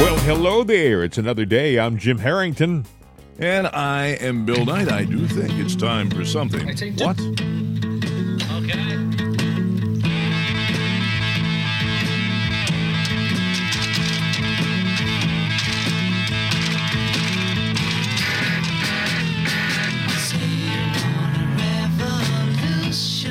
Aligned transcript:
Well, 0.00 0.16
hello 0.18 0.62
there. 0.62 1.02
It's 1.02 1.18
another 1.18 1.44
day. 1.44 1.76
I'm 1.76 1.98
Jim 1.98 2.18
Harrington. 2.18 2.86
And 3.40 3.66
I 3.66 4.16
am 4.20 4.46
Bill 4.46 4.64
Knight. 4.64 4.92
I 4.92 5.02
do 5.02 5.26
think 5.26 5.54
it's 5.54 5.74
time 5.74 6.08
for 6.08 6.24
something. 6.24 6.68
I. 6.68 6.72
What? 7.04 7.18
Okay. 8.62 8.94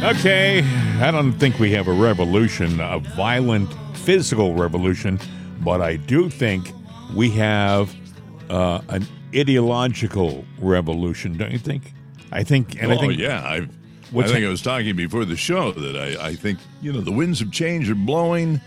Okay, 0.04 0.64
I 1.02 1.12
don't 1.12 1.32
think 1.34 1.60
we 1.60 1.72
have 1.72 1.88
a 1.88 1.94
revolution, 1.94 2.82
a 2.82 3.00
violent 3.00 3.74
physical 3.94 4.54
revolution, 4.54 5.18
but 5.68 5.82
I 5.82 5.98
do 5.98 6.30
think 6.30 6.72
we 7.14 7.30
have 7.32 7.94
uh, 8.50 8.80
an 8.88 9.06
ideological 9.36 10.46
revolution, 10.60 11.36
don't 11.36 11.52
you 11.52 11.60
think? 11.60 11.92
I 12.32 12.46
think, 12.46 12.82
and 12.82 12.90
I 12.90 12.96
oh, 12.96 13.00
think, 13.00 13.18
yeah. 13.18 13.42
I, 13.42 13.56
I 13.56 13.60
think 13.60 14.28
that? 14.28 14.44
I 14.46 14.48
was 14.48 14.62
talking 14.62 14.96
before 14.96 15.26
the 15.26 15.36
show 15.36 15.74
that 15.74 15.98
I, 15.98 16.28
I 16.28 16.36
think, 16.36 16.60
you 16.82 16.94
know, 16.94 17.02
the 17.02 17.12
winds 17.12 17.42
of 17.42 17.52
change 17.52 17.90
are 17.90 17.96
blowing 17.96 18.62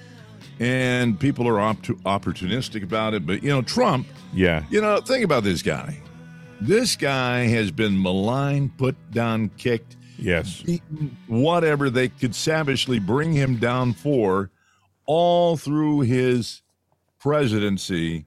and 0.58 1.18
people 1.18 1.48
are 1.48 1.58
op- 1.58 1.78
opportunistic 2.04 2.82
about 2.82 3.14
it. 3.14 3.24
But, 3.24 3.42
you 3.42 3.48
know, 3.48 3.62
Trump, 3.62 4.06
yeah, 4.34 4.64
you 4.68 4.82
know, 4.82 5.00
think 5.00 5.24
about 5.24 5.42
this 5.42 5.62
guy. 5.62 5.98
This 6.60 6.96
guy 6.96 7.46
has 7.46 7.70
been 7.70 8.02
maligned, 8.02 8.76
put 8.76 8.94
down, 9.10 9.48
kicked, 9.56 9.96
yes, 10.18 10.60
beaten, 10.60 11.16
whatever 11.28 11.88
they 11.88 12.10
could 12.10 12.34
savagely 12.34 12.98
bring 12.98 13.32
him 13.32 13.56
down 13.56 13.94
for, 13.94 14.50
all 15.06 15.56
through 15.56 16.00
his 16.00 16.60
presidency, 17.20 18.26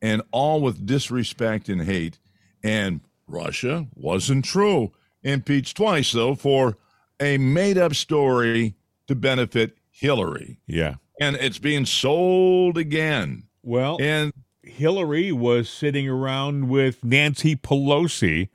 and 0.00 0.22
all 0.30 0.60
with 0.60 0.86
disrespect 0.86 1.68
and 1.68 1.82
hate. 1.82 2.18
And 2.62 3.00
Russia 3.26 3.86
wasn't 3.94 4.44
true. 4.44 4.92
Impeached 5.22 5.76
twice, 5.76 6.12
though, 6.12 6.34
for 6.34 6.76
a 7.18 7.38
made 7.38 7.78
up 7.78 7.94
story 7.94 8.74
to 9.08 9.14
benefit 9.14 9.76
Hillary. 9.90 10.60
yeah. 10.66 10.96
And 11.20 11.36
it's 11.36 11.58
being 11.58 11.86
sold 11.86 12.76
again. 12.76 13.44
Well, 13.62 13.98
And 14.00 14.32
Hillary 14.62 15.30
was 15.30 15.68
sitting 15.68 16.08
around 16.08 16.68
with 16.68 17.04
Nancy 17.04 17.54
Pelosi, 17.54 18.48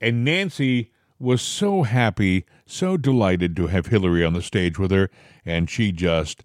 and 0.00 0.24
Nancy 0.24 0.92
was 1.18 1.42
so 1.42 1.82
happy, 1.82 2.44
so 2.66 2.96
delighted 2.96 3.56
to 3.56 3.66
have 3.66 3.86
Hillary 3.86 4.24
on 4.24 4.32
the 4.32 4.42
stage 4.42 4.78
with 4.78 4.92
her, 4.92 5.10
and 5.44 5.68
she 5.68 5.90
just 5.90 6.44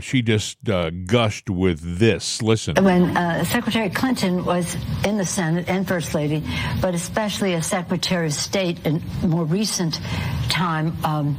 she 0.00 0.22
just 0.22 0.68
uh, 0.68 0.90
gushed 0.90 1.48
with 1.48 1.98
this. 1.98 2.42
Listen, 2.42 2.82
when 2.82 3.16
uh, 3.16 3.44
Secretary 3.44 3.90
Clinton 3.90 4.44
was 4.44 4.76
in 5.04 5.18
the 5.18 5.24
Senate 5.24 5.68
and 5.68 5.86
First 5.86 6.14
Lady, 6.14 6.42
but 6.80 6.94
especially 6.94 7.54
as 7.54 7.66
Secretary 7.66 8.26
of 8.26 8.32
State 8.32 8.84
in 8.86 9.02
more 9.22 9.44
recent 9.44 10.00
time, 10.48 10.96
um, 11.04 11.38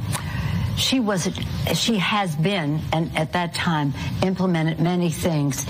she 0.76 1.00
was 1.00 1.28
she 1.74 1.98
has 1.98 2.34
been 2.36 2.80
and 2.92 3.16
at 3.16 3.32
that 3.32 3.54
time 3.54 3.94
implemented 4.22 4.78
many 4.80 5.10
things 5.10 5.66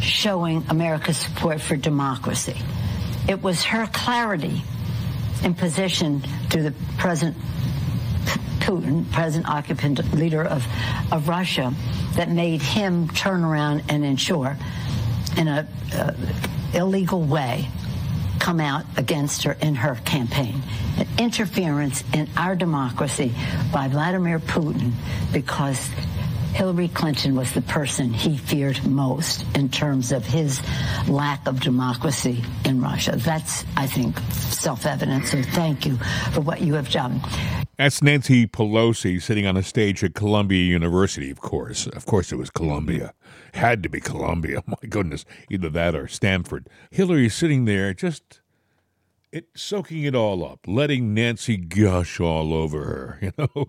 showing 0.00 0.64
America's 0.68 1.16
support 1.16 1.60
for 1.60 1.76
democracy. 1.76 2.56
It 3.28 3.42
was 3.42 3.64
her 3.64 3.86
clarity 3.86 4.62
in 5.42 5.54
position 5.54 6.22
to 6.50 6.62
the 6.62 6.74
President 6.98 7.36
Putin, 8.60 9.10
present 9.12 9.46
occupant 9.46 10.14
leader 10.14 10.42
of, 10.42 10.66
of 11.12 11.28
Russia, 11.28 11.74
that 12.16 12.30
made 12.30 12.62
him 12.62 13.08
turn 13.08 13.44
around 13.44 13.84
and 13.88 14.04
ensure, 14.04 14.56
in 15.36 15.48
a 15.48 15.66
uh, 15.94 16.12
illegal 16.72 17.22
way, 17.22 17.68
come 18.38 18.60
out 18.60 18.84
against 18.96 19.44
her 19.44 19.56
in 19.62 19.74
her 19.74 19.94
campaign. 20.04 20.62
An 20.98 21.06
interference 21.18 22.04
in 22.12 22.28
our 22.36 22.54
democracy 22.54 23.34
by 23.72 23.88
Vladimir 23.88 24.38
Putin 24.38 24.92
because 25.32 25.88
Hillary 26.54 26.86
Clinton 26.86 27.34
was 27.34 27.52
the 27.52 27.62
person 27.62 28.12
he 28.12 28.36
feared 28.38 28.86
most 28.86 29.44
in 29.56 29.68
terms 29.68 30.12
of 30.12 30.24
his 30.24 30.62
lack 31.08 31.46
of 31.48 31.60
democracy 31.60 32.44
in 32.64 32.80
Russia. 32.80 33.16
That's, 33.16 33.64
I 33.76 33.88
think, 33.88 34.16
self 34.30 34.86
evident. 34.86 35.26
So 35.26 35.42
thank 35.42 35.84
you 35.84 35.96
for 36.32 36.42
what 36.42 36.60
you 36.60 36.74
have 36.74 36.90
done. 36.90 37.20
that's 37.76 38.02
Nancy 38.02 38.46
Pelosi 38.46 39.20
sitting 39.20 39.46
on 39.46 39.56
a 39.56 39.64
stage 39.64 40.04
at 40.04 40.14
Columbia 40.14 40.62
University. 40.62 41.28
Of 41.28 41.40
course, 41.40 41.88
of 41.88 42.06
course, 42.06 42.30
it 42.30 42.36
was 42.36 42.50
Columbia. 42.50 43.12
Had 43.54 43.82
to 43.82 43.88
be 43.88 44.00
Columbia. 44.00 44.62
My 44.66 44.88
goodness, 44.88 45.24
either 45.50 45.68
that 45.70 45.96
or 45.96 46.06
Stanford. 46.06 46.68
Hillary 46.90 47.28
sitting 47.28 47.64
there, 47.64 47.92
just 47.92 48.40
it 49.34 49.48
soaking 49.56 50.04
it 50.04 50.14
all 50.14 50.44
up, 50.44 50.60
letting 50.66 51.12
Nancy 51.12 51.56
gush 51.56 52.20
all 52.20 52.54
over 52.54 52.84
her. 52.84 53.18
You 53.24 53.32
know, 53.38 53.66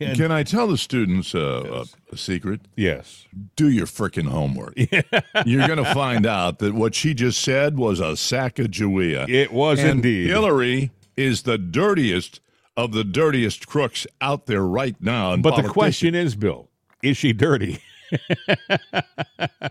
and 0.00 0.16
can 0.18 0.30
I 0.32 0.42
tell 0.42 0.66
the 0.68 0.76
students 0.78 1.34
uh, 1.34 1.84
a, 2.10 2.14
a 2.14 2.16
secret? 2.16 2.60
yes, 2.76 3.26
do 3.56 3.68
your 3.68 3.86
frickin' 3.86 4.26
homework. 4.28 4.74
You're 5.46 5.66
going 5.66 5.82
to 5.82 5.94
find 5.94 6.26
out 6.26 6.58
that 6.60 6.74
what 6.74 6.94
she 6.94 7.14
just 7.14 7.40
said 7.40 7.78
was 7.78 7.98
a 8.00 8.12
Sacagawea. 8.12 9.28
it 9.28 9.52
was 9.52 9.78
and 9.80 9.90
indeed. 9.90 10.28
Hillary 10.28 10.90
is 11.16 11.42
the 11.42 11.56
dirtiest 11.58 12.40
of 12.76 12.92
the 12.92 13.04
dirtiest 13.04 13.66
crooks 13.66 14.06
out 14.20 14.46
there 14.46 14.62
right 14.62 14.96
now. 15.00 15.34
But 15.36 15.62
the 15.62 15.68
question 15.68 16.14
is, 16.14 16.34
Bill, 16.36 16.68
is 17.02 17.16
she 17.16 17.32
dirty? 17.32 17.78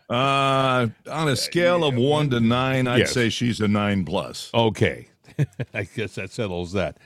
uh, 0.10 0.88
on 1.10 1.28
a 1.28 1.36
scale 1.36 1.84
of 1.84 1.96
one 1.96 2.30
to 2.32 2.40
nine, 2.40 2.88
I'd 2.88 3.00
Yes. 3.00 3.14
say 3.14 3.30
she's 3.30 3.60
a 3.62 3.68
nine 3.68 4.06
plus. 4.06 4.50
Okay. 4.54 5.08
I 5.74 5.84
guess 5.84 6.16
that 6.16 6.32
settles 6.32 6.74
that. 6.74 6.98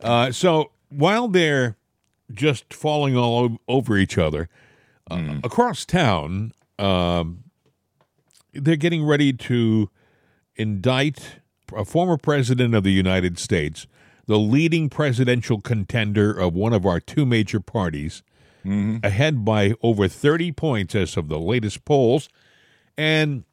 Uh, 0.00 0.32
so 0.32 0.70
while 0.88 1.28
they're 1.28 1.76
just 2.32 2.72
falling 2.72 3.16
all 3.16 3.44
o- 3.44 3.58
over 3.68 3.96
each 3.96 4.18
other, 4.18 4.48
uh, 5.10 5.40
across 5.42 5.84
town, 5.84 6.52
um, 6.78 7.44
they're 8.52 8.76
getting 8.76 9.04
ready 9.04 9.32
to 9.32 9.90
indict 10.56 11.40
a 11.74 11.84
former 11.84 12.16
president 12.16 12.74
of 12.74 12.82
the 12.84 12.92
United 12.92 13.38
States, 13.38 13.86
the 14.26 14.38
leading 14.38 14.88
presidential 14.88 15.60
contender 15.60 16.32
of 16.32 16.54
one 16.54 16.72
of 16.72 16.86
our 16.86 17.00
two 17.00 17.26
major 17.26 17.60
parties, 17.60 18.22
ahead 19.02 19.42
by 19.44 19.72
over 19.82 20.06
30 20.06 20.52
points 20.52 20.94
as 20.94 21.16
of 21.16 21.28
the 21.28 21.38
latest 21.40 21.84
polls. 21.86 22.28
And 22.96 23.44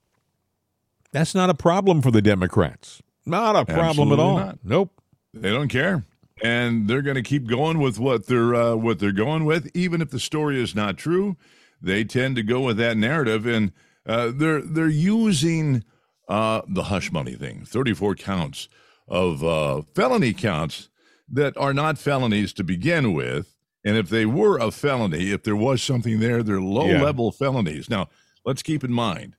that's 1.13 1.33
not 1.33 1.49
a 1.49 1.53
problem 1.53 2.01
for 2.01 2.11
the 2.11 2.21
Democrats. 2.21 3.01
Not 3.27 3.55
a 3.55 3.65
problem 3.65 4.11
at 4.11 4.19
all. 4.19 4.37
not. 4.37 4.59
Nope. 4.63 4.91
They 5.33 5.49
don't 5.51 5.67
care, 5.67 6.03
and 6.43 6.87
they're 6.87 7.01
going 7.03 7.15
to 7.15 7.21
keep 7.21 7.45
going 7.47 7.79
with 7.79 7.99
what 7.99 8.25
they're 8.27 8.55
uh, 8.55 8.75
what 8.75 8.99
they're 8.99 9.11
going 9.11 9.45
with, 9.45 9.69
even 9.75 10.01
if 10.01 10.09
the 10.09 10.19
story 10.19 10.61
is 10.61 10.73
not 10.73 10.97
true. 10.97 11.35
They 11.81 12.03
tend 12.03 12.35
to 12.37 12.43
go 12.43 12.61
with 12.61 12.77
that 12.77 12.97
narrative, 12.97 13.45
and 13.45 13.71
uh, 14.05 14.31
they're 14.33 14.61
they're 14.61 14.87
using 14.87 15.83
uh, 16.27 16.61
the 16.67 16.83
hush 16.83 17.11
money 17.11 17.35
thing. 17.35 17.65
Thirty 17.65 17.93
four 17.93 18.15
counts 18.15 18.67
of 19.07 19.43
uh, 19.43 19.81
felony 19.93 20.33
counts 20.33 20.89
that 21.29 21.55
are 21.57 21.73
not 21.73 21.97
felonies 21.99 22.53
to 22.53 22.63
begin 22.63 23.13
with, 23.13 23.53
and 23.85 23.95
if 23.97 24.09
they 24.09 24.25
were 24.25 24.57
a 24.57 24.71
felony, 24.71 25.31
if 25.31 25.43
there 25.43 25.55
was 25.55 25.83
something 25.83 26.19
there, 26.19 26.41
they're 26.41 26.61
low 26.61 26.87
Yeah. 26.87 27.01
level 27.03 27.31
felonies. 27.31 27.89
Now, 27.89 28.07
let's 28.45 28.63
keep 28.63 28.83
in 28.83 28.93
mind 28.93 29.35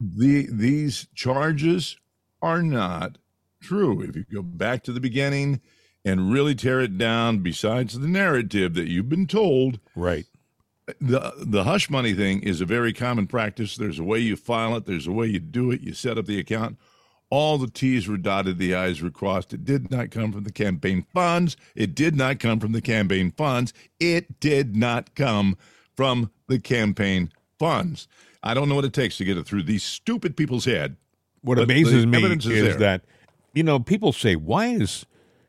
the 0.00 0.48
these 0.52 1.06
charges 1.14 1.96
are 2.44 2.62
not 2.62 3.18
true. 3.62 4.02
If 4.02 4.14
you 4.14 4.24
go 4.32 4.42
back 4.42 4.82
to 4.84 4.92
the 4.92 5.00
beginning 5.00 5.60
and 6.04 6.30
really 6.30 6.54
tear 6.54 6.80
it 6.80 6.98
down, 6.98 7.38
besides 7.38 7.98
the 7.98 8.06
narrative 8.08 8.74
that 8.74 8.88
you've 8.88 9.08
been 9.08 9.26
told, 9.26 9.80
Right. 9.96 10.26
the 11.00 11.32
the 11.38 11.64
hush 11.64 11.88
money 11.88 12.12
thing 12.12 12.42
is 12.42 12.60
a 12.60 12.66
very 12.66 12.92
common 12.92 13.26
practice. 13.26 13.76
There's 13.76 13.98
a 13.98 14.04
way 14.04 14.18
you 14.18 14.36
file 14.36 14.76
it. 14.76 14.84
There's 14.84 15.06
a 15.06 15.12
way 15.12 15.26
you 15.26 15.40
do 15.40 15.70
it. 15.70 15.80
You 15.80 15.94
set 15.94 16.18
up 16.18 16.26
the 16.26 16.38
account. 16.38 16.78
All 17.30 17.56
the 17.56 17.70
T's 17.70 18.06
were 18.06 18.18
dotted, 18.18 18.58
the 18.58 18.74
I's 18.74 19.00
were 19.00 19.10
crossed. 19.10 19.54
It 19.54 19.64
did 19.64 19.90
not 19.90 20.10
come 20.10 20.30
from 20.30 20.44
the 20.44 20.52
campaign 20.52 21.06
funds. 21.14 21.56
It 21.74 21.94
did 21.94 22.14
not 22.14 22.38
come 22.38 22.60
from 22.60 22.72
the 22.72 22.82
campaign 22.82 23.32
funds. 23.32 23.72
It 23.98 24.38
did 24.40 24.76
not 24.76 25.14
come 25.14 25.56
from 25.96 26.30
the 26.48 26.60
campaign 26.60 27.32
funds. 27.58 28.06
I 28.42 28.52
don't 28.52 28.68
know 28.68 28.74
what 28.74 28.84
it 28.84 28.92
takes 28.92 29.16
to 29.16 29.24
get 29.24 29.38
it 29.38 29.46
through 29.46 29.62
these 29.62 29.82
stupid 29.82 30.36
people's 30.36 30.66
head. 30.66 30.96
What 31.44 31.56
But 31.56 31.64
amazes 31.64 32.06
me 32.06 32.24
is, 32.24 32.46
is 32.46 32.76
that, 32.78 33.02
you 33.52 33.62
know, 33.62 33.78
people 33.78 34.12
say, 34.14 34.34
why 34.34 34.68
is 34.68 35.04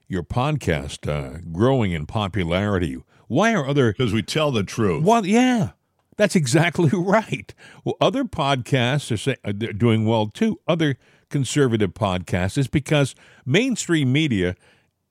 your 0.10 0.24
podcast 0.24 1.10
uh, 1.10 1.40
growing 1.54 1.94
in 1.94 2.06
popularity? 2.06 2.98
Why 3.28 3.54
are 3.54 3.66
other 3.66 3.94
Because 3.94 4.12
we 4.12 4.22
tell 4.22 4.52
the 4.52 4.64
truth. 4.64 5.04
Well, 5.06 5.26
yeah, 5.26 5.70
that's 6.18 6.36
exactly 6.36 6.90
right. 6.94 7.54
Well, 7.86 7.96
other 8.02 8.26
podcasts 8.26 9.10
are 9.12 9.18
say, 9.18 9.38
uh, 9.46 9.54
they're 9.56 9.72
doing 9.72 10.06
well 10.06 10.28
too. 10.28 10.60
Other 10.68 10.98
conservative 11.30 11.94
podcasts 11.94 12.58
is 12.58 12.68
because 12.68 13.16
mainstream 13.46 14.12
media 14.12 14.58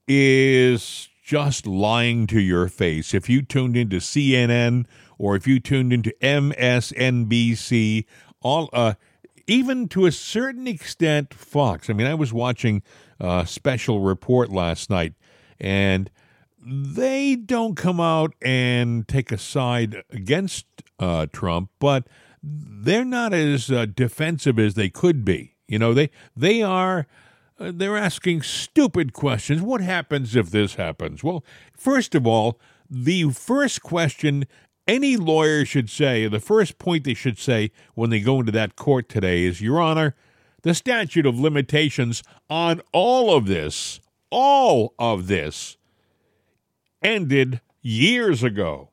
is 0.07 1.09
just 1.23 1.65
lying 1.65 2.27
to 2.27 2.39
your 2.39 2.67
face. 2.67 3.15
If 3.15 3.27
you 3.27 3.41
tuned 3.41 3.75
into 3.75 3.97
CNN 3.97 4.85
or 5.17 5.35
if 5.35 5.47
you 5.47 5.59
tuned 5.59 5.91
into 5.91 6.13
MSNBC, 6.21 8.05
all 8.41 8.69
uh, 8.71 8.93
even 9.47 9.87
to 9.89 10.05
a 10.05 10.11
certain 10.11 10.67
extent, 10.67 11.33
Fox. 11.33 11.89
I 11.89 11.93
mean, 11.93 12.07
I 12.07 12.13
was 12.13 12.33
watching 12.33 12.83
a 13.19 13.45
special 13.47 13.99
report 13.99 14.49
last 14.49 14.89
night, 14.89 15.13
and 15.59 16.09
they 16.65 17.35
don't 17.35 17.75
come 17.75 17.99
out 17.99 18.33
and 18.41 19.07
take 19.07 19.31
a 19.31 19.37
side 19.37 20.03
against 20.09 20.65
uh, 20.99 21.27
Trump, 21.31 21.69
but 21.79 22.07
they're 22.41 23.05
not 23.05 23.33
as 23.33 23.71
uh, 23.71 23.85
defensive 23.85 24.59
as 24.59 24.73
they 24.73 24.89
could 24.89 25.23
be. 25.23 25.55
You 25.67 25.79
know, 25.79 25.93
they 25.93 26.09
they 26.35 26.61
are 26.61 27.07
uh, 27.59 27.71
they're 27.73 27.97
asking 27.97 28.41
stupid 28.41 29.13
questions. 29.13 29.61
What 29.61 29.81
happens 29.81 30.35
if 30.35 30.51
this 30.51 30.75
happens? 30.75 31.23
Well, 31.23 31.43
first 31.75 32.15
of 32.15 32.27
all, 32.27 32.59
the 32.89 33.31
first 33.31 33.81
question 33.81 34.45
any 34.87 35.17
lawyer 35.17 35.65
should 35.65 35.89
say, 35.89 36.27
the 36.27 36.39
first 36.39 36.77
point 36.77 37.03
they 37.03 37.13
should 37.13 37.37
say 37.37 37.71
when 37.95 38.09
they 38.09 38.19
go 38.19 38.39
into 38.39 38.51
that 38.51 38.75
court 38.75 39.09
today 39.09 39.43
is, 39.43 39.61
Your 39.61 39.81
Honor, 39.81 40.15
the 40.61 40.73
statute 40.73 41.25
of 41.25 41.39
limitations 41.39 42.23
on 42.49 42.81
all 42.91 43.35
of 43.35 43.47
this, 43.47 43.99
all 44.29 44.93
of 44.99 45.27
this, 45.27 45.77
ended 47.01 47.61
years 47.81 48.43
ago. 48.43 48.89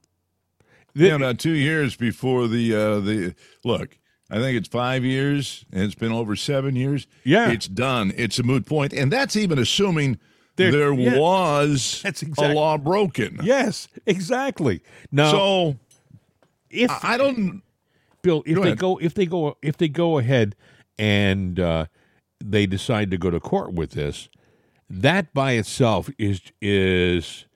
The- 0.94 1.08
yeah, 1.08 1.14
about 1.16 1.38
two 1.38 1.52
years 1.54 1.96
before 1.96 2.48
the 2.48 2.74
uh, 2.74 3.00
the 3.00 3.34
look. 3.64 3.98
I 4.30 4.36
think 4.36 4.56
it's 4.56 4.68
five 4.68 5.04
years, 5.04 5.64
and 5.70 5.82
it's 5.82 5.94
been 5.94 6.12
over 6.12 6.36
seven 6.36 6.74
years. 6.74 7.06
Yeah. 7.22 7.50
it's 7.50 7.68
done. 7.68 8.14
It's 8.16 8.38
a 8.38 8.42
moot 8.42 8.64
point, 8.64 8.94
and 8.94 9.12
that's 9.12 9.36
even 9.36 9.58
assuming 9.58 10.18
There- 10.56 10.70
there, 10.72 10.93
yeah. 10.94 11.19
was 11.19 12.00
That's 12.02 12.22
a 12.22 12.52
law 12.52 12.76
broken. 12.78 13.38
yes, 13.43 13.88
exactly. 14.06 14.82
Now, 15.10 15.31
So 15.31 15.76
if 16.70 16.90
I 16.90 17.14
I 17.14 17.16
don't. 17.16 17.62
Bill, 18.22 18.43
if 18.46 18.54
Go 18.54 18.62
they 18.62 18.69
ahead. 18.69 18.78
go 18.78 18.99
if 18.99 19.14
they 19.14 19.26
go 19.26 19.56
if 19.62 19.76
they 19.78 19.88
go 19.88 20.19
ahead 20.19 20.54
and 20.99 21.58
uh, 21.58 21.87
they 22.44 22.66
decide 22.66 23.10
to 23.10 23.19
go 23.19 23.31
to 23.31 23.40
court 23.40 23.72
with 23.72 23.93
this, 23.93 24.28
that 24.88 25.32
by 25.34 25.52
itself 25.52 26.08
is 26.19 26.40
is 26.60 27.46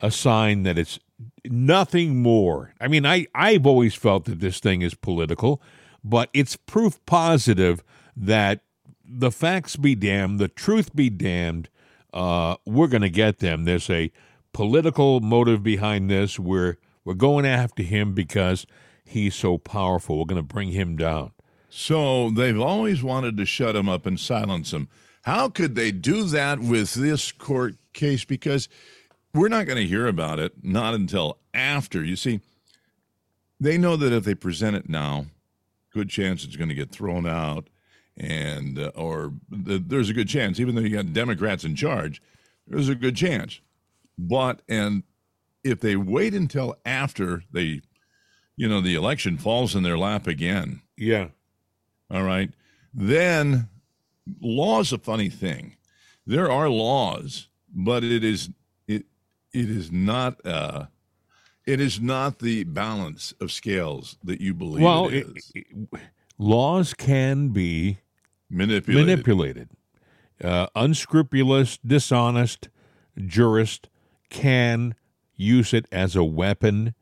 a 0.00 0.10
sign 0.10 0.62
that 0.64 0.78
it's 0.78 0.98
nothing 1.44 2.20
more. 2.22 2.72
I 2.80 2.88
mean, 2.88 3.06
I 3.06 3.26
I've 3.34 3.66
always 3.66 3.94
felt 3.94 4.24
that 4.24 4.40
this 4.40 4.58
thing 4.60 4.82
is 4.82 4.94
political, 4.94 5.62
but 6.02 6.28
it's 6.32 6.56
proof 6.56 6.98
positive 7.06 7.84
that 8.16 8.62
the 9.04 9.30
facts 9.30 9.76
be 9.76 9.94
damned, 9.94 10.38
the 10.40 10.48
truth 10.48 10.96
be 10.96 11.08
damned. 11.10 11.68
Uh, 12.12 12.56
we're 12.66 12.88
going 12.88 13.02
to 13.02 13.10
get 13.10 13.38
them. 13.38 13.64
There's 13.64 13.90
a 13.90 14.10
political 14.52 15.20
motive 15.20 15.62
behind 15.62 16.10
this. 16.10 16.38
We're 16.38 16.76
we're 17.04 17.14
going 17.14 17.46
after 17.46 17.82
him 17.82 18.14
because 18.14 18.66
he's 19.04 19.34
so 19.34 19.58
powerful. 19.58 20.18
We're 20.18 20.26
going 20.26 20.36
to 20.36 20.54
bring 20.54 20.72
him 20.72 20.96
down. 20.96 21.32
So 21.68 22.30
they've 22.30 22.60
always 22.60 23.02
wanted 23.02 23.36
to 23.36 23.46
shut 23.46 23.76
him 23.76 23.88
up 23.88 24.04
and 24.06 24.18
silence 24.18 24.72
him. 24.72 24.88
How 25.22 25.48
could 25.48 25.74
they 25.74 25.92
do 25.92 26.24
that 26.24 26.58
with 26.58 26.94
this 26.94 27.30
court 27.32 27.76
case? 27.92 28.24
Because 28.24 28.68
we're 29.32 29.48
not 29.48 29.66
going 29.66 29.78
to 29.78 29.86
hear 29.86 30.06
about 30.06 30.38
it 30.38 30.52
not 30.62 30.94
until 30.94 31.38
after. 31.54 32.04
You 32.04 32.16
see, 32.16 32.40
they 33.58 33.78
know 33.78 33.96
that 33.96 34.12
if 34.12 34.24
they 34.24 34.34
present 34.34 34.76
it 34.76 34.88
now, 34.88 35.26
good 35.92 36.08
chance 36.08 36.44
it's 36.44 36.56
going 36.56 36.68
to 36.68 36.74
get 36.74 36.90
thrown 36.90 37.26
out, 37.26 37.68
and 38.20 38.78
uh, 38.78 38.92
or 38.94 39.32
th- 39.66 39.82
there's 39.86 40.10
a 40.10 40.14
good 40.14 40.28
chance, 40.28 40.60
even 40.60 40.74
though 40.74 40.82
you 40.82 40.90
got 40.96 41.12
Democrats 41.12 41.64
in 41.64 41.74
charge, 41.74 42.22
there's 42.66 42.88
a 42.88 42.94
good 42.94 43.16
chance. 43.16 43.60
But 44.18 44.60
and 44.68 45.02
if 45.64 45.80
they 45.80 45.96
wait 45.96 46.34
until 46.34 46.76
after 46.84 47.42
they, 47.52 47.80
you 48.56 48.68
know, 48.68 48.80
the 48.80 48.94
election 48.94 49.38
falls 49.38 49.74
in 49.74 49.82
their 49.82 49.98
lap 49.98 50.26
again, 50.26 50.82
Yeah. 50.96 51.28
all 52.10 52.22
right. 52.22 52.50
Then 52.92 53.68
law's 54.40 54.92
a 54.92 54.98
funny 54.98 55.30
thing. 55.30 55.76
There 56.26 56.50
are 56.50 56.68
laws, 56.68 57.48
but 57.74 58.04
it 58.04 58.22
is 58.22 58.50
it 58.86 59.06
it 59.52 59.70
is 59.70 59.90
not 59.90 60.44
uh 60.46 60.86
it 61.66 61.80
is 61.80 62.00
not 62.00 62.38
the 62.40 62.64
balance 62.64 63.32
of 63.40 63.50
scales 63.52 64.16
that 64.24 64.40
you 64.40 64.52
believe 64.54 64.82
Well, 64.82 65.08
it 65.08 65.14
it- 65.14 65.36
is. 65.36 65.52
it- 65.54 66.00
laws 66.38 66.94
can 66.94 67.48
be 67.50 67.98
manipulated. 68.50 69.06
manipulated. 69.06 69.68
Uh, 70.42 70.66
unscrupulous, 70.74 71.78
dishonest 71.78 72.68
jurist 73.16 73.88
can 74.30 74.94
use 75.36 75.74
it 75.74 75.86
as 75.92 76.16
a 76.16 76.24
weapon 76.24 76.94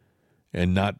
and 0.53 0.75
not 0.75 0.97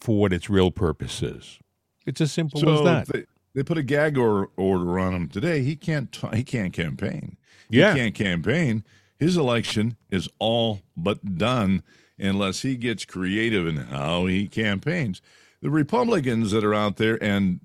for 0.00 0.20
what 0.20 0.32
its 0.32 0.50
real 0.50 0.70
purpose 0.70 1.22
is. 1.22 1.58
It's 2.06 2.20
as 2.20 2.32
simple 2.32 2.68
as 2.68 2.84
that. 2.84 3.06
they, 3.08 3.24
they 3.54 3.62
put 3.62 3.78
a 3.78 3.82
gag 3.82 4.16
or, 4.16 4.50
order 4.56 4.98
on 4.98 5.14
him 5.14 5.28
today. 5.28 5.62
He 5.62 5.76
can't 5.76 6.10
t- 6.10 6.28
he 6.36 6.44
can't 6.44 6.72
campaign. 6.72 7.36
Yeah. 7.68 7.92
He 7.94 8.00
can't 8.00 8.14
campaign. 8.14 8.84
His 9.18 9.36
election 9.36 9.96
is 10.10 10.28
all 10.38 10.80
but 10.96 11.36
done 11.36 11.82
unless 12.18 12.62
he 12.62 12.76
gets 12.76 13.04
creative 13.04 13.66
in 13.66 13.76
how 13.76 14.26
he 14.26 14.48
campaigns. 14.48 15.20
The 15.60 15.70
Republicans 15.70 16.52
that 16.52 16.64
are 16.64 16.74
out 16.74 16.96
there, 16.96 17.22
and 17.22 17.60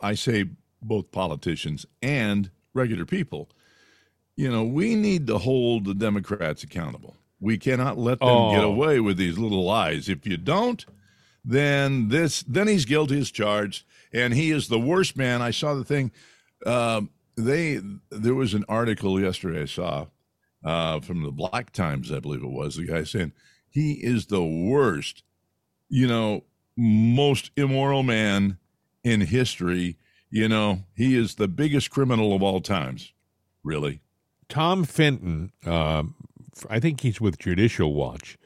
I 0.00 0.14
say 0.14 0.46
both 0.86 1.10
politicians 1.10 1.86
and 2.02 2.50
regular 2.74 3.04
people, 3.04 3.48
you 4.36 4.50
know, 4.50 4.64
we 4.64 4.94
need 4.94 5.26
to 5.28 5.38
hold 5.38 5.84
the 5.84 5.94
Democrats 5.94 6.62
accountable. 6.62 7.16
We 7.40 7.58
cannot 7.58 7.98
let 7.98 8.20
them 8.20 8.50
get 8.50 8.64
Oh. 8.64 8.72
away 8.72 9.00
with 9.00 9.16
these 9.16 9.38
little 9.38 9.64
lies. 9.64 10.08
If 10.08 10.26
you 10.26 10.36
don't, 10.36 10.84
then 11.44 12.08
this 12.08 12.42
then 12.44 12.68
he's 12.68 12.84
guilty 12.84 13.18
as 13.18 13.30
charged, 13.30 13.84
and 14.12 14.32
he 14.34 14.50
is 14.50 14.68
the 14.68 14.78
worst 14.80 15.16
man. 15.16 15.42
I 15.42 15.50
saw 15.50 15.74
the 15.74 15.84
thing. 15.84 16.10
Um, 16.64 17.10
they 17.36 17.80
there 18.10 18.34
was 18.34 18.54
an 18.54 18.64
article 18.68 19.20
yesterday 19.20 19.62
I 19.62 19.66
saw 19.66 20.06
uh, 20.64 21.00
from 21.00 21.22
the 21.22 21.32
Black 21.32 21.72
Times, 21.72 22.10
I 22.10 22.20
believe 22.20 22.42
it 22.42 22.50
was. 22.50 22.76
The 22.76 22.86
guy 22.86 23.04
saying 23.04 23.32
he 23.68 23.92
is 23.94 24.26
the 24.26 24.42
worst, 24.42 25.22
you 25.90 26.06
know, 26.06 26.44
most 26.76 27.50
immoral 27.56 28.02
man 28.02 28.56
in 29.02 29.20
history. 29.20 29.98
You 30.34 30.48
know, 30.48 30.82
he 30.96 31.16
is 31.16 31.36
the 31.36 31.46
biggest 31.46 31.90
criminal 31.90 32.34
of 32.34 32.42
all 32.42 32.60
times. 32.60 33.12
Really, 33.62 34.00
Tom 34.48 34.82
Fitton, 34.84 35.52
f- 35.64 36.66
I 36.68 36.80
think 36.80 37.02
he's 37.02 37.20
with 37.20 37.38
Judicial 37.38 37.94
Watch. 37.94 38.36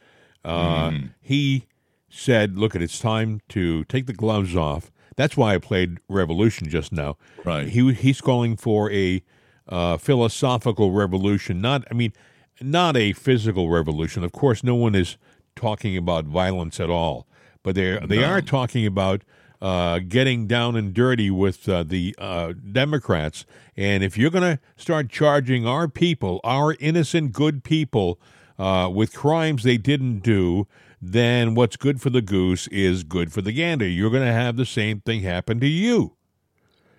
Uh, 0.44 0.90
Mm. 0.90 1.14
He 1.22 1.64
said, 2.10 2.58
"Look, 2.58 2.76
at 2.76 2.82
it's 2.82 2.98
time 2.98 3.40
to 3.48 3.84
take 3.84 4.04
the 4.04 4.12
gloves 4.12 4.54
off." 4.54 4.90
That's 5.16 5.34
why 5.34 5.54
I 5.54 5.58
played 5.58 5.96
Revolution 6.10 6.68
just 6.68 6.92
now. 6.92 7.16
Right. 7.42 7.68
He 7.68 7.92
he's 7.94 8.20
calling 8.20 8.56
for 8.56 8.92
a 8.92 9.22
uh, 9.66 9.96
philosophical 9.96 10.92
revolution. 10.92 11.60
Not, 11.62 11.84
I 11.90 11.94
mean, 11.94 12.12
not 12.60 12.98
a 12.98 13.14
physical 13.14 13.70
revolution. 13.70 14.22
Of 14.24 14.32
course, 14.32 14.62
no 14.62 14.74
one 14.74 14.94
is 14.94 15.16
talking 15.56 15.96
about 15.96 16.26
violence 16.26 16.80
at 16.80 16.90
all, 16.90 17.26
but 17.62 17.74
they 17.74 17.98
they 18.06 18.22
are 18.24 18.42
talking 18.42 18.84
about 18.86 19.24
uh, 19.60 19.98
getting 20.00 20.46
down 20.46 20.76
and 20.76 20.94
dirty 20.94 21.30
with 21.30 21.68
uh, 21.68 21.82
the 21.82 22.14
uh, 22.18 22.52
Democrats. 22.52 23.44
And 23.76 24.02
if 24.02 24.16
you're 24.16 24.30
going 24.30 24.56
to 24.56 24.60
start 24.76 25.08
charging 25.08 25.66
our 25.66 25.88
people, 25.88 26.40
our 26.44 26.76
innocent, 26.80 27.32
good 27.32 27.64
people, 27.64 28.20
uh, 28.58 28.90
with 28.92 29.14
crimes 29.14 29.62
they 29.62 29.76
didn't 29.76 30.20
do, 30.20 30.66
then 31.00 31.54
what's 31.54 31.76
good 31.76 32.00
for 32.00 32.10
the 32.10 32.22
goose 32.22 32.66
is 32.68 33.04
good 33.04 33.32
for 33.32 33.40
the 33.40 33.52
gander. 33.52 33.86
You're 33.86 34.10
going 34.10 34.26
to 34.26 34.32
have 34.32 34.56
the 34.56 34.66
same 34.66 35.00
thing 35.00 35.22
happen 35.22 35.60
to 35.60 35.66
you. 35.68 36.16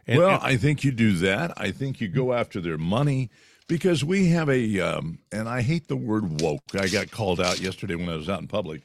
And- 0.07 0.19
well, 0.19 0.35
and- 0.35 0.43
I 0.43 0.57
think 0.57 0.83
you 0.83 0.91
do 0.91 1.13
that. 1.17 1.53
I 1.57 1.71
think 1.71 1.99
you 1.99 2.07
go 2.07 2.33
after 2.33 2.61
their 2.61 2.77
money 2.77 3.29
because 3.67 4.03
we 4.03 4.27
have 4.29 4.49
a, 4.49 4.79
um, 4.79 5.19
and 5.31 5.47
I 5.47 5.61
hate 5.61 5.87
the 5.87 5.97
word 5.97 6.41
woke. 6.41 6.63
I 6.73 6.87
got 6.87 7.11
called 7.11 7.39
out 7.39 7.59
yesterday 7.61 7.95
when 7.95 8.09
I 8.09 8.15
was 8.15 8.29
out 8.29 8.41
in 8.41 8.47
public, 8.47 8.81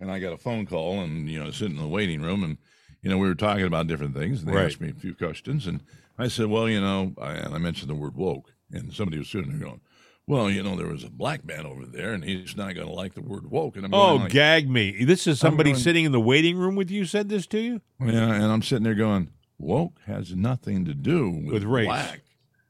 and 0.00 0.10
I 0.10 0.18
got 0.18 0.32
a 0.32 0.38
phone 0.38 0.66
call, 0.66 1.00
and 1.00 1.28
you 1.28 1.38
know, 1.42 1.50
sitting 1.50 1.76
in 1.76 1.82
the 1.82 1.88
waiting 1.88 2.20
room, 2.20 2.42
and 2.42 2.58
you 3.04 3.10
know, 3.10 3.18
we 3.18 3.28
were 3.28 3.34
talking 3.34 3.66
about 3.66 3.86
different 3.86 4.14
things, 4.16 4.40
and 4.40 4.48
they 4.50 4.56
Right. 4.56 4.64
asked 4.64 4.80
me 4.80 4.88
a 4.90 4.94
few 4.94 5.14
questions, 5.14 5.66
and 5.66 5.80
I 6.18 6.28
said, 6.28 6.46
well, 6.46 6.68
you 6.68 6.80
know, 6.80 7.14
I, 7.20 7.32
and 7.34 7.54
I 7.54 7.58
mentioned 7.58 7.90
the 7.90 7.94
word 7.94 8.16
woke, 8.16 8.54
and 8.72 8.92
somebody 8.92 9.18
was 9.18 9.28
sitting 9.28 9.50
there 9.50 9.58
going. 9.68 9.80
Well, 10.26 10.50
you 10.50 10.62
know, 10.62 10.74
there 10.74 10.86
was 10.86 11.04
a 11.04 11.10
black 11.10 11.44
man 11.44 11.66
over 11.66 11.84
there, 11.84 12.14
and 12.14 12.24
he's 12.24 12.56
not 12.56 12.74
going 12.74 12.86
to 12.86 12.92
like 12.94 13.12
the 13.12 13.20
word 13.20 13.50
woke. 13.50 13.76
And 13.76 13.84
I'm 13.84 13.92
Oh, 13.92 14.16
like, 14.16 14.32
gag 14.32 14.70
me. 14.70 15.04
This 15.04 15.26
is 15.26 15.38
somebody 15.38 15.72
going- 15.72 15.82
sitting 15.82 16.06
in 16.06 16.12
the 16.12 16.20
waiting 16.20 16.56
room 16.56 16.76
with 16.76 16.90
you 16.90 17.04
said 17.04 17.28
this 17.28 17.46
to 17.48 17.60
you? 17.60 17.82
Yeah, 18.00 18.32
and 18.32 18.44
I'm 18.44 18.62
sitting 18.62 18.84
there 18.84 18.94
going, 18.94 19.28
woke 19.58 19.98
has 20.06 20.34
nothing 20.34 20.86
to 20.86 20.94
do 20.94 21.28
with, 21.28 21.52
With 21.52 21.64
race. 21.64 21.86
Black. 21.86 22.22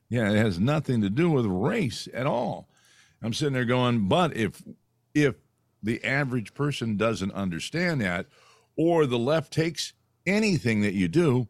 Yeah, 0.08 0.32
it 0.32 0.36
has 0.36 0.58
nothing 0.58 1.00
to 1.02 1.10
do 1.10 1.30
with 1.30 1.46
race 1.46 2.08
at 2.12 2.26
all. 2.26 2.68
I'm 3.22 3.32
sitting 3.32 3.54
there 3.54 3.64
going, 3.64 4.08
but 4.08 4.36
if 4.36 4.62
if 5.14 5.36
the 5.82 6.02
average 6.04 6.54
person 6.54 6.96
doesn't 6.96 7.30
understand 7.32 8.00
that, 8.00 8.26
or 8.76 9.06
the 9.06 9.18
left 9.18 9.52
takes 9.52 9.92
anything 10.26 10.82
that 10.82 10.94
you 10.94 11.08
do, 11.08 11.48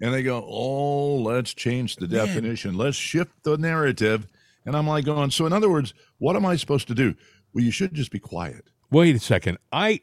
and 0.00 0.12
they 0.12 0.22
go, 0.22 0.44
oh, 0.46 1.16
let's 1.16 1.54
change 1.54 1.96
the 1.96 2.06
definition, 2.06 2.76
let's 2.76 2.96
shift 2.96 3.32
the 3.42 3.58
narrative, 3.58 4.26
and 4.64 4.76
I'm 4.76 4.86
like 4.86 5.04
going, 5.04 5.30
so 5.30 5.46
in 5.46 5.52
other 5.52 5.70
words, 5.70 5.94
what 6.18 6.36
am 6.36 6.46
I 6.46 6.56
supposed 6.56 6.88
to 6.88 6.94
do? 6.94 7.14
Well, 7.52 7.64
you 7.64 7.70
should 7.70 7.94
just 7.94 8.10
be 8.10 8.18
quiet. 8.18 8.64
Wait 8.90 9.16
a 9.16 9.18
second. 9.18 9.58
I 9.72 10.00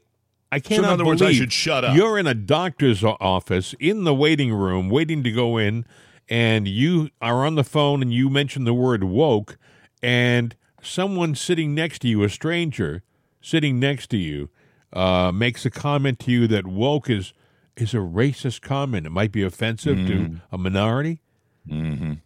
I 0.52 0.60
cannot 0.60 0.94
other 0.94 1.06
words, 1.06 1.22
I 1.22 1.34
should 1.34 1.52
shut 1.52 1.84
up. 1.84 1.96
You're 1.96 2.18
in 2.18 2.28
a 2.28 2.34
doctor's 2.34 3.04
office 3.04 3.76
in 3.80 4.04
the 4.04 4.14
waiting 4.14 4.54
room, 4.54 4.90
waiting 4.90 5.24
to 5.24 5.32
go 5.32 5.58
in, 5.58 5.86
and 6.30 6.68
you 6.68 7.10
are 7.22 7.46
on 7.46 7.56
the 7.56 7.64
phone, 7.64 8.02
and 8.02 8.14
you 8.14 8.30
mention 8.30 8.64
the 8.64 8.74
word 8.74 9.04
woke, 9.04 9.58
and 10.02 10.56
someone 10.82 11.36
sitting 11.36 11.74
next 11.74 12.00
to 12.00 12.08
you, 12.08 12.24
a 12.24 12.30
stranger 12.30 13.04
sitting 13.42 13.80
next 13.80 14.10
to 14.12 14.18
you, 14.18 14.50
uh, 14.94 15.32
makes 15.32 15.66
a 15.66 15.70
comment 15.70 16.20
to 16.20 16.32
you 16.32 16.48
that 16.48 16.66
woke 16.66 17.10
is 17.10 17.34
is 17.78 17.94
a 17.94 17.98
racist 17.98 18.62
comment. 18.62 19.06
It 19.06 19.12
might 19.12 19.32
be 19.32 19.44
offensive 19.44 19.98
to 20.08 20.40
a 20.52 20.58
minority. 20.58 21.22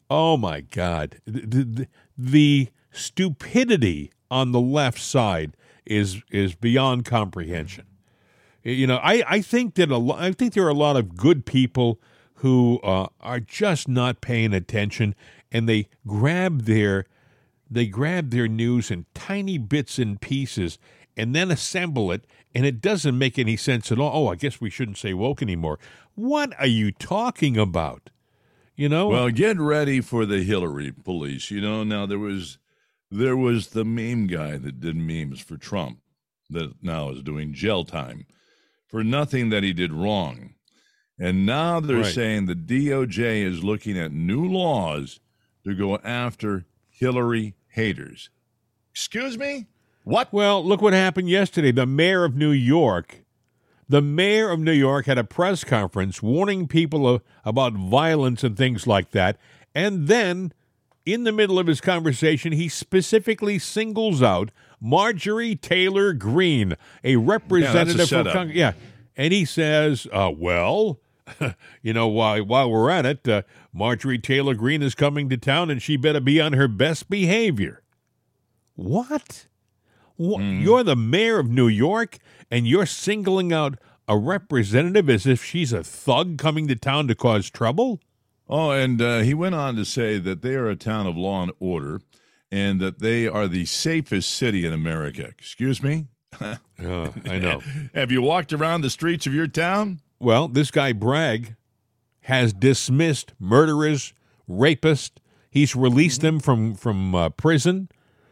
Oh 0.09 0.37
my 0.37 0.61
God. 0.61 1.21
The, 1.25 1.63
the, 1.63 1.87
the 2.17 2.67
stupidity 2.91 4.11
on 4.29 4.51
the 4.51 4.59
left 4.59 4.99
side 4.99 5.55
is 5.85 6.21
is 6.29 6.55
beyond 6.55 7.05
comprehension. 7.05 7.85
You 8.63 8.85
know, 8.87 8.97
I, 8.97 9.23
I 9.27 9.41
think 9.41 9.75
that 9.75 9.89
a 9.89 9.97
lo- 9.97 10.17
I 10.17 10.31
think 10.33 10.53
there 10.53 10.65
are 10.65 10.69
a 10.69 10.73
lot 10.73 10.97
of 10.97 11.15
good 11.15 11.45
people 11.45 11.99
who 12.35 12.79
uh, 12.83 13.07
are 13.21 13.39
just 13.39 13.87
not 13.87 14.21
paying 14.21 14.53
attention, 14.53 15.15
and 15.51 15.67
they 15.67 15.87
grab 16.05 16.63
their 16.63 17.05
they 17.71 17.87
grab 17.87 18.31
their 18.31 18.47
news 18.47 18.91
in 18.91 19.05
tiny 19.13 19.57
bits 19.57 19.97
and 19.97 20.19
pieces, 20.19 20.77
and 21.15 21.33
then 21.35 21.49
assemble 21.49 22.11
it, 22.11 22.25
and 22.55 22.65
it 22.65 22.81
doesn't 22.81 23.17
make 23.17 23.37
any 23.39 23.55
sense 23.57 23.91
at 23.91 23.99
all. 23.99 24.25
Oh, 24.27 24.31
I 24.31 24.35
guess 24.35 24.59
we 24.59 24.69
shouldn't 24.69 24.97
say 24.97 25.13
woke 25.13 25.41
anymore. 25.41 25.79
What 26.15 26.53
are 26.59 26.65
you 26.67 26.91
talking 26.91 27.57
about? 27.57 28.09
You 28.75 28.87
know, 28.89 29.07
Well, 29.09 29.29
get 29.29 29.59
ready 29.59 29.99
for 30.01 30.25
the 30.25 30.41
Hillary 30.43 30.91
police. 30.91 31.51
You 31.51 31.61
know, 31.61 31.83
now 31.83 32.05
there 32.05 32.19
was 32.19 32.57
there 33.11 33.35
was 33.35 33.69
the 33.69 33.83
meme 33.83 34.27
guy 34.27 34.57
that 34.57 34.79
did 34.79 34.95
memes 34.95 35.39
for 35.41 35.57
Trump 35.57 35.99
that 36.49 36.81
now 36.81 37.09
is 37.09 37.21
doing 37.23 37.53
jail 37.53 37.83
time 37.83 38.25
for 38.87 39.03
nothing 39.03 39.49
that 39.49 39.63
he 39.63 39.73
did 39.73 39.91
wrong. 39.91 40.53
And 41.17 41.45
now 41.45 41.79
they're 41.79 41.97
Right. 41.97 42.13
saying 42.13 42.45
the 42.45 42.55
DOJ 42.55 43.41
is 43.43 43.63
looking 43.63 43.97
at 43.97 44.11
new 44.13 44.47
laws 44.47 45.19
to 45.65 45.75
go 45.75 45.97
after 45.97 46.65
Hillary 46.87 47.55
haters. 47.69 48.29
Excuse 48.91 49.37
me? 49.37 49.67
What? 50.09 50.33
Well, 50.33 50.65
look 50.65 50.81
what 50.81 50.93
happened 50.93 51.29
yesterday. 51.29 51.71
The 51.71 51.85
mayor 51.85 52.23
of 52.23 52.35
New 52.35 52.49
York, 52.49 53.19
the 53.87 54.01
mayor 54.01 54.49
of 54.49 54.59
New 54.59 54.71
York 54.71 55.05
had 55.05 55.19
a 55.19 55.23
press 55.23 55.63
conference 55.63 56.23
warning 56.23 56.67
people 56.67 57.21
about 57.45 57.73
violence 57.73 58.43
and 58.43 58.57
things 58.57 58.87
like 58.87 59.11
that. 59.11 59.37
And 59.75 60.07
then, 60.07 60.51
in 61.05 61.25
the 61.25 61.31
middle 61.31 61.59
of 61.59 61.67
his 61.67 61.79
conversation, 61.79 62.53
he 62.53 62.69
specifically 62.69 63.59
singles 63.59 64.23
out 64.23 64.49
Marjorie 64.81 65.55
Taylor 65.55 66.13
Greene, 66.13 66.73
a 67.03 67.17
representative 67.17 68.09
from 68.09 68.25
setup. 68.25 68.33
Cong- 68.33 68.49
yeah, 68.49 68.73
and 69.15 69.31
he 69.31 69.45
says, 69.45 70.07
uh, 70.11 70.31
"Well." 70.35 70.99
you 71.83 71.93
know, 71.93 72.07
while 72.07 72.43
while 72.43 72.71
we're 72.71 72.89
at 72.89 73.05
it, 73.05 73.27
uh, 73.27 73.43
Marjorie 73.71 74.17
Taylor 74.17 74.55
Greene 74.55 74.81
is 74.81 74.95
coming 74.95 75.29
to 75.29 75.37
town, 75.37 75.69
and 75.69 75.79
she 75.79 75.97
better 75.97 76.19
be 76.19 76.41
on 76.41 76.53
her 76.53 76.67
best 76.67 77.11
behavior. 77.11 77.83
What? 78.73 79.45
Wha- 80.19 80.39
You're 80.41 80.83
the 80.83 80.95
mayor 80.95 81.39
of 81.39 81.49
New 81.49 81.67
York, 81.67 82.19
and 82.51 82.67
you're 82.67 82.85
singling 82.85 83.51
out 83.51 83.79
a 84.07 84.17
representative 84.17 85.09
as 85.09 85.25
if 85.25 85.43
she's 85.43 85.71
a 85.73 85.83
thug 85.83 86.38
coming 86.38 86.67
to 86.67 86.75
town 86.75 87.07
to 87.07 87.15
cause 87.15 87.49
trouble? 87.49 87.99
Oh, 88.47 88.71
and 88.71 89.01
uh, 89.01 89.19
he 89.19 89.33
went 89.33 89.55
on 89.55 89.75
to 89.77 89.85
say 89.85 90.17
that 90.19 90.41
they 90.41 90.55
are 90.55 90.67
a 90.67 90.75
town 90.75 91.07
of 91.07 91.15
law 91.15 91.41
and 91.43 91.51
order 91.59 92.01
and 92.51 92.79
that 92.81 92.99
they 92.99 93.27
are 93.27 93.47
the 93.47 93.65
safest 93.65 94.31
city 94.31 94.65
in 94.65 94.73
America. 94.73 95.23
Excuse 95.23 95.81
me? 95.81 96.07
Uh, 96.81 97.09
I 97.25 97.38
know. 97.39 97.61
Have 97.93 98.11
you 98.11 98.21
walked 98.21 98.53
around 98.53 98.79
the 98.81 98.89
streets 98.89 99.27
of 99.27 99.33
your 99.33 99.47
town? 99.47 99.99
well, 100.19 100.47
this 100.47 100.71
guy 100.71 100.93
Bragg 100.93 101.55
has 102.21 102.53
dismissed 102.53 103.33
murderers, 103.38 104.13
rapists. 104.49 105.11
He's 105.51 105.75
released 105.75 106.21
them 106.21 106.39
from 106.39 106.75
from 106.75 107.13
uh, 107.13 107.29
prison. 107.31 107.89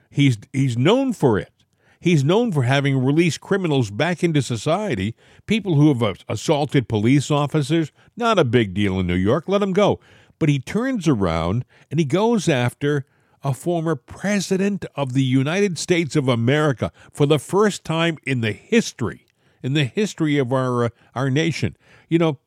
He's 0.09 0.37
he's 0.53 0.77
known 0.77 1.11
for 1.11 1.37
it. 1.37 1.51
He's 1.99 2.23
known 2.23 2.51
for 2.51 2.63
having 2.63 3.03
released 3.03 3.41
criminals 3.41 3.89
back 3.89 4.23
into 4.23 4.41
society. 4.41 5.15
People 5.45 5.75
who 5.75 5.93
have 5.93 6.23
assaulted 6.29 6.87
police 6.87 7.31
officers, 7.31 7.91
not 8.15 8.39
a 8.39 8.43
big 8.43 8.73
deal 8.73 8.99
in 8.99 9.07
New 9.07 9.15
York. 9.15 9.45
Let 9.47 9.59
them 9.59 9.73
go. 9.73 9.99
But 10.39 10.49
he 10.49 10.59
turns 10.59 11.07
around 11.07 11.65
and 11.89 11.99
he 11.99 12.05
goes 12.05 12.47
after 12.47 13.05
a 13.43 13.53
former 13.53 13.95
president 13.95 14.85
of 14.95 15.13
the 15.13 15.23
United 15.23 15.77
States 15.77 16.15
of 16.15 16.27
America 16.27 16.91
for 17.11 17.25
the 17.25 17.39
first 17.39 17.83
time 17.83 18.17
in 18.23 18.41
the 18.41 18.51
history, 18.51 19.25
in 19.63 19.73
the 19.73 19.85
history 19.85 20.37
of 20.37 20.51
our 20.51 20.85
uh, 20.85 20.89
our 21.15 21.29
nation. 21.29 21.77
You 22.09 22.19
know, 22.19 22.39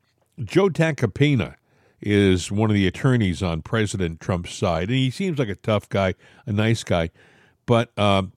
Joe 0.43 0.69
Tacopina 0.69 1.55
is 2.01 2.51
one 2.51 2.69
of 2.69 2.73
the 2.73 2.87
attorneys 2.87 3.43
on 3.43 3.61
President 3.61 4.19
Trump's 4.19 4.53
side, 4.53 4.89
and 4.89 4.97
he 4.97 5.11
seems 5.11 5.37
like 5.37 5.49
a 5.49 5.55
tough 5.55 5.87
guy, 5.89 6.15
a 6.45 6.51
nice 6.51 6.83
guy. 6.83 7.09
But 7.65 7.97
um, 7.97 8.33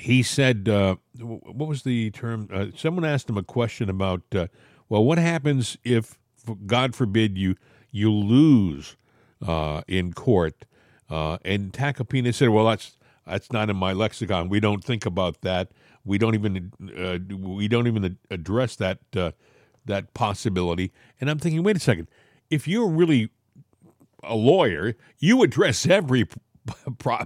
he 0.00 0.22
said, 0.22 0.68
uh, 0.68 0.96
what 1.18 1.68
was 1.68 1.82
the 1.82 2.10
term? 2.10 2.48
Uh, 2.52 2.66
someone 2.74 3.04
asked 3.04 3.28
him 3.28 3.36
a 3.36 3.42
question 3.42 3.90
about, 3.90 4.22
uh, 4.34 4.46
well, 4.88 5.04
what 5.04 5.18
happens 5.18 5.76
if, 5.84 6.18
God 6.66 6.94
forbid, 6.94 7.36
you 7.36 7.54
you 7.92 8.10
lose 8.10 8.96
uh, 9.46 9.82
in 9.86 10.12
court? 10.12 10.64
Uh, 11.10 11.36
and 11.44 11.72
Tacopina 11.72 12.32
said, 12.32 12.48
well, 12.48 12.64
that's 12.64 12.96
that's 13.26 13.52
not 13.52 13.68
in 13.68 13.76
my 13.76 13.92
lexicon. 13.92 14.48
We 14.48 14.58
don't 14.58 14.82
think 14.82 15.04
about 15.04 15.42
that. 15.42 15.70
We 16.04 16.16
don't 16.16 16.34
even 16.34 16.72
uh, 16.98 17.18
we 17.36 17.68
don't 17.68 17.86
even 17.86 18.18
address 18.30 18.76
that 18.76 18.98
that 19.84 20.14
possibility. 20.14 20.92
And 21.20 21.28
I'm 21.30 21.38
thinking, 21.38 21.62
wait 21.62 21.76
a 21.76 21.80
second. 21.80 22.08
If 22.48 22.66
you're 22.66 22.88
really 22.88 23.30
a 24.24 24.34
lawyer, 24.34 24.96
you 25.18 25.42
address 25.42 25.86
every 25.86 26.26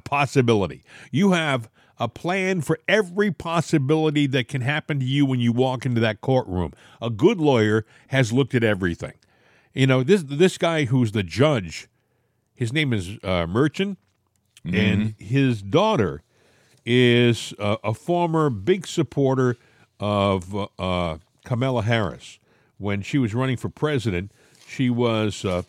possibility. 0.04 0.82
You 1.12 1.32
have 1.32 1.68
a 1.98 2.08
plan 2.08 2.60
for 2.60 2.78
every 2.88 3.30
possibility 3.30 4.26
that 4.26 4.48
can 4.48 4.60
happen 4.60 4.98
to 5.00 5.06
you 5.06 5.24
when 5.24 5.40
you 5.40 5.52
walk 5.52 5.86
into 5.86 6.00
that 6.00 6.20
courtroom. 6.20 6.72
A 7.00 7.10
good 7.10 7.38
lawyer 7.38 7.84
has 8.08 8.32
looked 8.32 8.54
at 8.54 8.64
everything. 8.64 9.14
You 9.72 9.86
know, 9.86 10.02
this 10.02 10.22
this 10.22 10.58
guy 10.58 10.84
who's 10.84 11.12
the 11.12 11.22
judge, 11.22 11.88
his 12.54 12.72
name 12.72 12.92
is 12.92 13.18
uh, 13.22 13.46
Merchant, 13.46 13.98
and 14.64 15.14
his 15.18 15.62
daughter 15.62 16.22
is 16.86 17.52
uh, 17.58 17.76
a 17.82 17.92
former 17.92 18.50
big 18.50 18.86
supporter 18.86 19.56
of 19.98 20.54
uh, 20.54 20.66
uh, 20.78 21.18
Kamala 21.44 21.82
Harris. 21.82 22.38
When 22.78 23.02
she 23.02 23.18
was 23.18 23.34
running 23.34 23.56
for 23.56 23.68
president, 23.68 24.32
she 24.66 24.90
was 24.90 25.44
uh, 25.44 25.62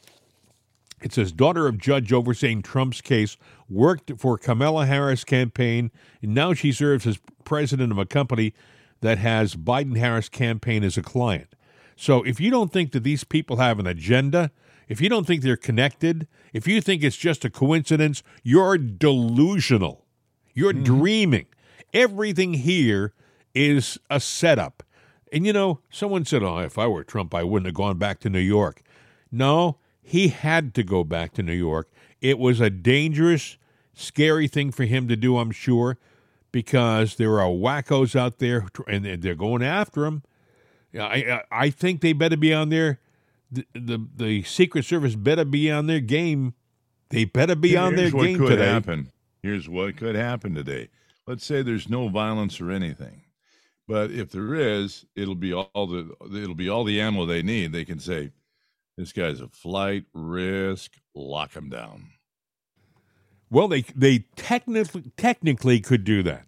it 1.02 1.14
says 1.14 1.32
daughter 1.32 1.68
of 1.68 1.78
judge 1.78 2.12
overseeing 2.12 2.62
Trump's 2.62 3.02
case 3.02 3.38
worked 3.70 4.12
for 4.18 4.38
Kamala 4.38 4.86
Harris 4.86 5.24
campaign 5.24 5.92
and 6.22 6.34
now 6.34 6.54
she 6.54 6.72
serves 6.72 7.06
as 7.08 7.20
president 7.44 7.92
of 7.92 7.98
a 7.98 8.06
company 8.06 8.54
that 9.02 9.18
has 9.18 9.56
Biden 9.56 9.98
Harris 9.98 10.30
campaign 10.30 10.84
as 10.84 10.98
a 10.98 11.02
client. 11.02 11.56
So 11.96 12.24
if 12.24 12.40
you 12.40 12.52
don't 12.52 12.72
think 12.72 12.92
that 12.92 13.04
these 13.04 13.24
people 13.24 13.58
have 13.58 13.80
an 13.80 13.88
agenda, 13.88 14.52
if 14.88 15.02
you 15.02 15.10
don't 15.10 15.26
think 15.26 15.42
they're 15.42 15.58
connected, 15.58 16.28
if 16.54 16.68
you 16.68 16.82
think 16.82 17.04
it's 17.04 17.18
just 17.18 17.46
a 17.46 17.50
coincidence, 17.50 18.24
you're 18.44 18.78
delusional. 18.78 20.06
You're 20.54 20.74
mm-hmm. 20.74 20.84
dreaming. 20.84 21.46
Everything 21.94 22.54
here 22.54 23.14
is 23.54 23.98
a 24.10 24.20
setup. 24.20 24.84
And 25.32 25.46
you 25.46 25.54
know, 25.54 25.80
someone 25.90 26.26
said, 26.26 26.44
"Oh, 26.44 26.60
if 26.60 26.78
I 26.78 26.88
were 26.88 27.04
Trump, 27.04 27.34
I 27.34 27.44
wouldn't 27.44 27.66
have 27.66 27.76
gone 27.76 27.98
back 27.98 28.20
to 28.22 28.30
New 28.30 28.40
York." 28.40 28.82
No, 29.32 29.78
he 30.02 30.28
had 30.30 30.74
to 30.76 30.84
go 30.84 31.04
back 31.04 31.34
to 31.34 31.44
New 31.44 31.54
York. 31.54 31.90
It 32.22 32.40
was 32.40 32.60
a 32.60 32.70
dangerous, 32.70 33.58
scary 33.94 34.48
thing 34.48 34.72
for 34.72 34.86
him 34.86 35.08
to 35.08 35.16
do, 35.16 35.38
I'm 35.38 35.52
sure, 35.52 35.98
because 36.52 37.16
there 37.16 37.40
are 37.40 37.50
wackos 37.50 38.16
out 38.16 38.40
there 38.40 38.68
and 38.88 39.06
they're 39.22 39.36
going 39.36 39.64
after 39.64 40.06
him. 40.06 40.24
I 40.98 41.42
I, 41.52 41.70
think 41.70 42.02
they 42.02 42.14
better 42.14 42.38
be 42.38 42.54
on 42.54 42.70
their 42.70 43.00
the, 43.52 43.66
the 43.74 44.08
the 44.16 44.44
Secret 44.44 44.86
Service 44.86 45.16
better 45.16 45.46
be 45.46 45.70
on 45.70 45.88
their 45.88 46.00
game. 46.00 46.54
They 47.10 47.26
better 47.26 47.56
be 47.56 47.76
on 47.78 47.96
their 47.96 48.10
game. 48.10 48.22
Here's 48.22 48.38
could 48.38 48.50
today. 48.50 48.66
happen. 48.68 49.12
Here's 49.42 49.70
what 49.70 49.98
could 49.98 50.16
happen 50.16 50.56
today. 50.56 50.90
Let's 51.28 51.46
say 51.46 51.62
there's 51.62 51.90
no 51.90 52.08
violence 52.08 52.62
or 52.62 52.72
anything, 52.72 53.24
but 53.88 54.12
if 54.12 54.32
there 54.32 54.56
is, 54.56 55.06
it'll 55.16 55.36
be 55.36 55.54
all 55.54 55.88
the 55.88 56.16
it'll 56.34 56.56
be 56.56 56.70
all 56.70 56.84
the 56.84 57.02
ammo 57.02 57.26
they 57.26 57.42
need. 57.42 57.72
They 57.72 57.86
can 57.86 58.00
say, 58.00 58.32
"This 58.98 59.12
guy's 59.12 59.42
a 59.42 59.48
flight 59.48 60.06
risk. 60.14 60.92
Lock 61.14 61.56
him 61.56 61.70
down." 61.70 62.12
Well, 63.50 63.68
they 63.68 63.82
they 63.96 64.26
technically 64.36 65.12
technically 65.18 65.80
could 65.80 66.04
do 66.04 66.24
that 66.24 66.46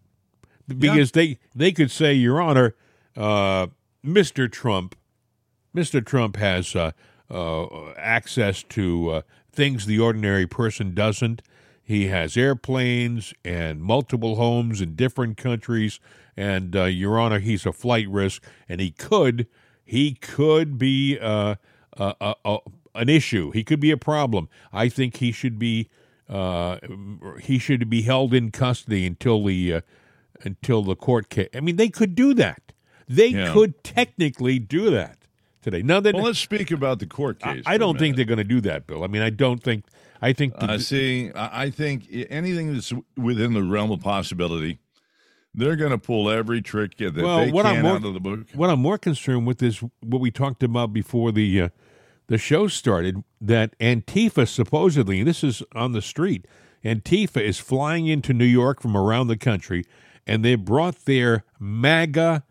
because 0.67 1.11
they 1.11 1.39
they 1.55 1.71
could 1.71 1.91
say, 1.91 2.13
Your 2.13 2.41
Honor, 2.41 2.75
uh, 3.15 3.67
Mr. 4.05 4.51
Trump, 4.51 4.95
Mr. 5.75 6.05
Trump 6.05 6.35
has 6.37 6.75
uh, 6.75 6.91
uh, 7.29 7.91
access 7.97 8.63
to 8.63 9.09
uh, 9.09 9.21
things 9.51 9.85
the 9.85 9.99
ordinary 9.99 10.47
person 10.47 10.93
doesn't. 10.93 11.41
He 11.81 12.07
has 12.07 12.35
airplanes 12.35 13.33
and 13.45 13.81
multiple 13.81 14.35
homes 14.35 14.81
in 14.81 14.95
different 14.95 15.37
countries. 15.37 15.99
And 16.35 16.75
uh, 16.75 16.83
Your 16.85 17.17
Honor, 17.17 17.39
he's 17.39 17.65
a 17.65 17.71
flight 17.71 18.09
risk, 18.09 18.43
and 18.67 18.81
he 18.81 18.91
could 18.91 19.47
he 19.85 20.13
could 20.15 20.77
be 20.77 21.17
uh, 21.97 22.13
uh, 22.21 22.33
uh, 22.45 22.57
an 22.95 23.09
issue. 23.09 23.51
He 23.51 23.63
could 23.63 23.79
be 23.79 23.91
a 23.91 23.97
problem. 23.97 24.49
I 24.73 24.89
think 24.89 25.17
he 25.17 25.31
should 25.31 25.57
be 25.59 25.89
uh, 26.29 26.77
he 27.41 27.57
should 27.59 27.89
be 27.89 28.01
held 28.01 28.33
in 28.33 28.51
custody 28.51 29.05
until 29.05 29.43
the 29.45 29.73
uh, 29.75 29.81
until 30.43 30.83
the 30.83 30.95
court 30.95 31.29
case. 31.29 31.49
I 31.55 31.59
mean, 31.61 31.75
they 31.77 31.89
could 31.89 32.15
do 32.15 32.33
that. 32.35 32.73
They 33.07 33.27
Yeah. 33.27 33.53
could 33.53 33.83
technically 33.83 34.59
do 34.59 34.89
that 34.91 35.19
today. 35.61 35.81
Now 35.81 35.99
that 36.01 36.13
Well, 36.15 36.25
let's 36.25 36.39
speak 36.39 36.69
about 36.71 36.99
the 36.99 37.05
court 37.07 37.39
case. 37.39 37.63
I 37.65 37.75
a 37.75 37.77
don't 37.79 37.97
think 37.97 38.15
they're 38.17 38.25
going 38.25 38.37
to 38.37 38.43
do 38.43 38.59
that, 38.61 38.85
Bill. 38.87 39.03
I 39.03 39.07
mean, 39.07 39.21
I 39.21 39.29
don't 39.29 39.63
think. 39.63 39.85
I 40.21 40.33
think. 40.33 40.57
the- 40.59 40.71
Uh, 40.71 40.77
see, 40.79 41.31
I 41.33 41.63
I 41.65 41.69
think 41.69 42.07
anything 42.29 42.73
that's 42.73 42.91
within 43.15 43.53
the 43.53 43.63
realm 43.63 43.91
of 43.91 44.01
possibility, 44.01 44.79
they're 45.55 45.75
going 45.77 45.91
to 45.91 45.97
pull 45.97 46.29
every 46.29 46.61
trick 46.61 46.97
that 46.97 47.15
Well, 47.15 47.45
they 47.45 47.51
what 47.51 47.65
I'm 47.65 47.81
more- 47.83 47.95
out 47.95 48.03
of 48.05 48.13
the 48.13 48.19
book. 48.19 48.47
What 48.53 48.69
I'm 48.69 48.79
more 48.79 48.97
concerned 48.97 49.47
with 49.47 49.63
is 49.63 49.81
what 50.01 50.19
we 50.19 50.29
talked 50.31 50.61
about 50.63 50.91
before 50.91 51.31
the 51.31 51.61
uh, 51.61 51.69
the 52.27 52.37
show 52.37 52.67
started. 52.67 53.23
That 53.39 53.77
Antifa 53.79 54.47
supposedly, 54.47 55.23
this 55.23 55.43
is 55.43 55.63
on 55.75 55.91
the 55.91 56.01
street, 56.01 56.45
Antifa 56.83 57.41
is 57.41 57.59
flying 57.59 58.07
into 58.07 58.33
New 58.33 58.45
York 58.45 58.81
from 58.81 58.95
around 58.95 59.27
the 59.27 59.37
country, 59.37 59.83
and 60.25 60.43
they 60.43 60.55
brought 60.55 61.05
their 61.05 61.43
MAGA 61.59 62.43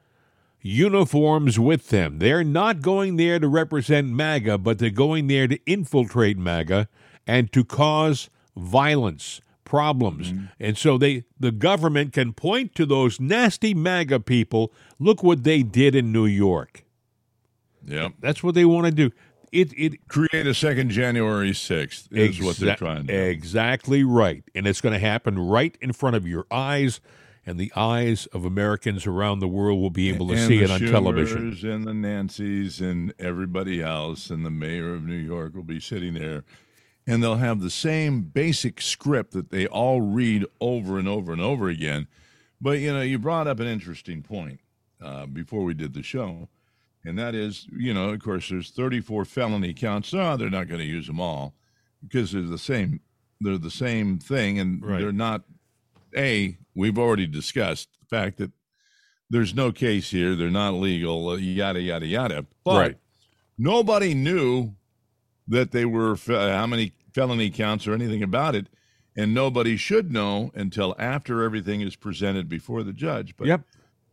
uniforms 0.61 1.59
with 1.59 1.91
them. 1.91 2.19
They're 2.19 2.45
not 2.45 2.83
going 2.83 3.17
there 3.17 3.39
to 3.39 3.49
represent 3.49 4.09
MAGA, 4.09 4.59
but 4.59 4.79
they're 4.79 4.91
going 4.91 5.29
there 5.29 5.47
to 5.47 5.59
infiltrate 5.65 6.37
MAGA 6.37 6.89
and 7.27 7.53
to 7.53 7.65
cause 7.65 8.29
violence, 8.57 9.41
problems. 9.65 10.33
Mm-hmm. 10.33 10.45
And 10.59 10.77
so 10.77 10.99
they 10.99 11.25
the 11.39 11.53
government 11.53 12.13
can 12.13 12.33
point 12.33 12.75
to 12.75 12.87
those 12.87 13.21
nasty 13.21 13.75
MAGA 13.75 14.21
people, 14.21 14.73
look 14.99 15.23
what 15.23 15.45
they 15.45 15.63
did 15.63 15.95
in 15.95 16.13
New 16.13 16.27
York. 16.27 16.85
Yep. 17.87 18.15
That's 18.21 18.43
what 18.43 18.55
they 18.55 18.65
want 18.65 18.87
to 18.87 18.93
do. 18.93 19.13
It 19.53 19.73
it 19.77 20.09
Create 20.09 20.47
a 20.47 20.55
second 20.55 20.91
January 20.91 21.53
6th 21.53 22.13
is 22.13 22.41
what 22.41 22.57
they're 22.57 22.77
trying 22.77 23.07
to 23.07 23.13
do. 23.13 23.19
Exactly 23.19 24.05
right. 24.05 24.45
And 24.55 24.67
it's 24.67 24.81
going 24.81 24.93
to 24.93 24.99
happen 24.99 25.39
right 25.39 25.77
in 25.81 25.93
front 25.93 26.17
of 26.17 26.27
your 26.27 26.47
eyes, 26.51 27.01
and 27.45 27.59
the 27.59 27.73
eyes 27.77 28.27
of 28.27 28.45
Americans 28.45 29.07
around 29.07 29.39
the 29.39 29.49
world 29.49 29.81
will 29.81 29.91
be 29.91 30.09
able 30.09 30.29
to 30.29 30.35
And 30.35 30.49
see 30.49 30.63
it 30.63 30.71
on 30.71 30.81
television. 30.81 31.57
And 31.63 31.87
the 31.87 31.93
Nancys 31.93 32.81
and 32.81 33.15
everybody 33.19 33.83
else, 33.83 34.31
and 34.31 34.45
the 34.45 34.51
mayor 34.51 34.95
of 34.95 35.05
New 35.05 35.15
York 35.15 35.55
will 35.55 35.63
be 35.63 35.81
sitting 35.81 36.15
there, 36.15 36.45
and 37.07 37.23
they'll 37.23 37.37
have 37.37 37.61
the 37.61 37.71
same 37.71 38.23
basic 38.23 38.81
script 38.81 39.33
that 39.33 39.51
they 39.51 39.67
all 39.67 40.01
read 40.01 40.45
over 40.61 40.99
and 40.99 41.09
over 41.09 41.33
and 41.33 41.41
over 41.41 41.69
again. 41.69 42.09
But 42.61 42.79
you 42.79 42.93
know, 42.93 43.03
you 43.03 43.19
brought 43.19 43.47
up 43.47 43.61
an 43.61 43.67
interesting 43.67 44.23
point 44.23 44.61
uh, 45.01 45.27
before 45.27 45.63
we 45.63 45.75
did 45.75 45.95
the 45.95 46.03
show, 46.03 46.49
and 47.07 47.19
that 47.19 47.35
is, 47.35 47.67
you 47.77 47.95
know, 47.95 48.11
of 48.11 48.21
course, 48.23 48.49
there's 48.49 48.71
34 48.71 49.25
felony 49.25 49.73
counts. 49.73 50.13
Oh, 50.13 50.37
they're 50.37 50.51
not 50.51 50.69
going 50.69 50.81
to 50.81 50.87
use 50.87 51.07
them 51.07 51.21
all 51.21 51.55
because 52.03 52.33
they're 52.33 52.43
the 52.43 52.59
same. 52.59 53.01
They're 53.41 53.59
the 53.59 53.71
same 53.71 54.19
thing, 54.19 54.59
and 54.59 54.85
Right. 54.85 55.01
they're 55.01 55.13
not. 55.13 55.45
A, 56.17 56.57
we've 56.75 56.99
already 56.99 57.27
discussed 57.27 57.89
the 58.01 58.07
fact 58.17 58.39
that 58.39 58.51
there's 59.29 59.55
no 59.55 59.73
case 59.73 60.11
here. 60.11 60.35
They're 60.35 60.51
not 60.51 60.75
legal. 60.75 61.29
uh, 61.31 61.37
Yada 61.37 61.81
yada 61.81 62.07
yada. 62.07 62.47
But 62.65 62.81
Right. 62.81 62.99
nobody 63.59 64.15
knew 64.15 64.75
that 65.49 65.73
they 65.73 65.85
were 65.85 66.17
fe- 66.17 66.51
how 66.53 66.67
many 66.67 66.93
felony 67.13 67.51
counts 67.51 67.87
or 67.87 67.93
anything 67.95 68.23
about 68.23 68.55
it, 68.55 68.67
and 69.17 69.35
nobody 69.35 69.77
should 69.77 70.11
know 70.13 70.51
until 70.55 70.95
after 70.99 71.43
everything 71.43 71.81
is 71.83 71.97
presented 71.97 72.49
before 72.49 72.83
the 72.83 72.93
judge. 72.93 73.37
But 73.37 73.49
Yep. 73.49 73.63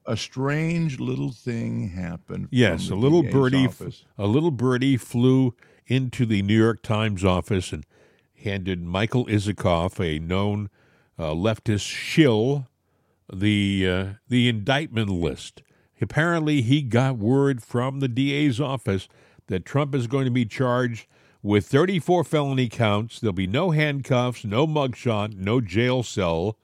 A 0.06 0.18
strange 0.18 1.00
little 1.00 1.32
thing 1.32 1.90
happened. 1.90 2.50
Yes, 2.52 2.90
a 2.90 2.96
little 2.96 3.22
DA's 3.22 3.34
birdie, 3.34 3.68
office. 3.68 4.06
a 4.18 4.28
little 4.28 4.52
birdie 4.52 4.98
flew 4.98 5.56
into 5.88 6.26
the 6.26 6.42
New 6.42 6.58
York 6.58 6.82
Times 6.82 7.24
office 7.24 7.72
and 7.72 7.86
handed 8.36 8.82
Michael 8.82 9.26
Isikoff, 9.28 10.00
a 10.00 10.20
known 10.20 10.70
uh, 11.18 11.32
leftist 11.32 11.88
shill, 11.88 12.68
the 13.32 13.88
uh, 13.90 14.06
the 14.28 14.50
indictment 14.50 15.10
list. 15.10 15.62
Apparently, 16.02 16.62
he 16.62 16.82
got 16.82 17.18
word 17.18 17.64
from 17.64 18.00
the 18.00 18.10
DA's 18.10 18.60
office 18.60 19.08
that 19.48 19.66
Trump 19.66 19.96
is 19.96 20.08
going 20.08 20.26
to 20.26 20.32
be 20.32 20.46
charged 20.46 21.08
with 21.42 21.66
34 21.68 22.24
felony 22.24 22.68
counts. 22.68 23.20
There'll 23.20 23.34
be 23.34 23.48
no 23.48 23.72
handcuffs, 23.72 24.44
no 24.44 24.68
mugshot, 24.68 25.36
no 25.36 25.62
jail 25.62 26.04
cell. 26.04 26.58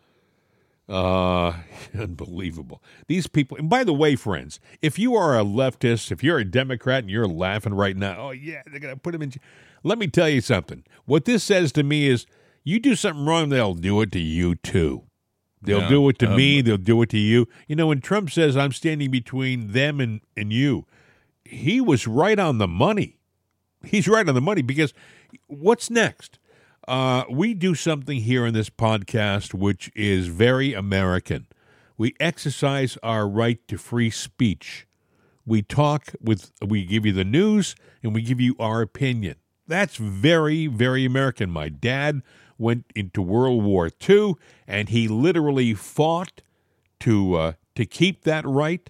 Uh, 0.89 1.53
unbelievable. 1.97 2.81
These 3.07 3.27
people, 3.27 3.57
and 3.57 3.69
by 3.69 3.83
the 3.83 3.93
way, 3.93 4.15
friends, 4.15 4.59
if 4.81 4.97
you 4.97 5.15
are 5.15 5.37
a 5.39 5.43
leftist, 5.43 6.11
if 6.11 6.23
you're 6.23 6.39
a 6.39 6.45
Democrat 6.45 7.03
and 7.03 7.11
you're 7.11 7.27
laughing 7.27 7.75
right 7.75 7.95
now, 7.95 8.15
oh, 8.17 8.31
yeah, 8.31 8.63
they're 8.65 8.79
going 8.79 8.95
to 8.95 8.99
put 8.99 9.13
him 9.13 9.21
in. 9.21 9.29
j-" 9.31 9.39
Let 9.83 9.99
me 9.99 10.07
tell 10.07 10.27
you 10.29 10.41
something. 10.41 10.83
What 11.05 11.25
this 11.25 11.43
says 11.43 11.71
to 11.73 11.83
me 11.83 12.07
is 12.07 12.25
you 12.63 12.79
do 12.79 12.95
something 12.95 13.25
wrong, 13.25 13.49
they'll 13.49 13.75
do 13.75 14.01
it 14.01 14.11
to 14.13 14.19
you 14.19 14.55
too. 14.55 15.03
They'll 15.61 15.79
Yeah, 15.81 15.89
do 15.89 16.09
it 16.09 16.17
to 16.19 16.27
um, 16.27 16.35
me, 16.37 16.61
they'll 16.61 16.77
do 16.77 17.01
it 17.03 17.09
to 17.09 17.17
you. 17.19 17.47
You 17.67 17.75
know, 17.75 17.87
when 17.87 18.01
Trump 18.01 18.31
says, 18.31 18.57
I'm 18.57 18.71
standing 18.71 19.11
between 19.11 19.73
them 19.73 19.99
and, 19.99 20.21
and 20.35 20.51
you, 20.51 20.85
he 21.45 21.79
was 21.81 22.07
right 22.07 22.39
on 22.39 22.57
the 22.57 22.67
money. 22.67 23.17
He's 23.83 24.07
right 24.07 24.27
on 24.27 24.33
the 24.35 24.41
money 24.41 24.61
because 24.63 24.93
what's 25.47 25.89
next? 25.89 26.38
Uh, 26.89 27.23
we 27.29 27.53
do 27.53 27.75
something 27.75 28.21
here 28.21 28.47
in 28.47 28.55
this 28.55 28.71
podcast 28.71 29.53
which 29.53 29.91
is 29.95 30.25
very 30.25 30.73
American. 30.73 31.45
We 31.99 32.15
exercise 32.19 32.97
our 33.03 33.29
right 33.29 33.59
to 33.67 33.77
free 33.77 34.09
speech. 34.09 34.87
We 35.45 35.61
talk 35.61 36.15
with, 36.19 36.51
we 36.65 36.83
give 36.85 37.05
you 37.05 37.11
the 37.13 37.23
news 37.23 37.75
and 38.01 38.15
we 38.15 38.23
give 38.23 38.41
you 38.41 38.55
our 38.59 38.81
opinion. 38.81 39.35
That's 39.67 39.97
very, 39.97 40.65
very 40.65 41.05
American. 41.05 41.51
My 41.51 41.69
dad 41.69 42.23
went 42.57 42.85
into 42.95 43.21
World 43.21 43.63
War 43.63 43.91
II 44.09 44.33
and 44.67 44.89
he 44.89 45.07
literally 45.07 45.75
fought 45.75 46.41
to 47.01 47.35
uh, 47.35 47.51
to 47.75 47.85
keep 47.85 48.23
that 48.23 48.47
right. 48.47 48.89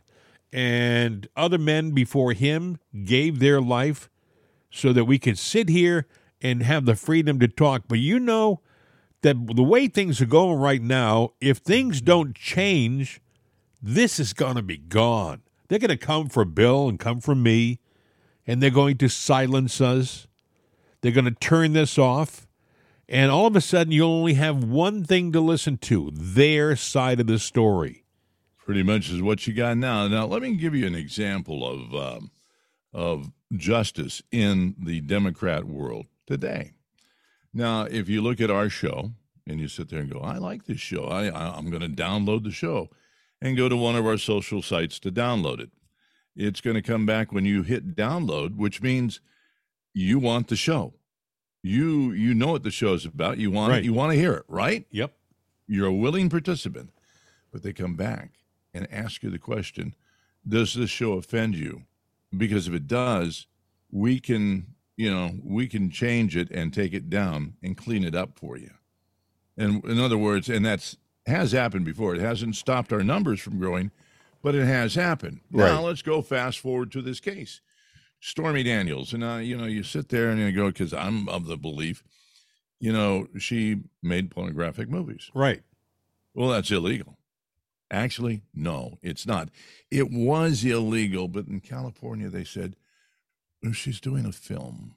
And 0.53 1.27
other 1.35 1.57
men 1.57 1.91
before 1.91 2.31
him 2.31 2.77
gave 3.03 3.39
their 3.39 3.59
life 3.59 4.09
so 4.71 4.93
that 4.93 5.03
we 5.03 5.19
could 5.19 5.37
sit 5.37 5.67
here 5.67 6.07
and 6.41 6.63
have 6.63 6.85
the 6.85 6.95
freedom 6.95 7.39
to 7.39 7.47
talk. 7.47 7.83
But 7.87 7.99
you 7.99 8.19
know 8.19 8.61
that 9.21 9.35
the 9.55 9.63
way 9.63 9.87
things 9.87 10.21
are 10.21 10.25
going 10.25 10.59
right 10.59 10.81
now, 10.81 11.31
if 11.41 11.57
things 11.57 12.01
don't 12.01 12.35
change, 12.35 13.21
this 13.81 14.19
is 14.19 14.33
going 14.33 14.55
to 14.55 14.61
be 14.61 14.77
gone. 14.77 15.41
They're 15.67 15.79
going 15.79 15.89
to 15.89 15.97
come 15.97 16.29
for 16.29 16.45
Bill 16.45 16.89
and 16.89 16.99
come 16.99 17.19
for 17.21 17.35
me, 17.35 17.79
and 18.47 18.61
they're 18.61 18.69
going 18.69 18.97
to 18.97 19.09
silence 19.09 19.81
us. 19.81 20.27
They're 21.01 21.11
going 21.11 21.25
to 21.25 21.31
turn 21.31 21.73
this 21.73 21.97
off. 21.97 22.47
And 23.07 23.31
all 23.31 23.47
of 23.47 23.55
a 23.55 23.61
sudden, 23.61 23.91
you'll 23.91 24.11
only 24.11 24.35
have 24.35 24.63
one 24.63 25.03
thing 25.03 25.31
to 25.31 25.41
listen 25.41 25.77
to 25.79 26.11
their 26.13 26.75
side 26.75 27.19
of 27.19 27.27
the 27.27 27.39
story. 27.39 28.03
pretty 28.57 28.83
much 28.83 29.09
is 29.09 29.21
what 29.21 29.47
you 29.47 29.53
got 29.53 29.77
now. 29.77 30.07
Now, 30.07 30.27
let 30.27 30.43
me 30.43 30.55
give 30.55 30.75
you 30.75 30.85
an 30.85 30.93
example 30.93 31.67
of 31.67 31.95
um, 31.95 32.31
of 32.93 33.31
justice 33.55 34.21
in 34.31 34.75
the 34.77 35.01
Democrat 35.01 35.65
world 35.65 36.05
today. 36.29 36.71
Now, 37.53 37.83
if 37.83 38.07
you 38.07 38.21
look 38.21 38.39
at 38.39 38.51
our 38.51 38.69
show 38.69 39.11
and 39.47 39.59
you 39.59 39.67
sit 39.67 39.89
there 39.89 39.99
and 39.99 40.11
go, 40.11 40.19
"I 40.19 40.37
like 40.37 40.65
this 40.65 40.79
show. 40.79 41.05
I, 41.05 41.27
I 41.27 41.57
I'm 41.57 41.69
going 41.69 41.81
to 41.81 41.89
download 42.03 42.43
the 42.43 42.51
show," 42.51 42.89
and 43.41 43.57
go 43.57 43.67
to 43.67 43.75
one 43.75 43.95
of 43.95 44.05
our 44.05 44.17
social 44.17 44.61
sites 44.61 44.99
to 44.99 45.11
download 45.11 45.59
it, 45.59 45.71
it's 46.35 46.61
going 46.61 46.75
to 46.75 46.81
come 46.81 47.05
back 47.05 47.31
when 47.33 47.45
you 47.45 47.63
hit 47.63 47.95
download, 47.95 48.55
which 48.55 48.81
means 48.81 49.19
you 49.93 50.19
want 50.19 50.47
the 50.47 50.55
show. 50.55 50.93
You 51.63 52.11
you 52.11 52.33
know 52.35 52.51
what 52.51 52.63
the 52.63 52.71
show 52.71 52.93
is 52.93 53.05
about. 53.05 53.37
You 53.39 53.49
want 53.51 53.71
Right. 53.71 53.79
it. 53.79 53.85
You 53.85 53.93
want 53.93 54.13
to 54.13 54.17
hear 54.19 54.33
it, 54.33 54.45
right? 54.47 54.85
Yep. 54.91 55.13
you're 55.67 55.87
a 55.87 55.93
willing 55.93 56.29
participant, 56.29 56.89
but 57.51 57.61
they 57.63 57.73
come 57.73 57.95
back 57.95 58.31
and 58.73 58.87
ask 58.91 59.23
you 59.23 59.29
the 59.31 59.39
question 59.39 59.95
Does 60.47 60.73
this 60.75 60.89
show 60.91 61.13
offend 61.13 61.55
you? 61.55 61.83
Because 62.35 62.67
if 62.67 62.73
it 62.75 62.87
does, 62.87 63.47
we 63.91 64.19
can, 64.19 64.75
you 64.99 65.09
know, 65.09 65.31
we 65.45 65.65
can 65.65 65.89
change 65.89 66.35
it 66.35 66.51
and 66.51 66.73
take 66.73 66.93
it 66.93 67.09
down 67.09 67.53
and 67.63 67.77
clean 67.77 68.03
it 68.03 68.13
up 68.13 68.37
for 68.37 68.57
you. 68.57 68.71
And 69.55 69.81
in 69.85 69.97
other 69.97 70.17
words, 70.17 70.49
and 70.49 70.65
that's 70.65 70.97
has 71.25 71.53
happened 71.53 71.85
before. 71.85 72.15
It 72.15 72.21
hasn't 72.21 72.57
stopped 72.57 72.91
our 72.91 73.01
numbers 73.01 73.39
from 73.39 73.59
growing, 73.59 73.91
but 74.41 74.55
it 74.55 74.65
has 74.65 74.95
happened. 74.95 75.39
Now 75.51 75.83
let's 75.83 76.01
go 76.01 76.21
fast 76.21 76.59
forward 76.59 76.91
to 76.91 77.01
this 77.01 77.21
case. 77.21 77.61
Stormy 78.19 78.61
Daniels. 78.61 79.13
And 79.13 79.23
uh, 79.23 79.35
you 79.35 79.55
know, 79.55 79.67
you 79.67 79.83
sit 79.83 80.09
there 80.09 80.31
and 80.31 80.39
you 80.41 80.51
go, 80.51 80.67
because 80.67 80.93
I'm 80.93 81.29
of 81.29 81.45
the 81.45 81.55
belief, 81.55 82.03
you 82.81 82.91
know, 82.91 83.27
she 83.37 83.77
made 84.03 84.29
pornographic 84.29 84.89
movies. 84.89 85.31
Right. 85.33 85.63
Well, 86.33 86.49
that's 86.49 86.71
illegal. 86.71 87.17
Actually, 87.89 88.41
no, 88.53 88.97
it's 89.01 89.25
not. 89.25 89.47
It 89.89 90.11
was 90.11 90.65
illegal, 90.65 91.29
but 91.29 91.47
in 91.47 91.61
California, 91.61 92.27
they 92.27 92.43
said 92.43 92.75
"Oh, 92.75 92.78
she's 93.73 93.99
doing 93.99 94.25
a 94.25 94.31
film 94.31 94.95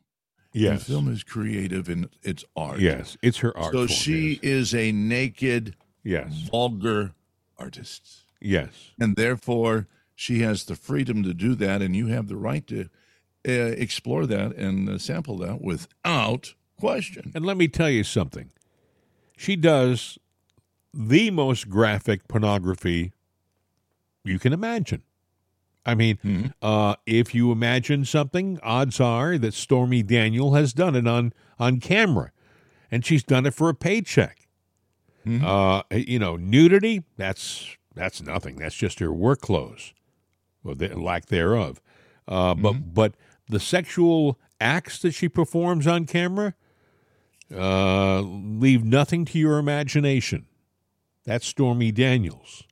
Yes. 0.53 0.71
And 0.73 0.83
film 0.83 1.09
is 1.13 1.23
creative 1.25 1.89
and 1.89 2.09
it's 2.23 2.45
art. 2.55 2.79
Yes, 2.79 3.17
it's 3.23 3.39
her 3.39 3.57
art. 3.57 3.73
So 3.73 3.87
she 3.87 4.33
yes. 4.35 4.39
is 4.43 4.75
a 4.75 4.93
naked, 4.93 5.77
yes, 6.03 6.49
vulgar 6.51 7.13
artist. 7.59 8.23
yes, 8.41 8.91
And 9.01 9.17
therefore, 9.17 9.89
she 10.15 10.41
has 10.41 10.65
the 10.65 10.75
freedom 10.75 11.23
to 11.23 11.33
do 11.33 11.55
that. 11.55 11.81
And 11.81 11.97
you 11.97 12.09
have 12.09 12.29
the 12.29 12.37
right 12.37 12.67
to 12.67 12.89
uh, 13.49 13.51
explore 13.53 14.27
that 14.27 14.55
and 14.57 14.89
uh, 14.89 14.99
sample 14.99 15.39
that 15.39 15.63
without 15.63 16.55
question. 16.79 17.33
And 17.35 17.47
let 17.47 17.57
me 17.57 17.67
tell 17.67 17.91
you 17.91 18.05
something. 18.05 18.51
She 19.37 19.57
does 19.57 20.19
the 20.93 21.31
most 21.31 21.71
graphic 21.71 22.29
pornography 22.29 23.13
you 24.23 24.39
can 24.39 24.53
imagine. 24.53 25.03
I 25.85 25.95
mean, 25.95 26.53
uh, 26.63 26.95
if 27.07 27.35
you 27.35 27.51
imagine 27.53 28.05
something, 28.05 28.59
odds 28.63 29.01
are 29.01 29.37
that 29.39 29.53
Stormy 29.55 30.03
Daniel 30.03 30.55
has 30.55 30.73
done 30.73 30.95
it 30.95 31.07
on 31.07 31.33
on 31.59 31.81
camera, 31.81 32.31
and 32.91 33.05
she's 33.05 33.23
done 33.23 33.47
it 33.47 33.55
for 33.55 33.69
a 33.69 33.75
paycheck. 33.75 34.47
Uh, 35.45 35.83
you 35.91 36.19
know, 36.19 36.37
nudity 36.37 37.05
that's 37.17 37.77
that's 37.95 38.21
nothing. 38.23 38.57
That's 38.57 38.75
just 38.75 38.99
her 38.99 39.13
work 39.13 39.41
clothes, 39.41 39.93
or 40.65 40.75
the 40.75 40.99
lack 40.99 41.27
thereof. 41.27 41.81
Uh, 42.27 42.55
but 42.55 42.95
but 42.95 43.15
the 43.49 43.61
sexual 43.61 44.39
acts 44.61 44.99
that 45.01 45.13
she 45.13 45.29
performs 45.29 45.87
on 45.87 46.07
camera 46.07 46.55
uh, 47.55 48.21
leave 48.21 48.85
nothing 48.85 49.25
to 49.27 49.39
your 49.39 49.59
imagination. 49.59 50.47
That's 51.25 51.47
Stormy 51.47 51.93
Daniels. 51.93 52.65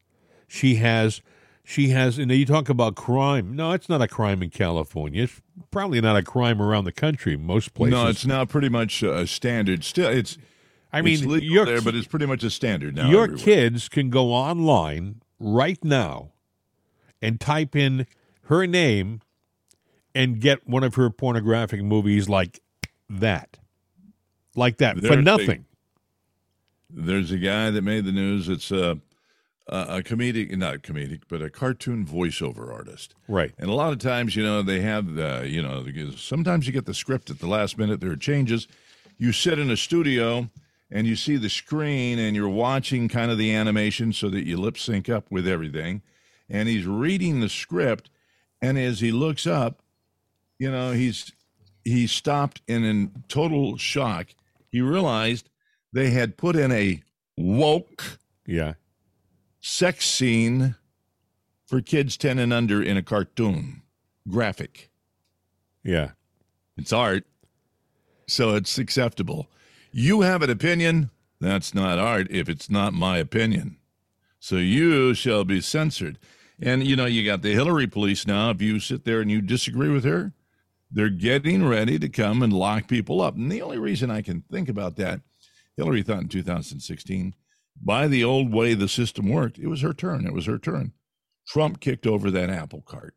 She 0.49 0.77
has, 0.77 1.23
she 1.71 1.91
has, 1.91 2.19
and 2.19 2.33
you 2.33 2.45
talk 2.45 2.69
about 2.69 2.97
crime. 2.97 3.55
No, 3.55 3.71
it's 3.71 3.89
not 3.89 4.03
a 4.03 4.09
crime 4.09 4.43
in 4.43 4.51
California. 4.51 5.23
It's 5.23 5.41
probably 5.71 6.01
not 6.01 6.17
a 6.17 6.23
crime 6.23 6.61
around 6.61 6.85
the 6.85 6.93
country. 6.93 7.37
Most 7.37 7.75
places. 7.75 7.93
No, 7.93 8.09
it's 8.09 8.27
now 8.27 8.45
pretty 8.45 8.69
much 8.69 9.05
a 9.05 9.25
standard. 9.25 9.85
Still, 9.85 10.11
it's 10.11 10.37
I 10.93 11.01
mean, 11.01 11.31
it's 11.31 11.45
your 11.45 11.67
there, 11.67 11.81
but 11.81 11.95
it's 11.95 12.09
pretty 12.09 12.27
much 12.27 12.43
a 12.43 12.51
standard 12.51 12.97
now. 12.97 13.09
your 13.09 13.25
everywhere. 13.25 13.45
kids 13.45 13.89
can 13.89 14.11
go 14.11 14.33
online 14.33 15.23
right 15.39 15.83
now 15.85 16.33
and 17.23 17.41
type 17.41 17.77
in 17.77 18.09
her 18.47 18.67
name 18.67 19.21
and 20.13 20.41
get 20.41 20.69
one 20.69 20.83
of 20.83 20.97
her 20.97 21.09
pornographic 21.09 21.85
movies 21.85 22.29
like 22.29 22.61
that, 23.09 23.59
like 24.57 24.79
that 24.79 24.99
for 24.99 25.13
a- 25.13 25.23
nothing. 25.23 25.67
There's 26.93 27.31
a 27.31 27.39
guy 27.39 27.71
that 27.71 27.83
made 27.83 28.05
the 28.05 28.11
news. 28.11 28.49
It's 28.49 28.73
a, 28.73 28.91
uh, 28.91 28.95
a, 29.71 29.99
a 29.99 30.03
comedic, 30.03 30.55
not 30.57 30.83
comedic, 30.83 31.23
but 31.29 31.41
a 31.41 31.49
cartoon 31.49 32.05
voiceover 32.05 32.73
artist. 32.73 33.15
Right. 33.29 33.53
And 33.59 33.71
a 33.71 33.75
lot 33.75 33.93
of 33.93 33.99
times, 33.99 34.37
you 34.37 34.43
know, 34.43 34.63
they 34.63 34.81
have 34.81 35.15
the, 35.15 35.47
you 35.49 35.63
know, 35.63 35.85
sometimes 36.17 36.67
you 36.67 36.73
get 36.73 36.87
the 36.87 36.95
script 36.95 37.31
at 37.31 37.39
the 37.39 37.47
last 37.47 37.79
minute, 37.79 38.01
there 38.01 38.11
are 38.11 38.17
changes. 38.17 38.67
You 39.17 39.33
sit 39.33 39.59
in 39.59 39.71
a 39.71 39.77
studio 39.77 40.51
and 40.91 41.07
you 41.07 41.15
see 41.15 41.37
the 41.37 41.49
screen 41.49 42.19
and 42.19 42.35
you're 42.35 42.49
watching 42.49 43.09
kind 43.09 43.31
of 43.31 43.39
the 43.39 43.55
animation 43.55 44.13
so 44.13 44.29
that 44.31 44.47
you 44.47 44.57
lip 44.57 44.77
sync 44.77 45.09
up 45.09 45.31
with 45.31 45.47
everything. 45.47 46.03
And 46.49 46.69
he's 46.69 46.87
reading 46.87 47.41
the 47.41 47.49
script. 47.49 48.11
And 48.61 48.77
as 48.77 49.01
he 49.01 49.13
looks 49.13 49.47
up, 49.47 49.83
you 50.59 50.71
know, 50.71 50.93
he's 50.93 51.33
he 51.85 52.07
stopped 52.07 52.61
and 52.69 52.85
in 52.85 53.25
total 53.29 53.77
shock. 53.79 54.35
He 54.69 54.81
realized 54.81 55.49
they 55.93 56.11
had 56.11 56.37
put 56.37 56.57
in 56.57 56.71
a 56.73 57.03
woke 57.37 58.19
Yeah. 58.47 58.75
Sex 59.61 60.07
scene 60.07 60.77
for 61.67 61.81
kids 61.81 62.17
10 62.17 62.39
and 62.39 62.53
under 62.53 62.83
in 62.83 62.97
a 62.97 63.03
cartoon 63.03 63.83
graphic. 64.29 64.91
Yeah. 65.83 66.11
It's 66.77 66.93
art, 66.93 67.25
so 68.27 68.55
it's 68.55 68.79
acceptable. 68.79 69.49
You 69.93 70.23
have 70.23 70.43
an 70.43 70.51
opinion, 70.51 71.11
that's 71.41 71.75
not 71.75 71.99
art 71.99 72.29
if 72.31 72.49
it's 72.49 72.71
not 72.71 72.93
my 72.93 73.19
opinion. 73.19 73.77
So 74.39 74.57
you 74.57 75.15
shall 75.15 75.45
be 75.45 75.61
censored. 75.61 76.19
And 76.61 76.87
you 76.87 76.97
know, 76.97 77.07
you 77.07 77.25
got 77.25 77.43
the 77.43 77.53
Hillary 77.53 77.87
police 77.87 78.27
now. 78.27 78.51
If 78.51 78.63
you 78.63 78.81
sit 78.81 79.05
there 79.05 79.21
and 79.21 79.31
you 79.31 79.41
disagree 79.41 79.91
with 79.91 80.05
her, 80.05 80.33
they're 80.91 81.09
getting 81.09 81.67
ready 81.67 81.99
to 81.99 82.09
come 82.09 82.43
and 82.43 82.53
lock 82.53 82.89
people 82.89 83.21
up. 83.21 83.37
And 83.37 83.51
the 83.51 83.63
only 83.63 83.79
reason 83.79 84.11
I 84.11 84.23
can 84.23 84.43
think 84.51 84.69
about 84.69 84.97
that, 84.97 85.21
Hillary 85.77 86.03
thought 86.03 86.23
in 86.23 86.29
2016, 86.29 87.35
by 87.81 88.07
the 88.09 88.23
old 88.25 88.53
way 88.53 88.75
the 88.75 88.89
system 88.89 89.29
worked, 89.29 89.59
it 89.59 89.67
was 89.69 89.81
her 89.83 89.93
turn. 89.93 90.27
It 90.27 90.33
was 90.33 90.47
her 90.47 90.59
turn. 90.59 90.93
Trump 91.49 91.81
kicked 91.81 92.07
over 92.07 92.31
that 92.31 92.51
apple 92.51 92.83
cart. 92.83 93.15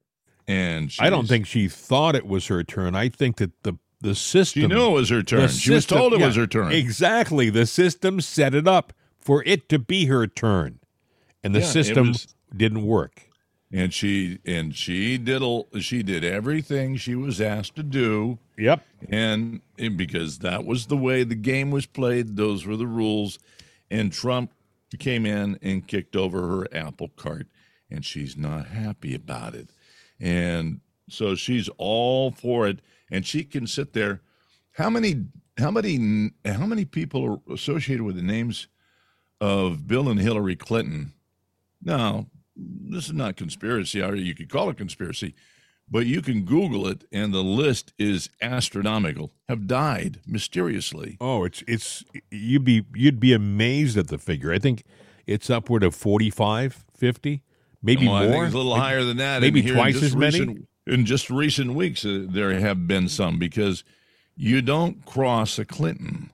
And 0.48 0.92
I 1.00 1.10
don't 1.10 1.28
think 1.28 1.46
she 1.46 1.68
thought 1.68 2.16
it 2.16 2.26
was 2.28 2.48
her 2.48 2.64
turn. 2.64 2.96
I 2.96 3.10
think 3.10 3.38
that 3.38 3.64
the 3.64 3.74
the 4.02 4.16
system 4.16 4.64
she 4.64 4.68
knew 4.68 4.88
it 4.88 4.94
was 4.94 5.10
her 5.10 5.24
turn. 5.24 5.48
She 5.48 5.72
was 5.72 5.86
told 5.86 6.14
it 6.14 6.20
yeah, 6.20 6.26
was 6.28 6.36
her 6.36 6.48
turn. 6.48 6.74
Exactly. 6.74 7.50
The 7.50 7.66
system 7.66 8.20
set 8.20 8.54
it 8.54 8.68
up 8.68 8.92
for 9.18 9.42
it 9.46 9.70
to 9.70 9.80
be 9.80 10.08
her 10.08 10.28
turn. 10.28 10.80
And 11.42 11.56
the 11.56 11.60
Yeah, 11.62 11.66
system 11.68 12.08
was- 12.10 12.28
didn't 12.56 12.86
work. 12.86 13.30
and 13.72 13.94
she 13.94 14.40
and 14.46 14.76
she 14.76 15.18
did 15.18 15.42
she 15.80 16.04
did 16.04 16.24
everything 16.26 16.96
she 16.98 17.16
was 17.16 17.40
asked 17.42 17.76
to 17.76 17.82
do 17.84 18.38
Yep. 18.58 18.86
and, 19.10 19.62
and 19.80 19.98
because 19.98 20.40
that 20.40 20.64
was 20.66 20.86
the 20.88 20.98
way 20.98 21.24
the 21.24 21.34
game 21.34 21.72
was 21.72 21.86
played 21.88 22.36
those 22.36 22.66
were 22.68 22.78
the 22.78 22.86
rules 22.86 23.40
and 23.94 24.12
trump 24.12 24.52
came 25.00 25.26
in 25.26 25.58
and 25.62 25.88
kicked 25.88 26.16
over 26.16 26.48
her 26.48 26.68
apple 26.76 27.10
cart 27.10 27.48
and 27.94 28.04
she's 28.04 28.36
not 28.36 28.68
happy 28.68 29.14
about 29.14 29.54
it. 29.54 29.70
And 30.20 30.82
so 31.10 31.36
she's 31.36 31.70
all 31.78 32.32
for 32.32 32.68
it 32.68 32.80
and 33.12 33.26
she 33.26 33.44
can 33.44 33.68
sit 33.68 33.94
there. 33.94 34.22
How 34.74 34.90
many 34.90 35.26
how 35.58 35.70
many 35.70 36.32
how 36.46 36.66
many 36.66 36.86
people 36.86 37.24
are 37.48 37.54
associated 37.54 38.04
with 38.04 38.16
the 38.16 38.24
names 38.24 38.68
of 39.40 39.88
bill 39.88 40.10
and 40.10 40.20
hillary 40.20 40.56
clinton? 40.56 41.14
Now, 41.82 42.28
this 42.56 43.06
is 43.06 43.14
not 43.14 43.36
conspiracy 43.36 44.02
or 44.02 44.16
you 44.16 44.34
could 44.34 44.50
call 44.50 44.70
it 44.70 44.78
conspiracy 44.78 45.36
but 45.90 46.06
you 46.06 46.22
can 46.22 46.44
google 46.44 46.88
it 46.88 47.04
and 47.12 47.34
the 47.34 47.44
list 47.44 47.94
is 47.98 48.30
astronomical 48.42 49.32
have 49.48 49.68
died 49.68 50.20
mysteriously 50.26 51.18
Oh, 51.22 51.44
it's 51.44 51.64
it's 51.68 52.04
you'd 52.32 52.64
be 52.64 52.86
you'd 52.96 53.20
be 53.20 53.34
amazed 53.34 53.98
at 53.98 54.08
the 54.08 54.18
figure. 54.18 54.52
I 54.54 54.60
think 54.60 54.84
it's 55.26 55.50
upward 55.50 55.84
of 55.84 55.96
45, 55.96 56.86
50, 56.98 57.42
maybe 57.82 58.00
think 58.02 58.12
more. 58.12 58.46
a 58.46 58.50
little 58.50 58.76
higher 58.76 59.04
than 59.04 59.18
that 59.18 59.42
maybe 59.42 59.60
And 59.60 59.68
here 59.70 59.78
in 59.78 59.80
twice 59.82 60.04
as 60.04 60.16
many? 60.16 60.40
recent- 60.40 60.68
in 60.86 61.06
just 61.06 61.30
recent 61.30 61.74
weeks 61.76 62.04
uh, 62.06 62.26
there 62.30 62.60
have 62.60 62.88
been 62.88 63.08
some 63.08 63.40
because 63.40 63.84
you 64.36 64.62
don't 64.62 65.06
cross 65.06 65.58
a 65.58 65.64
clinton 65.64 66.30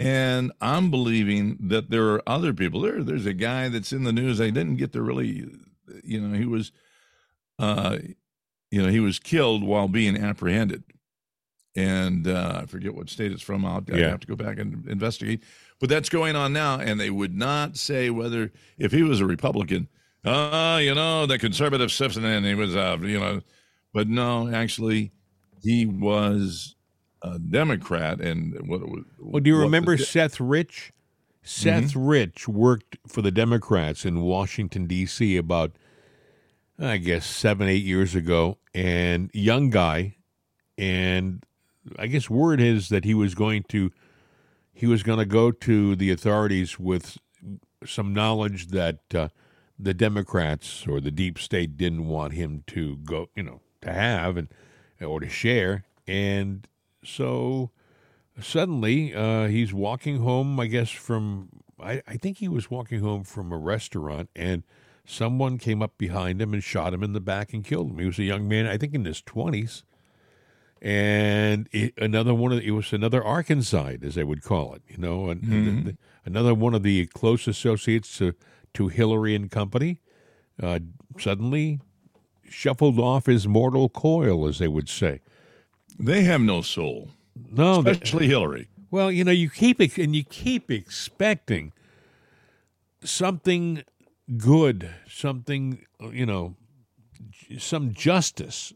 and 0.00 0.50
i'm 0.60 0.90
believing 0.90 1.56
that 1.60 1.88
there 1.90 2.08
are 2.08 2.22
other 2.26 2.52
people 2.52 2.80
there 2.80 3.04
there's 3.04 3.26
a 3.26 3.32
guy 3.34 3.68
that's 3.68 3.92
in 3.92 4.02
the 4.02 4.12
news 4.12 4.40
i 4.40 4.50
didn't 4.50 4.74
get 4.76 4.92
to 4.92 5.00
really 5.00 5.46
you 6.02 6.20
know 6.20 6.36
he 6.36 6.46
was 6.46 6.72
uh 7.60 7.98
you 8.72 8.82
know 8.82 8.88
he 8.88 8.98
was 9.00 9.20
killed 9.20 9.62
while 9.62 9.86
being 9.86 10.16
apprehended 10.16 10.82
and 11.74 12.26
uh, 12.26 12.60
I 12.62 12.66
forget 12.66 12.94
what 12.94 13.08
state 13.08 13.32
it's 13.32 13.42
from. 13.42 13.64
I'll, 13.64 13.82
Yeah. 13.88 14.10
have 14.10 14.20
to 14.20 14.26
go 14.26 14.36
back 14.36 14.58
and 14.58 14.86
investigate. 14.88 15.42
But 15.80 15.88
that's 15.88 16.10
going 16.10 16.36
on 16.36 16.52
now, 16.52 16.78
and 16.78 17.00
they 17.00 17.08
would 17.10 17.34
not 17.34 17.76
say 17.78 18.10
whether 18.10 18.52
if 18.78 18.92
he 18.92 19.02
was 19.02 19.20
a 19.20 19.26
Republican, 19.26 19.88
uh, 20.24 20.78
you 20.82 20.94
know, 20.94 21.24
the 21.26 21.38
conservative 21.38 21.90
citizen, 21.90 22.24
and 22.26 22.44
he 22.44 22.54
was, 22.54 22.76
uh, 22.76 22.98
you 23.00 23.18
know, 23.18 23.40
but 23.94 24.06
no, 24.06 24.52
actually, 24.52 25.12
he 25.62 25.86
was 25.86 26.76
a 27.22 27.38
Democrat, 27.38 28.20
and 28.20 28.52
what? 28.68 28.86
what 28.86 29.00
Well, 29.18 29.40
do 29.40 29.48
you 29.48 29.54
what 29.54 29.60
the 29.60 29.64
remember 29.64 29.96
Seth 29.96 30.40
Rich? 30.40 30.92
Seth 31.42 31.94
Mm-hmm. 31.94 32.06
Rich 32.06 32.48
worked 32.48 32.98
for 33.08 33.22
the 33.22 33.30
Democrats 33.32 34.04
in 34.04 34.20
Washington 34.20 34.86
D.C. 34.86 35.36
about, 35.38 35.72
I 36.82 36.96
guess, 36.96 37.26
seven 37.26 37.68
eight 37.68 37.84
years 37.84 38.14
ago, 38.14 38.58
and 38.74 39.30
young 39.32 39.70
guy, 39.70 40.16
and 40.76 41.44
I 41.98 42.08
guess 42.08 42.28
word 42.28 42.60
is 42.60 42.88
that 42.88 43.04
he 43.04 43.14
was 43.14 43.34
going 43.34 43.64
to, 43.68 43.92
he 44.72 44.86
was 44.86 45.02
going 45.02 45.18
to 45.18 45.24
go 45.24 45.52
to 45.52 45.94
the 45.94 46.10
authorities 46.10 46.78
with 46.80 47.18
some 47.86 48.12
knowledge 48.12 48.68
that 48.68 49.00
uh, 49.14 49.28
the 49.78 49.94
Democrats 49.94 50.86
or 50.86 51.00
the 51.00 51.10
deep 51.10 51.38
state 51.38 51.76
didn't 51.76 52.08
want 52.08 52.32
him 52.32 52.64
to 52.68 52.96
go, 52.96 53.28
you 53.36 53.44
know, 53.44 53.60
to 53.82 53.92
have 53.92 54.36
and 54.36 54.48
or 55.00 55.20
to 55.20 55.28
share, 55.28 55.84
and 56.06 56.66
so 57.04 57.70
suddenly 58.40 59.14
uh, 59.14 59.46
he's 59.48 59.74
walking 59.74 60.18
home 60.18 60.58
i 60.58 60.66
guess 60.66 60.90
from 60.90 61.48
I, 61.80 62.02
I 62.06 62.16
think 62.16 62.38
he 62.38 62.48
was 62.48 62.70
walking 62.70 63.00
home 63.00 63.24
from 63.24 63.52
a 63.52 63.58
restaurant 63.58 64.30
and 64.36 64.62
someone 65.12 65.58
came 65.58 65.82
up 65.82 65.98
behind 65.98 66.40
him 66.40 66.52
and 66.54 66.64
shot 66.64 66.94
him 66.94 67.02
in 67.02 67.12
the 67.12 67.20
back 67.20 67.52
and 67.52 67.64
killed 67.64 67.90
him 67.90 67.98
he 67.98 68.06
was 68.06 68.18
a 68.18 68.24
young 68.24 68.48
man 68.48 68.66
i 68.66 68.76
think 68.78 68.94
in 68.94 69.04
his 69.04 69.20
20s 69.22 69.82
and 70.80 71.68
it, 71.70 71.94
another 71.98 72.34
one 72.34 72.50
of 72.52 72.58
the, 72.58 72.66
it 72.66 72.70
was 72.72 72.92
another 72.92 73.20
Arkancide 73.22 74.02
as 74.04 74.14
they 74.14 74.24
would 74.24 74.42
call 74.42 74.74
it 74.74 74.82
you 74.88 74.96
know 74.98 75.28
and, 75.28 75.42
and 75.44 75.86
the- 75.86 75.96
another 76.24 76.54
one 76.54 76.74
of 76.74 76.82
the 76.82 77.06
close 77.06 77.46
associates 77.46 78.16
to, 78.18 78.34
to 78.74 78.88
hillary 78.88 79.34
and 79.34 79.50
company 79.50 80.00
uh, 80.62 80.78
suddenly 81.18 81.80
shuffled 82.48 82.98
off 82.98 83.26
his 83.26 83.46
mortal 83.48 83.88
coil 83.88 84.46
as 84.46 84.58
they 84.58 84.68
would 84.68 84.88
say 84.88 85.20
They 85.98 86.22
have 86.24 86.40
no 86.40 86.62
soul. 86.62 87.08
No, 87.50 87.78
especially 87.80 88.26
Hillary. 88.28 88.68
Well, 88.90 89.10
you 89.10 89.24
know, 89.24 89.32
you 89.32 89.48
keep 89.48 89.80
and 89.80 90.14
you 90.14 90.22
keep 90.24 90.70
expecting 90.70 91.72
something 93.04 93.82
good, 94.36 94.90
something 95.08 95.84
you 96.12 96.26
know, 96.26 96.56
some 97.58 97.92
justice, 97.92 98.72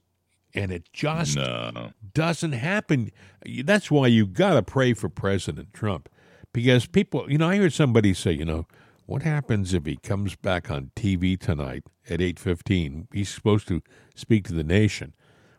and 0.55 0.71
it 0.73 0.89
just 0.93 1.37
No. 1.37 1.93
doesn't 2.15 2.53
happen. 2.53 3.11
That's 3.65 3.91
why 3.91 4.07
you 4.09 4.27
got 4.27 4.55
to 4.55 4.63
pray 4.63 4.93
for 4.95 5.09
President 5.09 5.73
Trump, 5.75 6.09
because 6.53 6.87
people, 6.87 7.31
you 7.31 7.39
know, 7.39 7.49
I 7.49 7.57
heard 7.57 7.73
somebody 7.73 8.15
say, 8.15 8.33
you 8.33 8.45
know, 8.45 8.67
what 9.07 9.23
happens 9.23 9.73
if 9.75 9.87
he 9.87 9.97
comes 9.97 10.35
back 10.35 10.71
on 10.71 10.91
TV 10.97 11.39
tonight 11.39 11.85
at 12.11 12.21
eight 12.21 12.39
fifteen? 12.39 13.09
He's 13.13 13.29
supposed 13.29 13.69
to 13.69 13.83
speak 14.15 14.45
to 14.49 14.55
the 14.55 14.65
nation. 14.65 15.13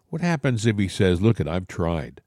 What 0.10 0.22
happens 0.22 0.66
if 0.66 0.78
he 0.78 0.88
says, 0.88 1.22
"Look, 1.22 1.40
it, 1.40 1.48
I've 1.48 1.68
tried." 1.68 2.22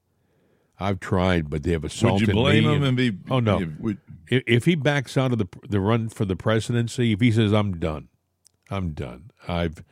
I've 0.81 0.99
tried, 0.99 1.51
but 1.51 1.63
they 1.63 1.73
have 1.73 1.85
assaulted 1.85 2.29
me. 2.29 2.35
Would 2.35 2.55
you 2.55 2.63
blame 2.63 2.65
me 2.65 2.77
him 2.77 2.83
and 2.83 2.97
be? 2.97 3.13
Oh, 3.31 3.41
no. 3.41 3.65
Would, 3.81 3.99
if, 4.29 4.43
if 4.47 4.65
he 4.65 4.75
backs 4.75 5.17
out 5.17 5.33
of 5.33 5.39
the 5.39 5.47
the 5.69 5.81
run 5.81 6.09
for 6.09 6.25
the 6.25 6.37
presidency, 6.37 7.13
if 7.13 7.21
he 7.21 7.31
says 7.31 7.53
I'm 7.53 7.79
done, 7.79 8.09
I'm 8.71 8.93
done. 8.93 9.31
I've, 9.47 9.85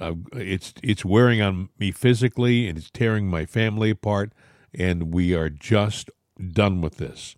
I've 0.00 0.18
it's 0.34 0.74
it's 0.82 1.04
wearing 1.04 1.40
on 1.40 1.70
me 1.78 1.92
physically 1.92 2.68
and 2.68 2.76
it's 2.76 2.90
tearing 2.90 3.28
my 3.28 3.46
family 3.46 3.90
apart, 3.90 4.32
and 4.74 5.14
we 5.14 5.34
are 5.34 5.48
just 5.48 6.10
done 6.52 6.80
with 6.80 6.98
this. 6.98 7.36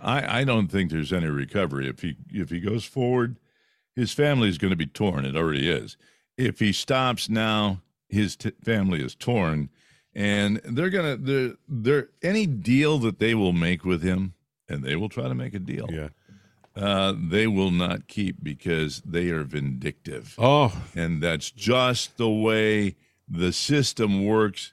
I, 0.00 0.40
I 0.40 0.44
don't 0.44 0.68
think 0.68 0.90
there's 0.90 1.12
any 1.12 1.26
recovery 1.28 1.88
if 1.88 2.00
he 2.00 2.16
if 2.30 2.50
he 2.50 2.60
goes 2.60 2.84
forward. 2.84 3.38
His 3.94 4.12
family 4.12 4.48
is 4.48 4.58
going 4.58 4.70
to 4.70 4.76
be 4.76 4.86
torn. 4.86 5.24
It 5.24 5.36
already 5.36 5.68
is. 5.68 5.96
If 6.36 6.60
he 6.60 6.72
stops 6.72 7.28
now, 7.28 7.82
his 8.08 8.36
t- 8.36 8.52
family 8.62 9.02
is 9.02 9.16
torn, 9.16 9.70
and 10.18 10.60
they're 10.64 10.90
gonna 10.90 11.16
they're, 11.16 11.54
they're 11.68 12.08
any 12.22 12.44
deal 12.44 12.98
that 12.98 13.20
they 13.20 13.34
will 13.36 13.52
make 13.52 13.84
with 13.84 14.02
him, 14.02 14.34
and 14.68 14.82
they 14.82 14.96
will 14.96 15.08
try 15.08 15.28
to 15.28 15.34
make 15.34 15.54
a 15.54 15.60
deal. 15.60 15.86
Yeah. 15.88 16.08
Uh, 16.74 17.14
they 17.16 17.46
will 17.46 17.70
not 17.70 18.08
keep 18.08 18.42
because 18.42 19.00
they 19.04 19.30
are 19.30 19.42
vindictive, 19.44 20.34
Oh, 20.38 20.72
and 20.94 21.22
that's 21.22 21.50
just 21.50 22.16
the 22.18 22.28
way 22.28 22.96
the 23.28 23.52
system 23.52 24.24
works 24.24 24.72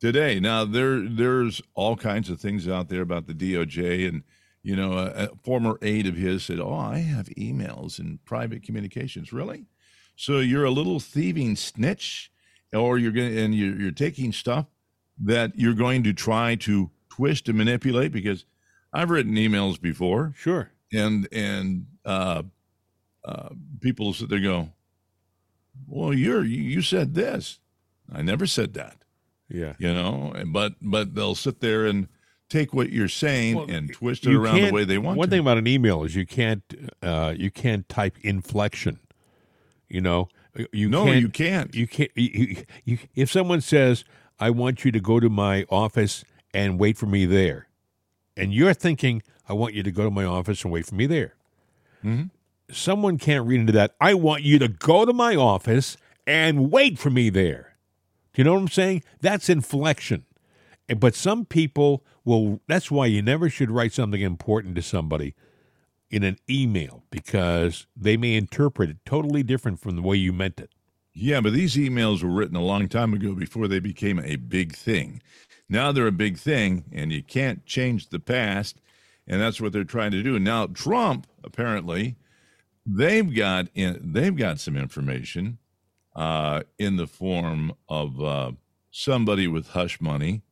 today. 0.00 0.38
Now 0.38 0.64
there 0.64 1.00
there's 1.00 1.62
all 1.74 1.96
kinds 1.96 2.28
of 2.30 2.38
things 2.40 2.68
out 2.68 2.88
there 2.88 3.02
about 3.02 3.26
the 3.26 3.34
DOJ 3.34 4.06
and 4.08 4.22
you 4.62 4.76
know 4.76 4.92
a, 4.92 5.24
a 5.24 5.28
former 5.42 5.78
aide 5.80 6.06
of 6.06 6.16
his 6.16 6.44
said, 6.44 6.60
"Oh, 6.60 6.74
I 6.74 6.98
have 6.98 7.28
emails 7.30 7.98
and 7.98 8.22
private 8.26 8.62
communications." 8.62 9.32
Really? 9.32 9.64
So 10.14 10.40
you're 10.40 10.64
a 10.64 10.70
little 10.70 11.00
thieving 11.00 11.56
snitch 11.56 12.30
or 12.72 12.98
you're 12.98 13.12
going 13.12 13.36
and 13.38 13.54
you're, 13.54 13.74
you're 13.80 13.90
taking 13.90 14.32
stuff 14.32 14.66
that 15.20 15.52
you're 15.56 15.74
going 15.74 16.02
to 16.04 16.12
try 16.12 16.54
to 16.54 16.90
twist 17.08 17.48
and 17.48 17.58
manipulate 17.58 18.12
because 18.12 18.44
I've 18.92 19.10
written 19.10 19.34
emails 19.34 19.80
before 19.80 20.32
sure. 20.36 20.70
and 20.92 21.28
and 21.32 21.86
uh, 22.04 22.42
uh, 23.24 23.48
people 23.80 24.12
sit 24.12 24.28
there 24.28 24.40
go, 24.40 24.70
"Well, 25.86 26.14
you're 26.14 26.44
you, 26.44 26.62
you 26.62 26.82
said 26.82 27.14
this." 27.14 27.60
I 28.10 28.22
never 28.22 28.46
said 28.46 28.72
that, 28.74 28.96
Yeah. 29.50 29.74
you 29.78 29.92
know. 29.92 30.32
But 30.46 30.74
but 30.80 31.14
they'll 31.14 31.34
sit 31.34 31.60
there 31.60 31.84
and 31.86 32.08
take 32.48 32.72
what 32.72 32.90
you're 32.90 33.08
saying 33.08 33.56
Well, 33.56 33.66
and 33.70 33.92
twist 33.92 34.24
it 34.26 34.34
around 34.34 34.62
the 34.62 34.70
way 34.72 34.84
they 34.84 34.96
want 34.96 35.18
One 35.18 35.28
to. 35.28 35.30
thing 35.32 35.40
about 35.40 35.58
an 35.58 35.66
email 35.66 36.04
is 36.04 36.14
you 36.14 36.24
can't 36.24 36.62
uh, 37.02 37.34
you 37.36 37.50
can't 37.50 37.86
type 37.88 38.16
inflection. 38.22 39.00
You 39.90 40.00
know, 40.00 40.28
you 40.72 40.88
no, 40.88 41.04
can't, 41.04 41.20
you 41.20 41.28
can't. 41.28 41.74
You 41.74 41.86
can't. 41.86 42.10
You, 42.14 42.56
you, 42.84 42.98
if 43.14 43.30
someone 43.30 43.60
says, 43.60 44.04
"I 44.38 44.50
want 44.50 44.84
you 44.84 44.92
to 44.92 45.00
go 45.00 45.20
to 45.20 45.28
my 45.28 45.64
office 45.70 46.24
and 46.52 46.78
wait 46.78 46.96
for 46.96 47.06
me 47.06 47.26
there," 47.26 47.68
and 48.36 48.52
you're 48.52 48.74
thinking, 48.74 49.22
"I 49.48 49.52
want 49.52 49.74
you 49.74 49.82
to 49.82 49.90
go 49.90 50.04
to 50.04 50.10
my 50.10 50.24
office 50.24 50.64
and 50.64 50.72
wait 50.72 50.86
for 50.86 50.94
me 50.94 51.06
there," 51.06 51.34
Mhm. 52.04 52.30
someone 52.70 53.18
can't 53.18 53.46
read 53.46 53.60
into 53.60 53.72
that. 53.72 53.94
I 54.00 54.14
want 54.14 54.42
you 54.42 54.58
to 54.58 54.68
go 54.68 55.04
to 55.04 55.12
my 55.12 55.34
office 55.36 55.96
and 56.26 56.70
wait 56.70 56.98
for 56.98 57.10
me 57.10 57.30
there. 57.30 57.76
Do 58.34 58.40
you 58.40 58.44
know 58.44 58.54
what 58.54 58.60
I'm 58.60 58.68
saying? 58.68 59.02
That's 59.20 59.48
inflection. 59.48 60.24
But 60.98 61.14
some 61.14 61.44
people 61.44 62.04
will. 62.24 62.60
That's 62.66 62.90
why 62.90 63.06
you 63.06 63.20
never 63.22 63.50
should 63.50 63.70
write 63.70 63.92
something 63.92 64.20
important 64.20 64.74
to 64.76 64.82
somebody 64.82 65.34
in 66.10 66.22
an 66.22 66.38
email 66.48 67.04
because 67.10 67.86
they 67.96 68.16
may 68.16 68.34
interpret 68.34 68.90
it 68.90 68.96
totally 69.04 69.42
different 69.42 69.80
from 69.80 69.96
the 69.96 70.02
way 70.02 70.16
you 70.16 70.32
meant 70.32 70.60
it. 70.60 70.70
Yeah, 71.12 71.40
but 71.40 71.52
these 71.52 71.76
emails 71.76 72.22
were 72.22 72.30
written 72.30 72.56
a 72.56 72.62
long 72.62 72.88
time 72.88 73.12
ago 73.12 73.34
before 73.34 73.66
they 73.66 73.80
became 73.80 74.20
a 74.20 74.36
big 74.36 74.74
thing. 74.74 75.20
Now 75.68 75.92
they're 75.92 76.06
a 76.06 76.12
big 76.12 76.38
thing, 76.38 76.84
and 76.92 77.12
you 77.12 77.22
can't 77.22 77.66
change 77.66 78.08
the 78.08 78.20
past, 78.20 78.80
and 79.26 79.40
that's 79.40 79.60
what 79.60 79.72
they're 79.72 79.84
trying 79.84 80.12
to 80.12 80.22
do. 80.22 80.38
Now 80.38 80.66
Trump 80.66 81.26
apparently 81.44 82.16
they've 82.86 83.34
got 83.34 83.68
in, 83.74 84.00
they've 84.02 84.36
got 84.36 84.60
some 84.60 84.76
information 84.76 85.58
uh, 86.16 86.62
in 86.78 86.96
the 86.96 87.06
form 87.06 87.72
of 87.88 88.22
uh, 88.22 88.52
somebody 88.90 89.46
with 89.46 89.68
hush 89.68 90.00
money 90.00 90.42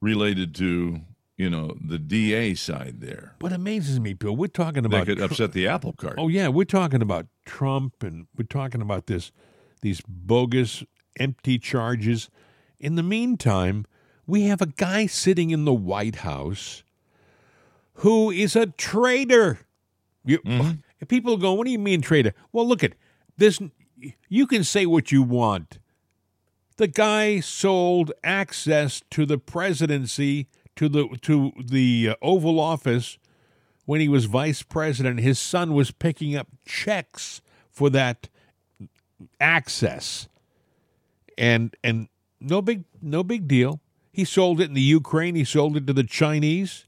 related 0.00 0.54
to 0.56 1.00
you 1.40 1.48
know 1.48 1.74
the 1.80 1.98
DA 1.98 2.54
side 2.54 3.00
there 3.00 3.34
What 3.40 3.52
amazes 3.52 3.98
me, 3.98 4.12
Bill, 4.12 4.36
we're 4.36 4.48
talking 4.48 4.82
that 4.82 4.88
about 4.88 5.06
could 5.06 5.16
Tru- 5.16 5.26
upset 5.26 5.52
the 5.52 5.66
apple 5.66 5.94
cart. 5.94 6.16
Oh 6.18 6.28
yeah, 6.28 6.48
we're 6.48 6.64
talking 6.64 7.00
about 7.00 7.26
Trump 7.46 8.02
and 8.02 8.26
we're 8.36 8.44
talking 8.44 8.82
about 8.82 9.06
this 9.06 9.32
these 9.80 10.02
bogus 10.06 10.84
empty 11.18 11.58
charges. 11.58 12.28
In 12.78 12.96
the 12.96 13.02
meantime, 13.02 13.86
we 14.26 14.42
have 14.42 14.60
a 14.60 14.66
guy 14.66 15.06
sitting 15.06 15.50
in 15.50 15.64
the 15.64 15.72
White 15.72 16.16
House 16.16 16.82
who 17.94 18.30
is 18.30 18.54
a 18.54 18.66
traitor. 18.66 19.60
You, 20.24 20.40
mm-hmm. 20.40 20.72
if 21.00 21.08
people 21.08 21.38
go, 21.38 21.54
what 21.54 21.64
do 21.64 21.72
you 21.72 21.78
mean 21.78 22.02
traitor? 22.02 22.34
Well, 22.52 22.68
look 22.68 22.84
at 22.84 22.92
this. 23.38 23.58
You 24.28 24.46
can 24.46 24.62
say 24.62 24.84
what 24.84 25.10
you 25.10 25.22
want. 25.22 25.78
The 26.76 26.86
guy 26.86 27.40
sold 27.40 28.12
access 28.22 29.02
to 29.10 29.26
the 29.26 29.38
presidency 29.38 30.48
to 30.80 30.88
the 30.88 31.08
to 31.20 31.52
the 31.62 32.08
uh, 32.08 32.14
Oval 32.22 32.58
Office 32.58 33.18
when 33.84 34.00
he 34.00 34.08
was 34.08 34.24
vice 34.24 34.62
president, 34.62 35.20
his 35.20 35.38
son 35.38 35.74
was 35.74 35.90
picking 35.90 36.34
up 36.34 36.48
checks 36.64 37.42
for 37.70 37.90
that 37.90 38.30
access, 39.38 40.26
and 41.36 41.76
and 41.84 42.08
no 42.40 42.62
big 42.62 42.84
no 43.02 43.22
big 43.22 43.46
deal. 43.46 43.80
He 44.10 44.24
sold 44.24 44.58
it 44.58 44.68
in 44.68 44.74
the 44.74 44.80
Ukraine. 44.80 45.34
He 45.34 45.44
sold 45.44 45.76
it 45.76 45.86
to 45.86 45.92
the 45.92 46.02
Chinese. 46.02 46.86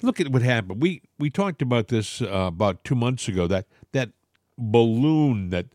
Look 0.00 0.20
at 0.20 0.28
what 0.28 0.42
happened. 0.42 0.80
We 0.80 1.02
we 1.18 1.28
talked 1.28 1.60
about 1.60 1.88
this 1.88 2.22
uh, 2.22 2.26
about 2.46 2.84
two 2.84 2.94
months 2.94 3.26
ago. 3.26 3.48
That 3.48 3.66
that 3.90 4.10
balloon 4.56 5.50
that 5.50 5.66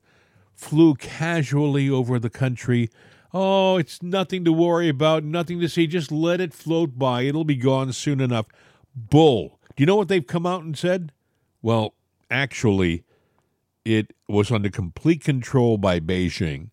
flew 0.56 0.96
casually 0.96 1.90
over 1.90 2.20
the 2.20 2.30
country. 2.30 2.90
Oh, 3.34 3.78
it's 3.78 4.04
nothing 4.04 4.46
to 4.46 4.54
worry 4.54 4.90
about, 4.90 5.24
nothing 5.24 5.60
to 5.60 5.68
see. 5.68 5.88
Just 5.88 6.12
let 6.12 6.40
it 6.40 6.54
float 6.54 7.00
by. 7.00 7.24
It'll 7.24 7.44
be 7.44 7.56
gone 7.56 7.92
soon 7.94 8.22
enough. 8.22 8.46
Bull. 8.96 9.60
Do 9.76 9.82
you 9.82 9.88
know 9.88 9.96
what 9.96 10.08
they've 10.08 10.26
come 10.26 10.46
out 10.46 10.64
and 10.64 10.78
said? 10.78 11.12
Well, 11.62 11.96
actually, 12.30 13.04
it 13.84 14.14
was 14.28 14.52
under 14.52 14.70
complete 14.70 15.24
control 15.24 15.78
by 15.78 16.00
Beijing. 16.00 16.70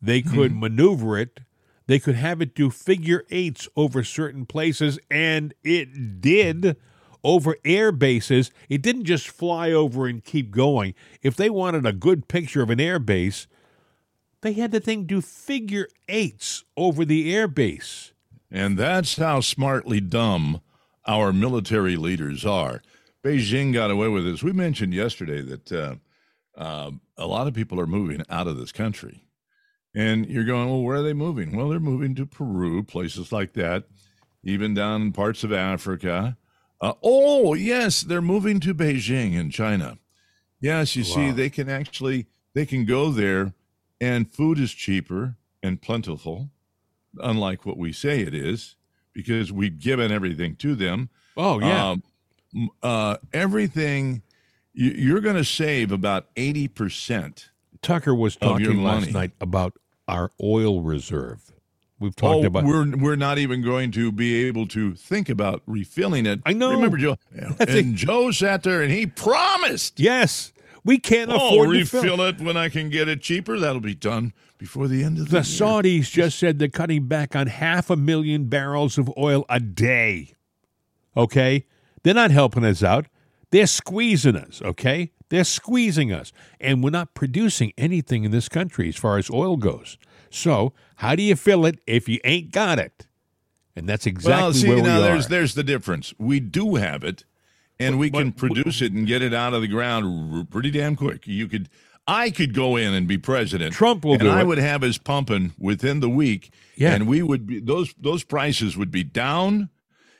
They 0.00 0.20
hmm. 0.20 0.34
could 0.34 0.56
maneuver 0.56 1.18
it. 1.18 1.40
They 1.86 1.98
could 1.98 2.14
have 2.14 2.40
it 2.40 2.54
do 2.54 2.70
figure 2.70 3.24
eights 3.30 3.68
over 3.76 4.04
certain 4.04 4.46
places, 4.46 4.98
and 5.10 5.52
it 5.62 6.20
did 6.20 6.76
over 7.22 7.56
air 7.64 7.90
bases. 7.90 8.50
It 8.68 8.82
didn't 8.82 9.04
just 9.04 9.28
fly 9.28 9.72
over 9.72 10.06
and 10.06 10.24
keep 10.24 10.50
going. 10.50 10.94
If 11.22 11.36
they 11.36 11.50
wanted 11.50 11.84
a 11.84 11.92
good 11.92 12.28
picture 12.28 12.62
of 12.62 12.70
an 12.70 12.80
air 12.80 12.98
base, 12.98 13.46
they 14.44 14.52
had 14.52 14.72
the 14.72 14.78
thing 14.78 15.06
do 15.06 15.22
figure 15.22 15.88
eights 16.06 16.64
over 16.76 17.04
the 17.04 17.34
air 17.34 17.48
base. 17.48 18.12
And 18.50 18.78
that's 18.78 19.16
how 19.16 19.40
smartly 19.40 20.00
dumb 20.00 20.60
our 21.06 21.32
military 21.32 21.96
leaders 21.96 22.44
are. 22.44 22.82
Beijing 23.24 23.72
got 23.72 23.90
away 23.90 24.08
with 24.08 24.26
this. 24.26 24.42
We 24.42 24.52
mentioned 24.52 24.92
yesterday 24.92 25.40
that 25.40 25.72
uh, 25.72 25.94
uh, 26.56 26.90
a 27.16 27.26
lot 27.26 27.48
of 27.48 27.54
people 27.54 27.80
are 27.80 27.86
moving 27.86 28.22
out 28.28 28.46
of 28.46 28.58
this 28.58 28.70
country. 28.70 29.24
And 29.94 30.26
you're 30.26 30.44
going, 30.44 30.68
well, 30.68 30.82
where 30.82 30.98
are 30.98 31.02
they 31.02 31.14
moving? 31.14 31.56
Well, 31.56 31.70
they're 31.70 31.80
moving 31.80 32.14
to 32.16 32.26
Peru, 32.26 32.82
places 32.82 33.32
like 33.32 33.54
that, 33.54 33.84
even 34.42 34.74
down 34.74 35.00
in 35.00 35.12
parts 35.12 35.42
of 35.42 35.52
Africa. 35.52 36.36
Uh, 36.82 36.92
oh, 37.02 37.54
yes, 37.54 38.02
they're 38.02 38.20
moving 38.20 38.60
to 38.60 38.74
Beijing 38.74 39.32
in 39.32 39.48
China. 39.50 39.96
Yes, 40.60 40.96
you 40.96 41.04
see, 41.04 41.30
they 41.30 41.48
can 41.48 41.70
actually 41.70 42.26
they 42.52 42.66
can 42.66 42.84
go 42.84 43.10
there, 43.10 43.54
and 44.04 44.30
food 44.30 44.58
is 44.58 44.72
cheaper 44.72 45.36
and 45.62 45.80
plentiful, 45.80 46.50
unlike 47.18 47.64
what 47.64 47.78
we 47.78 47.90
say 47.90 48.20
it 48.20 48.34
is, 48.34 48.76
because 49.14 49.50
we've 49.50 49.78
given 49.78 50.12
everything 50.12 50.56
to 50.56 50.74
them. 50.74 51.08
Oh, 51.38 51.58
yeah. 51.58 51.90
Um, 51.90 52.02
uh, 52.82 53.16
everything 53.32 54.22
you, 54.74 54.90
you're 54.90 55.20
going 55.20 55.36
to 55.36 55.44
save 55.44 55.90
about 55.90 56.26
eighty 56.36 56.68
percent. 56.68 57.50
Tucker 57.82 58.14
was 58.14 58.36
talking 58.36 58.82
last 58.82 59.12
night 59.12 59.32
about 59.40 59.74
our 60.06 60.30
oil 60.42 60.82
reserve. 60.82 61.52
We've 61.98 62.14
talked 62.14 62.44
oh, 62.44 62.46
about. 62.46 62.64
we're 62.64 62.96
we're 62.96 63.16
not 63.16 63.38
even 63.38 63.62
going 63.62 63.90
to 63.92 64.12
be 64.12 64.44
able 64.46 64.68
to 64.68 64.94
think 64.94 65.28
about 65.28 65.62
refilling 65.66 66.26
it. 66.26 66.40
I 66.44 66.52
know. 66.52 66.72
Remember, 66.72 66.98
Joe? 66.98 67.16
That's 67.32 67.72
And 67.72 67.96
Joe 67.96 68.30
sat 68.30 68.62
there 68.62 68.82
and 68.82 68.92
he 68.92 69.06
promised. 69.06 69.98
yes, 69.98 70.52
we 70.84 70.98
can't 70.98 71.30
Oh, 71.30 71.36
afford 71.36 71.70
to 71.70 71.78
refill 71.78 72.20
it 72.22 72.40
when 72.40 72.56
I 72.56 72.68
can 72.68 72.90
get 72.90 73.08
it 73.08 73.20
cheaper. 73.22 73.58
That'll 73.58 73.80
be 73.80 73.94
done 73.94 74.32
before 74.58 74.86
the 74.88 75.02
end 75.02 75.18
of 75.18 75.26
the, 75.30 75.38
The. 75.38 75.40
Saudis 75.40 76.10
just 76.10 76.38
said 76.38 76.58
they're 76.58 76.68
cutting 76.68 77.06
back 77.06 77.34
on 77.34 77.46
half 77.46 77.90
a 77.90 77.96
million 77.96 78.46
barrels 78.46 78.98
of 78.98 79.10
oil 79.16 79.44
a 79.48 79.60
day. 79.60 80.34
Okay? 81.16 81.66
They're 82.02 82.14
not 82.14 82.30
helping 82.30 82.64
us 82.64 82.82
out. 82.82 83.06
They're 83.50 83.66
squeezing 83.66 84.36
us, 84.36 84.60
okay? 84.62 85.12
They're 85.28 85.44
squeezing 85.44 86.12
us. 86.12 86.32
And 86.60 86.82
we're 86.82 86.90
not 86.90 87.14
producing 87.14 87.72
anything 87.78 88.24
in 88.24 88.30
this 88.30 88.48
country 88.48 88.88
as 88.88 88.96
far 88.96 89.16
as 89.16 89.30
oil 89.30 89.56
goes. 89.56 89.96
So, 90.28 90.72
how 90.96 91.14
do 91.14 91.22
you 91.22 91.36
fill 91.36 91.64
it 91.64 91.78
if 91.86 92.08
you 92.08 92.18
ain't 92.24 92.50
got 92.50 92.78
it? 92.80 93.06
And 93.76 93.88
that's 93.88 94.06
exactly 94.06 94.42
well, 94.42 94.52
see 94.52 94.68
where 94.68 94.76
we 94.78 94.82
now 94.82 94.98
are. 94.98 95.02
there's 95.02 95.28
there's 95.28 95.54
the 95.54 95.62
difference. 95.62 96.12
We 96.18 96.40
do 96.40 96.74
have 96.76 97.04
it, 97.04 97.24
and 97.78 97.98
we 97.98 98.10
But- 98.10 98.18
can 98.18 98.30
but- 98.30 98.38
produce 98.38 98.82
it 98.82 98.92
and 98.92 99.06
get 99.06 99.22
it 99.22 99.34
out 99.34 99.54
of 99.54 99.60
the 99.62 99.68
ground 99.68 100.50
pretty 100.50 100.70
damn 100.70 100.96
quick. 100.96 101.26
You 101.26 101.48
could, 101.48 101.68
I 102.06 102.30
could 102.30 102.52
go 102.54 102.76
in 102.76 102.92
and 102.94 103.06
be 103.08 103.18
president. 103.18 103.72
Trump 103.74 104.04
will 104.04 104.12
and 104.14 104.22
do 104.22 104.28
I 104.30 104.40
it. 104.40 104.46
would 104.46 104.58
have 104.58 104.82
us 104.82 104.98
pumping 104.98 105.52
within 105.58 106.00
the 106.00 106.10
week. 106.10 106.52
Yeah. 106.76 106.92
and 106.94 107.06
we 107.06 107.22
would 107.22 107.46
be 107.46 107.60
those 107.60 107.94
those 108.00 108.24
prices 108.24 108.76
would 108.76 108.90
be 108.90 109.04
down, 109.04 109.68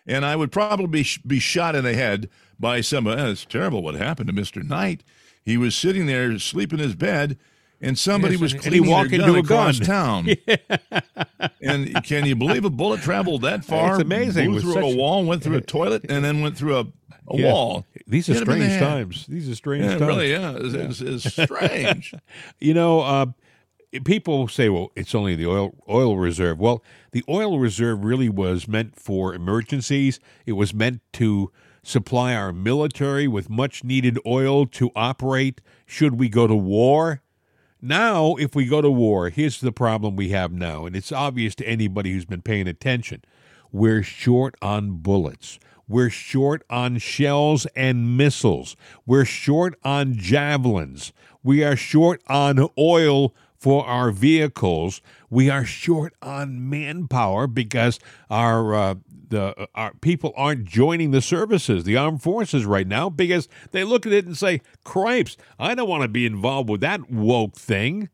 and 0.07 0.25
I 0.25 0.37
would 0.37 0.53
probably 0.53 0.87
be, 0.87 1.03
sh- 1.03 1.19
be 1.27 1.41
shot 1.41 1.75
in 1.75 1.83
the 1.85 1.95
head 1.95 2.29
by 2.61 2.81
some. 2.81 3.07
Uh, 3.09 3.17
it's 3.31 3.45
terrible 3.45 3.83
what 3.83 3.97
happened 3.97 4.29
to 4.29 4.33
Mister 4.33 4.63
Knight. 4.63 5.03
He 5.43 5.57
was 5.57 5.75
sitting 5.75 6.07
there 6.07 6.31
asleep 6.31 6.73
in 6.73 6.79
his 6.79 6.95
bed. 6.95 7.39
And 7.81 7.99
somebody 7.99 8.35
Yes, 8.37 8.41
was 8.41 8.53
and 8.55 8.63
he 8.63 8.69
cleaning 8.71 8.91
walked 8.91 9.13
into 9.13 9.35
a 9.35 9.41
across 9.41 9.79
gun. 9.79 10.25
town. 10.25 10.29
and 11.61 12.03
can 12.05 12.25
you 12.25 12.35
believe 12.37 12.65
a 12.65 12.71
bullet 12.71 13.01
traveled 13.03 13.43
that 13.43 13.65
far? 13.65 13.95
It's 13.95 14.03
amazing 14.03 14.53
Blew 14.53 14.61
through 14.61 14.73
such- 14.75 14.83
a 14.85 14.97
wall, 14.97 15.25
went 15.25 15.43
through 15.43 15.57
a 15.57 15.61
toilet, 15.77 16.07
and 16.09 16.25
then 16.25 16.41
went 16.41 16.57
through 16.57 16.79
a, 16.79 16.87
a 17.31 17.37
Yeah. 17.37 17.53
wall. 17.53 17.87
These 18.07 18.29
are 18.29 18.35
Hit 18.35 18.43
him 18.43 18.51
in 18.55 18.59
the 18.61 18.65
strange 18.67 18.81
times. 18.81 19.27
These 19.27 19.49
are 19.49 19.55
strange 19.55 19.85
Yeah, 19.85 19.99
times. 19.99 20.03
really 20.03 20.33
is. 20.33 20.75
It's, 21.01 21.25
it's 21.27 21.43
strange. 21.45 22.15
You 22.61 22.75
know, 22.75 23.01
uh, 23.01 23.27
people 24.05 24.49
say, 24.49 24.69
"Well, 24.69 24.91
it's 24.97 25.15
only 25.15 25.35
the 25.37 25.47
oil 25.47 25.75
oil 25.89 26.17
reserve." 26.19 26.59
Well, 26.59 26.83
the 27.13 27.25
oil 27.29 27.59
reserve 27.59 28.05
really 28.05 28.29
was 28.29 28.67
meant 28.69 28.97
for 28.97 29.35
emergencies. 29.35 30.19
It 30.47 30.53
was 30.53 30.75
meant 30.75 31.01
to 31.15 31.51
supply 31.83 32.35
our 32.35 32.53
military 32.53 33.29
with 33.29 33.51
much 33.51 33.85
needed 33.85 34.19
oil 34.27 34.67
to 34.67 34.91
operate 34.97 35.61
should 35.87 36.19
we 36.19 36.29
go 36.29 36.47
to 36.47 36.55
war. 36.55 37.21
Now, 37.81 38.37
if 38.37 38.55
we 38.55 38.65
go 38.65 38.81
to 38.81 38.91
war, 38.91 39.29
here's 39.29 39.61
the 39.61 39.71
problem 39.73 40.17
we 40.17 40.31
have 40.31 40.51
now, 40.53 40.87
and 40.87 40.97
it's 40.97 41.13
obvious 41.13 41.55
to 41.57 41.69
anybody 41.69 42.13
who's 42.13 42.25
been 42.25 42.41
paying 42.41 42.67
attention. 42.67 43.21
We're 43.71 44.03
short 44.03 44.55
on 44.63 44.99
bullets. 45.03 45.59
We're 45.87 46.11
short 46.11 46.63
on 46.71 46.99
shells 46.99 47.67
and 47.77 48.17
missiles. 48.17 48.77
We're 49.07 49.25
short 49.25 49.79
on 49.85 50.15
javelins. 50.17 51.13
We 51.43 51.63
are 51.63 51.77
short 51.77 52.23
on 52.27 52.69
oil 52.79 53.35
for 53.57 53.87
our 53.87 54.11
vehicles. 54.11 55.01
We 55.31 55.51
are 55.51 55.65
short 55.65 56.15
on 56.23 56.69
manpower 56.71 57.47
because 57.47 57.99
our 58.31 58.75
uh, 58.75 58.95
the 59.29 59.69
our 59.75 59.93
people 60.01 60.33
aren't 60.37 60.65
joining 60.65 61.11
the 61.11 61.21
services, 61.21 61.85
the 61.85 61.97
armed 61.97 62.23
forces 62.23 62.65
right 62.65 62.87
now, 62.87 63.11
because 63.11 63.49
they 63.73 63.85
look 63.85 64.07
at 64.07 64.13
it 64.13 64.27
and 64.27 64.37
say, 64.37 64.61
"Cripes, 64.85 65.37
I 65.59 65.75
don't 65.75 65.89
want 65.89 66.03
to 66.03 66.09
be 66.09 66.25
involved 66.25 66.69
with 66.71 66.81
that 66.81 67.11
woke 67.11 67.57
thing." 67.57 68.09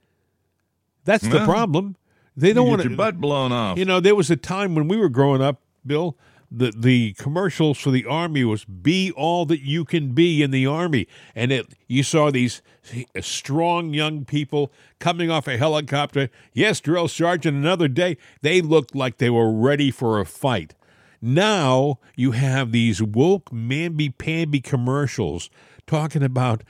That's 1.04 1.26
the 1.26 1.44
problem. 1.44 1.96
They 2.36 2.52
don't 2.52 2.66
You 2.66 2.70
want 2.70 2.82
get 2.82 2.88
your 2.90 2.96
butt 2.96 3.20
blown 3.20 3.52
off. 3.52 3.78
you 3.78 3.84
know, 3.84 4.00
there 4.00 4.14
was 4.14 4.30
a 4.30 4.36
time 4.36 4.74
when 4.74 4.86
we 4.88 4.96
were 4.96 5.08
growing 5.08 5.42
up, 5.42 5.60
Bill. 5.84 6.16
The 6.50 6.72
the 6.76 7.12
commercials 7.12 7.78
for 7.78 7.90
the 7.90 8.04
army 8.06 8.44
was 8.44 8.64
"Be 8.64 9.12
all 9.12 9.46
that 9.46 9.60
you 9.60 9.84
can 9.84 10.12
be 10.12 10.42
in 10.42 10.50
the 10.50 10.66
army," 10.66 11.06
and 11.34 11.52
it 11.52 11.74
you 11.86 12.02
saw 12.02 12.30
these 12.30 12.60
strong 13.20 13.94
young 13.94 14.24
people 14.24 14.72
coming 14.98 15.30
off 15.30 15.46
a 15.46 15.56
helicopter. 15.56 16.28
Yes, 16.52 16.80
drill 16.80 17.08
sergeant. 17.08 17.56
Another 17.56 17.86
day, 17.88 18.16
they 18.42 18.60
looked 18.60 18.94
like 18.94 19.18
they 19.18 19.30
were 19.30 19.52
ready 19.52 19.90
for 19.90 20.18
a 20.18 20.26
fight. 20.26 20.74
Now 21.22 21.98
you 22.16 22.32
have 22.32 22.72
these 22.72 23.02
woke 23.02 23.50
mamby-pamby 23.50 24.60
commercials 24.60 25.50
talking 25.86 26.22
about 26.22 26.64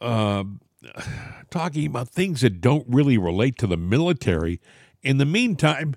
uh, 0.00 0.44
talking 1.50 1.86
about 1.86 2.08
things 2.08 2.40
that 2.40 2.60
don't 2.60 2.86
really 2.88 3.18
relate 3.18 3.58
to 3.58 3.66
the 3.66 3.76
military. 3.76 4.60
In 5.02 5.18
the 5.18 5.26
meantime, 5.26 5.94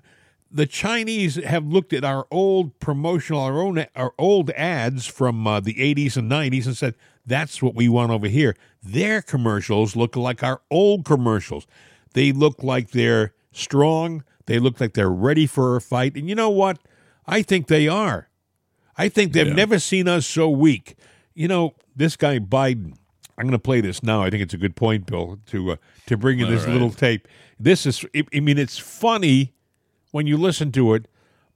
the 0.54 0.66
Chinese 0.66 1.34
have 1.34 1.66
looked 1.66 1.92
at 1.92 2.04
our 2.04 2.26
old 2.30 2.78
promotional, 2.78 3.40
our 3.40 3.60
own, 3.60 3.84
our 3.96 4.14
old 4.16 4.50
ads 4.50 5.04
from 5.04 5.46
uh, 5.46 5.58
the 5.60 5.74
80s 5.74 6.16
and 6.16 6.30
90s 6.30 6.66
and 6.66 6.76
said, 6.76 6.94
that's 7.26 7.60
what 7.60 7.74
we 7.74 7.88
want 7.88 8.12
over 8.12 8.28
here. 8.28 8.54
Their 8.82 9.20
commercials 9.20 9.96
look 9.96 10.14
like 10.14 10.42
our 10.44 10.60
old 10.70 11.04
commercials. 11.04 11.66
They 12.12 12.30
look 12.32 12.62
like 12.62 12.90
they're 12.92 13.34
strong. 13.50 14.22
They 14.46 14.58
look 14.60 14.80
like 14.80 14.94
they're 14.94 15.10
ready 15.10 15.46
for 15.46 15.74
a 15.74 15.80
fight. 15.80 16.14
And 16.14 16.28
you 16.28 16.34
know 16.36 16.50
what? 16.50 16.78
I 17.26 17.42
think 17.42 17.66
they 17.66 17.88
are. 17.88 18.28
I 18.96 19.08
think 19.08 19.32
they've 19.32 19.48
Yeah. 19.48 19.54
never 19.54 19.78
seen 19.80 20.06
us 20.06 20.24
so 20.26 20.48
weak. 20.48 20.96
You 21.34 21.48
know, 21.48 21.74
this 21.96 22.16
guy 22.16 22.38
Biden. 22.38 22.94
I'm 23.36 23.46
going 23.46 23.52
to 23.52 23.58
play 23.58 23.80
this 23.80 24.04
now. 24.04 24.22
I 24.22 24.30
think 24.30 24.42
it's 24.44 24.54
a 24.54 24.58
good 24.58 24.76
point, 24.76 25.06
Bill, 25.06 25.40
to 25.46 25.72
uh, 25.72 25.76
to 26.06 26.16
bring 26.16 26.38
in 26.38 26.44
All 26.44 26.50
this 26.52 26.64
right. 26.64 26.72
little 26.72 26.90
tape. 26.90 27.26
This 27.58 27.84
is, 27.86 28.04
I 28.14 28.22
I 28.32 28.38
mean, 28.38 28.58
it's 28.58 28.78
funny 28.78 29.54
when 30.14 30.28
you 30.28 30.36
listen 30.36 30.70
to 30.70 30.94
it, 30.94 31.08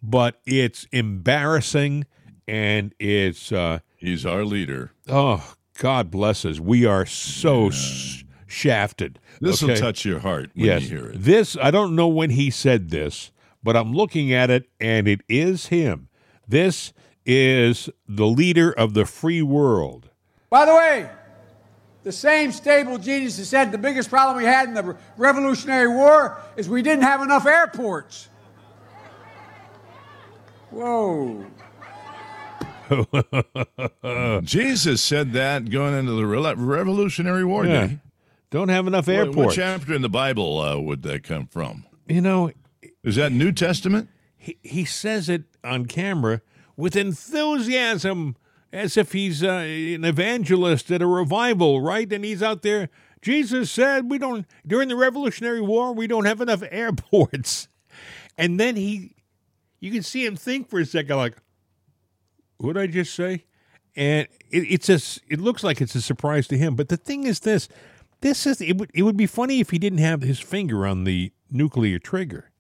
but 0.03 0.41
it's 0.45 0.85
embarrassing 0.91 2.05
and 2.49 2.93
it's 2.99 3.53
uh, 3.53 3.79
He's 3.97 4.27
our 4.27 4.45
leader. 4.45 4.91
oh, 5.09 5.55
God 5.79 6.11
bless 6.11 6.45
us. 6.45 6.59
We 6.59 6.85
are 6.85 7.07
so 7.07 7.69
s- 7.69 8.25
shafted. 8.49 9.21
This 9.41 9.63
will 9.63 9.77
touch 9.77 10.05
your 10.05 10.19
heart 10.19 10.51
when 10.55 10.67
yes. 10.67 10.83
you 10.83 10.89
hear 10.89 11.11
it. 11.11 11.23
This 11.23 11.57
I 11.63 11.71
don't 11.71 11.95
know 11.95 12.09
when 12.09 12.31
he 12.31 12.51
said 12.51 12.91
this, 12.91 13.31
but 13.63 13.77
I'm 13.77 13.95
looking 13.95 14.33
at 14.33 14.51
it 14.51 14.69
and 14.81 15.07
it 15.07 15.21
is 15.29 15.67
him. 15.67 16.09
This 16.49 16.93
is 17.25 17.89
the 18.09 18.27
leader 18.27 18.73
of 18.73 18.93
the 18.95 19.05
free 19.05 19.41
world. 19.41 20.11
By 20.51 20.65
the 20.65 20.75
way, 20.75 21.09
the 22.03 22.11
same 22.11 22.51
stable 22.51 22.99
genius 22.99 23.37
that 23.37 23.45
said 23.45 23.71
the 23.71 23.79
biggest 23.79 24.11
problem 24.11 24.39
we 24.39 24.45
had 24.45 24.67
in 24.67 24.75
the 24.75 24.97
Revolutionary 25.17 25.89
War 25.89 26.41
is 26.57 26.69
we 26.69 26.83
didn't 26.83 27.05
have 27.05 27.23
enough 27.23 27.47
airports. 27.47 28.28
Whoa. 30.71 31.47
Jesus 34.43 35.01
said 35.03 35.33
that 35.35 35.71
going 35.71 35.95
into 35.95 36.13
the 36.13 36.25
Re- 36.27 36.55
Revolutionary 36.55 37.45
War. 37.45 37.67
Yeah. 37.67 37.87
he? 37.89 37.99
Don't 38.51 38.69
have 38.69 38.87
enough 38.87 39.07
What- 39.07 39.17
airports. 39.17 39.37
What 39.37 39.55
chapter 39.55 39.95
in 39.95 40.03
the 40.03 40.09
Bible 40.09 40.59
uh, 40.61 40.79
would 40.79 41.03
that 41.03 41.23
come 41.23 41.47
from? 41.47 41.85
you 42.09 42.21
know, 42.21 42.51
Is 43.05 43.17
that 43.17 43.33
New 43.33 43.53
Testament? 43.53 44.09
he, 44.37 44.57
he 44.63 44.85
says 44.85 45.29
it 45.29 45.45
on 45.63 45.87
camera 45.87 46.41
with 46.77 46.97
enthusiasm 46.97 48.37
as 48.73 48.97
if 48.97 49.13
he's 49.13 49.43
uh, 49.43 49.49
an 49.49 50.05
evangelist 50.05 50.91
at 50.91 51.03
a 51.03 51.07
revival, 51.07 51.81
right? 51.83 52.11
And 52.13 52.25
he's 52.25 52.43
out 52.43 52.63
there. 52.63 52.89
Jesus 53.21 53.71
said, 53.71 54.11
We 54.11 54.17
don't, 54.19 54.47
during 54.67 54.89
the 54.89 54.97
Revolutionary 54.97 55.61
War, 55.61 55.93
we 55.93 56.07
don't 56.07 56.25
have 56.25 56.41
enough 56.41 56.63
airports. 56.71 57.69
And 58.39 58.59
then 58.61 58.77
he, 58.77 59.17
you 59.81 59.91
can 59.91 60.03
see 60.03 60.25
him 60.25 60.37
think 60.37 60.69
for 60.69 60.81
a 60.81 60.87
second, 60.87 61.17
like, 61.17 61.37
what 62.59 62.75
did 62.75 62.83
I 62.83 62.87
just 62.87 63.15
say? 63.15 63.45
And 63.95 64.27
it, 64.51 64.59
it's 64.59 64.89
a, 64.89 65.23
it 65.29 65.41
looks 65.41 65.63
like 65.63 65.81
it's 65.81 65.95
a 65.95 66.03
surprise 66.03 66.49
to 66.49 66.59
him. 66.59 66.75
But 66.75 66.89
the 66.89 66.97
thing 66.97 67.25
is 67.25 67.41
this 67.41 67.69
this 68.21 68.47
is, 68.47 68.61
it 68.61 68.77
would, 68.79 68.91
it 68.95 69.03
would 69.03 69.17
be 69.17 69.27
funny 69.27 69.61
if 69.61 69.71
he 69.71 69.79
didn't 69.79 70.01
have 70.01 70.23
his 70.23 70.41
finger 70.41 70.87
on 70.87 71.05
the 71.05 71.33
nuclear 71.51 71.99
trigger 71.99 72.51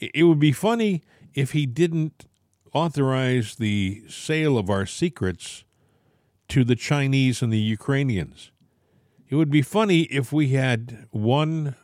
it 0.00 0.10
it 0.14 0.24
would 0.24 0.40
be 0.40 0.52
funny 0.52 1.02
if 1.34 1.52
he 1.52 1.66
didn't 1.66 2.26
authorize 2.72 3.56
the 3.56 4.02
sale 4.08 4.58
of 4.58 4.70
our 4.70 4.86
secrets 4.86 5.64
to 6.48 6.64
the 6.64 6.74
Chinese 6.74 7.42
and 7.42 7.52
the 7.52 7.58
Ukrainians. 7.58 8.50
It 9.28 9.36
would 9.36 9.50
be 9.50 9.62
funny 9.62 10.02
if 10.02 10.32
we 10.32 10.48
had 10.48 11.06
one 11.10 11.76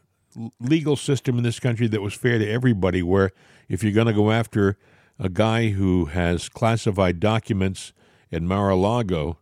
legal 0.60 0.96
system 0.96 1.38
in 1.38 1.44
this 1.44 1.60
country 1.60 1.86
that 1.88 2.02
was 2.02 2.14
fair 2.14 2.38
to 2.38 2.48
everybody, 2.48 3.02
where 3.02 3.30
if 3.68 3.82
you're 3.82 3.92
going 3.92 4.06
to 4.06 4.12
go 4.12 4.30
after 4.30 4.76
a 5.18 5.28
guy 5.28 5.70
who 5.70 6.06
has 6.06 6.48
classified 6.48 7.20
documents 7.20 7.92
at 8.30 8.42
Mar 8.42 8.70
a 8.70 8.76
Lago 8.76 9.38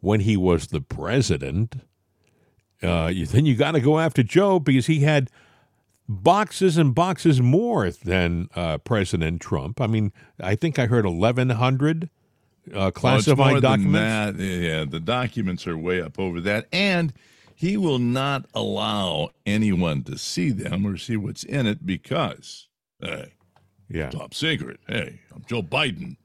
when 0.00 0.20
he 0.20 0.36
was 0.36 0.68
the 0.68 0.80
president, 0.80 1.76
uh, 2.82 3.10
you, 3.12 3.26
then 3.26 3.46
you 3.46 3.56
got 3.56 3.72
to 3.72 3.80
go 3.80 3.98
after 3.98 4.22
Joe 4.22 4.58
because 4.58 4.86
he 4.86 5.00
had 5.00 5.30
boxes 6.08 6.78
and 6.78 6.94
boxes 6.94 7.40
more 7.40 7.90
than 7.90 8.48
uh, 8.54 8.78
President 8.78 9.40
Trump. 9.40 9.80
I 9.80 9.86
mean, 9.86 10.12
I 10.40 10.54
think 10.54 10.78
I 10.78 10.86
heard 10.86 11.04
1,100 11.04 12.08
uh, 12.74 12.90
classified 12.90 13.36
more 13.38 13.60
than 13.60 13.92
documents. 13.92 14.38
that. 14.38 14.44
Yeah, 14.44 14.84
the 14.84 15.00
documents 15.00 15.66
are 15.66 15.76
way 15.76 16.00
up 16.00 16.18
over 16.18 16.40
that, 16.42 16.66
and 16.72 17.12
he 17.54 17.76
will 17.76 17.98
not 17.98 18.46
allow 18.54 19.30
anyone 19.44 20.02
to 20.04 20.16
see 20.16 20.50
them 20.50 20.86
or 20.86 20.96
see 20.96 21.16
what's 21.16 21.44
in 21.44 21.66
it 21.66 21.84
because, 21.84 22.68
hey, 23.00 23.32
Yeah. 23.90 24.10
Top 24.10 24.34
secret. 24.34 24.80
Hey, 24.86 25.20
I'm 25.34 25.44
Joe 25.48 25.62
Biden. 25.62 26.16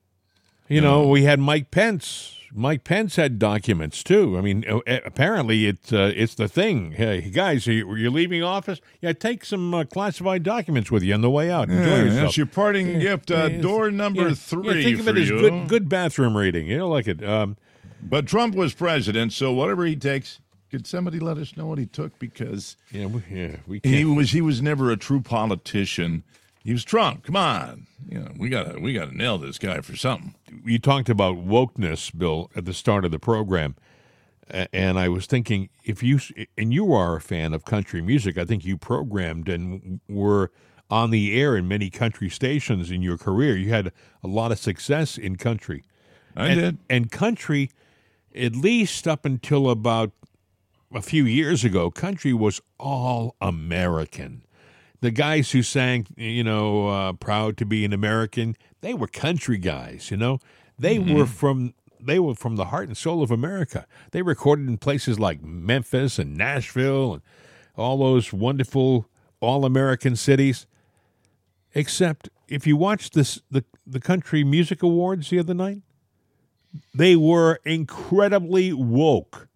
You 0.67 0.81
know, 0.81 1.07
we 1.07 1.23
had 1.23 1.39
Mike 1.39 1.71
Pence. 1.71 2.37
Mike 2.55 2.83
Pence 2.83 3.15
had 3.15 3.39
documents 3.39 4.03
too. 4.03 4.37
I 4.37 4.41
mean, 4.41 4.63
uh, 4.69 4.79
apparently 5.05 5.65
it's 5.65 5.91
uh, 5.91 6.11
it's 6.15 6.35
the 6.35 6.47
thing. 6.47 6.91
Hey, 6.91 7.21
guys, 7.31 7.67
are 7.67 7.71
you, 7.73 8.09
leaving 8.11 8.43
office? 8.43 8.79
Yeah, 9.01 9.13
take 9.13 9.43
some 9.43 9.73
uh, 9.73 9.85
classified 9.85 10.43
documents 10.43 10.91
with 10.91 11.01
you 11.03 11.13
on 11.15 11.21
the 11.21 11.29
way 11.31 11.49
out. 11.51 11.69
Enjoy 11.69 11.83
Yeah, 11.89 12.03
yourself. 12.03 12.21
that's 12.21 12.37
your 12.37 12.45
parting 12.45 12.99
gift. 12.99 13.31
Uh, 13.31 13.49
Yeah, 13.51 13.61
door 13.61 13.91
number 13.91 14.29
yeah, 14.29 14.33
three 14.35 14.67
Yeah, 14.81 14.83
think 14.83 14.99
of 14.99 15.07
it 15.07 15.17
as 15.17 15.29
you. 15.29 15.39
good 15.39 15.67
good 15.67 15.89
bathroom 15.89 16.37
reading. 16.37 16.67
You 16.67 16.77
know, 16.79 16.89
like 16.89 17.07
it. 17.07 17.23
Um, 17.23 17.57
But 18.01 18.27
Trump 18.27 18.53
was 18.55 18.73
president, 18.73 19.33
so 19.33 19.51
whatever 19.51 19.85
he 19.85 19.95
takes, 19.95 20.39
could 20.69 20.85
somebody 20.85 21.19
let 21.19 21.37
us 21.37 21.57
know 21.57 21.65
what 21.67 21.79
he 21.79 21.85
took? 21.87 22.19
Because 22.19 22.77
yeah, 22.91 23.07
we, 23.07 23.21
yeah, 23.31 23.55
we 23.65 23.79
he 23.83 24.05
was 24.05 24.31
he 24.31 24.41
was 24.41 24.61
never 24.61 24.91
a 24.91 24.97
true 24.97 25.21
politician. 25.21 26.23
He 26.63 26.71
was 26.71 26.83
Trump. 26.83 27.23
Come 27.23 27.35
on, 27.35 27.87
you 28.07 28.19
know 28.19 28.31
we 28.37 28.49
gotta 28.49 28.79
we 28.79 28.93
gotta 28.93 29.15
nail 29.15 29.37
this 29.37 29.57
guy 29.57 29.81
for 29.81 29.95
something. 29.95 30.35
you 30.63 30.79
talked 30.79 31.09
about 31.09 31.45
wokeness, 31.45 32.17
Bill, 32.17 32.49
at 32.55 32.65
the 32.65 32.73
start 32.73 33.03
of 33.03 33.11
the 33.11 33.19
program, 33.19 33.75
and 34.71 34.97
I 34.97 35.09
was 35.09 35.25
thinking 35.25 35.69
if 35.83 36.01
you 36.01 36.19
and 36.57 36.73
you 36.73 36.93
are 36.93 37.17
a 37.17 37.21
fan 37.21 37.53
of 37.53 37.65
country 37.65 38.01
music, 38.01 38.37
I 38.37 38.45
think 38.45 38.63
you 38.63 38.77
programmed 38.77 39.49
and 39.49 39.99
were 40.07 40.51
on 40.89 41.09
the 41.09 41.39
air 41.39 41.57
in 41.57 41.67
many 41.67 41.89
country 41.89 42.29
stations 42.29 42.91
in 42.91 43.01
your 43.01 43.17
career. 43.17 43.57
You 43.57 43.69
had 43.69 43.91
a 44.23 44.27
lot 44.27 44.51
of 44.51 44.59
success 44.59 45.17
in 45.17 45.37
country. 45.37 45.83
I 46.35 46.47
and, 46.47 46.61
did. 46.61 46.77
And 46.89 47.11
country, 47.11 47.71
at 48.35 48.55
least 48.55 49.07
up 49.07 49.25
until 49.25 49.69
about 49.69 50.11
a 50.93 51.01
few 51.01 51.25
years 51.25 51.63
ago, 51.63 51.89
country 51.89 52.33
was 52.33 52.61
all 52.79 53.35
American. 53.41 54.43
The 55.03 55.11
guys 55.11 55.51
who 55.51 55.63
sang, 55.63 56.07
you 56.15 56.45
know, 56.45 56.87
uh, 56.87 57.11
proud 57.11 57.57
to 57.57 57.65
be 57.65 57.83
an 57.83 57.91
American, 57.91 58.55
they 58.79 58.93
were 58.93 59.07
country 59.07 59.57
guys. 59.57 60.09
You 60.09 60.15
know, 60.15 60.39
they 60.79 60.97
were 60.97 61.25
from 61.25 61.73
they 61.99 62.19
were 62.19 62.35
from 62.35 62.55
the 62.55 62.67
heart 62.67 62.87
and 62.87 62.95
soul 62.95 63.21
of 63.21 63.29
America. 63.29 63.85
They 64.11 64.21
recorded 64.21 64.69
in 64.69 64.77
places 64.77 65.19
like 65.19 65.43
Memphis 65.43 66.19
and 66.19 66.37
Nashville 66.37 67.15
and 67.15 67.21
all 67.75 67.97
those 67.97 68.31
wonderful 68.31 69.09
all 69.41 69.65
American 69.65 70.15
cities. 70.15 70.67
Except 71.75 72.29
if 72.47 72.65
you 72.65 72.77
watched 72.77 73.13
this 73.13 73.41
the 73.51 73.65
the 73.85 73.99
country 73.99 74.45
music 74.45 74.81
awards 74.83 75.29
the 75.29 75.39
other 75.39 75.53
night, 75.53 75.81
they 76.95 77.17
were 77.17 77.59
incredibly 77.65 78.71
woke. 78.71 79.49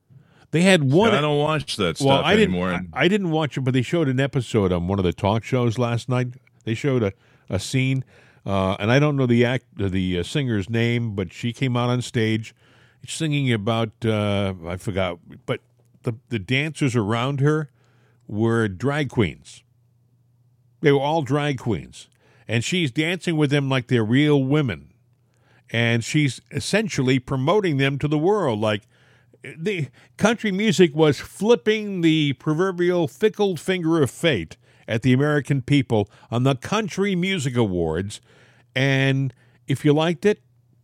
They 0.52 0.62
had 0.62 0.92
one. 0.92 1.14
I 1.14 1.22
don't 1.22 1.40
watch 1.40 1.76
that 1.76 1.98
stuff 1.98 2.08
well, 2.08 2.24
I 2.24 2.36
didn't. 2.36 2.56
anymore. 2.56 2.72
I, 2.94 3.06
I 3.06 3.08
didn't 3.08 3.32
watch 3.32 3.58
it, 3.58 3.62
but 3.62 3.74
they 3.74 3.82
showed 3.82 4.08
an 4.08 4.20
episode 4.20 4.72
on 4.72 4.88
one 4.88 4.98
of 5.00 5.06
the 5.06 5.14
talk 5.14 5.44
shows 5.44 5.78
last 5.78 6.08
night. 6.08 6.28
They 6.64 6.74
showed 6.74 7.04
a, 7.04 7.14
a 7.50 7.60
scene, 7.60 8.06
uh, 8.46 8.76
and 8.80 8.92
I 8.92 9.00
don't 9.00 9.18
know 9.18 9.26
the 9.26 9.44
act 9.44 9.66
the 9.78 10.20
uh, 10.20 10.24
singer's 10.24 10.70
name, 10.70 11.16
but 11.16 11.34
she 11.34 11.52
came 11.52 11.76
out 11.76 11.90
on 11.90 12.02
stage 12.02 12.56
singing 13.06 13.52
about 13.52 13.92
uh, 14.06 14.54
I 14.66 14.78
forgot, 14.78 15.20
but 15.46 15.62
the 16.04 16.14
the 16.30 16.40
dancers 16.40 16.96
around 16.96 17.40
her 17.42 17.70
were 18.28 18.68
drag 18.68 19.10
queens. 19.10 19.64
They 20.82 20.92
were 20.92 21.00
all 21.00 21.22
drag 21.24 21.58
queens, 21.58 22.08
and 22.48 22.64
she's 22.64 22.92
dancing 22.92 23.36
with 23.36 23.50
them 23.50 23.70
like 23.70 23.88
they're 23.88 24.04
real 24.04 24.44
women, 24.44 24.94
and 25.70 26.04
she's 26.04 26.42
essentially 26.52 27.20
promoting 27.20 27.78
them 27.78 28.00
to 28.00 28.08
the 28.08 28.18
world. 28.18 28.60
Like 28.60 28.84
the 29.44 29.90
country 30.18 30.52
music 30.52 30.96
was 30.96 31.20
flipping 31.20 32.02
the 32.02 32.34
proverbial 32.34 33.08
fickle 33.08 33.56
finger 33.58 34.02
of 34.02 34.12
fate 34.12 34.58
at 34.88 35.02
the 35.02 35.14
American 35.14 35.62
people 35.62 36.10
on 36.32 36.44
the 36.44 36.56
Country 36.56 37.16
Music 37.16 37.56
Awards, 37.58 38.22
and 38.76 39.34
if 39.68 39.84
you 39.84 39.94
liked 39.94 40.26
it, 40.26 40.42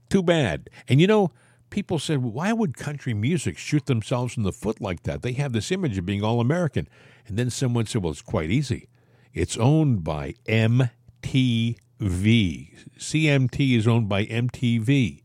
too 0.10 0.24
bad. 0.24 0.70
And 0.88 1.00
you 1.02 1.08
know. 1.08 1.32
People 1.70 1.98
said, 1.98 2.22
why 2.22 2.54
would 2.54 2.78
country 2.78 3.16
music 3.16 3.58
shoot 3.58 3.88
themselves 3.88 4.38
in 4.38 4.44
the 4.44 4.52
foot 4.52 4.80
like 4.80 5.02
that? 5.04 5.24
They 5.24 5.32
have 5.32 5.54
this 5.54 5.72
image 5.72 5.98
of 5.98 6.06
being 6.06 6.24
all 6.24 6.40
American. 6.40 6.88
And 7.26 7.36
then 7.36 7.50
someone 7.50 7.88
said, 7.88 8.04
well, 8.04 8.12
it's 8.12 8.22
quite 8.22 8.52
easy. 8.52 8.90
It's 9.34 9.58
owned 9.58 10.04
by 10.04 10.36
MTV. 10.46 11.80
CMT 12.00 13.76
is 13.76 13.88
owned 13.88 14.08
by 14.08 14.26
MTV. 14.28 15.24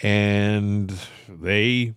And 0.00 0.98
they 1.28 1.92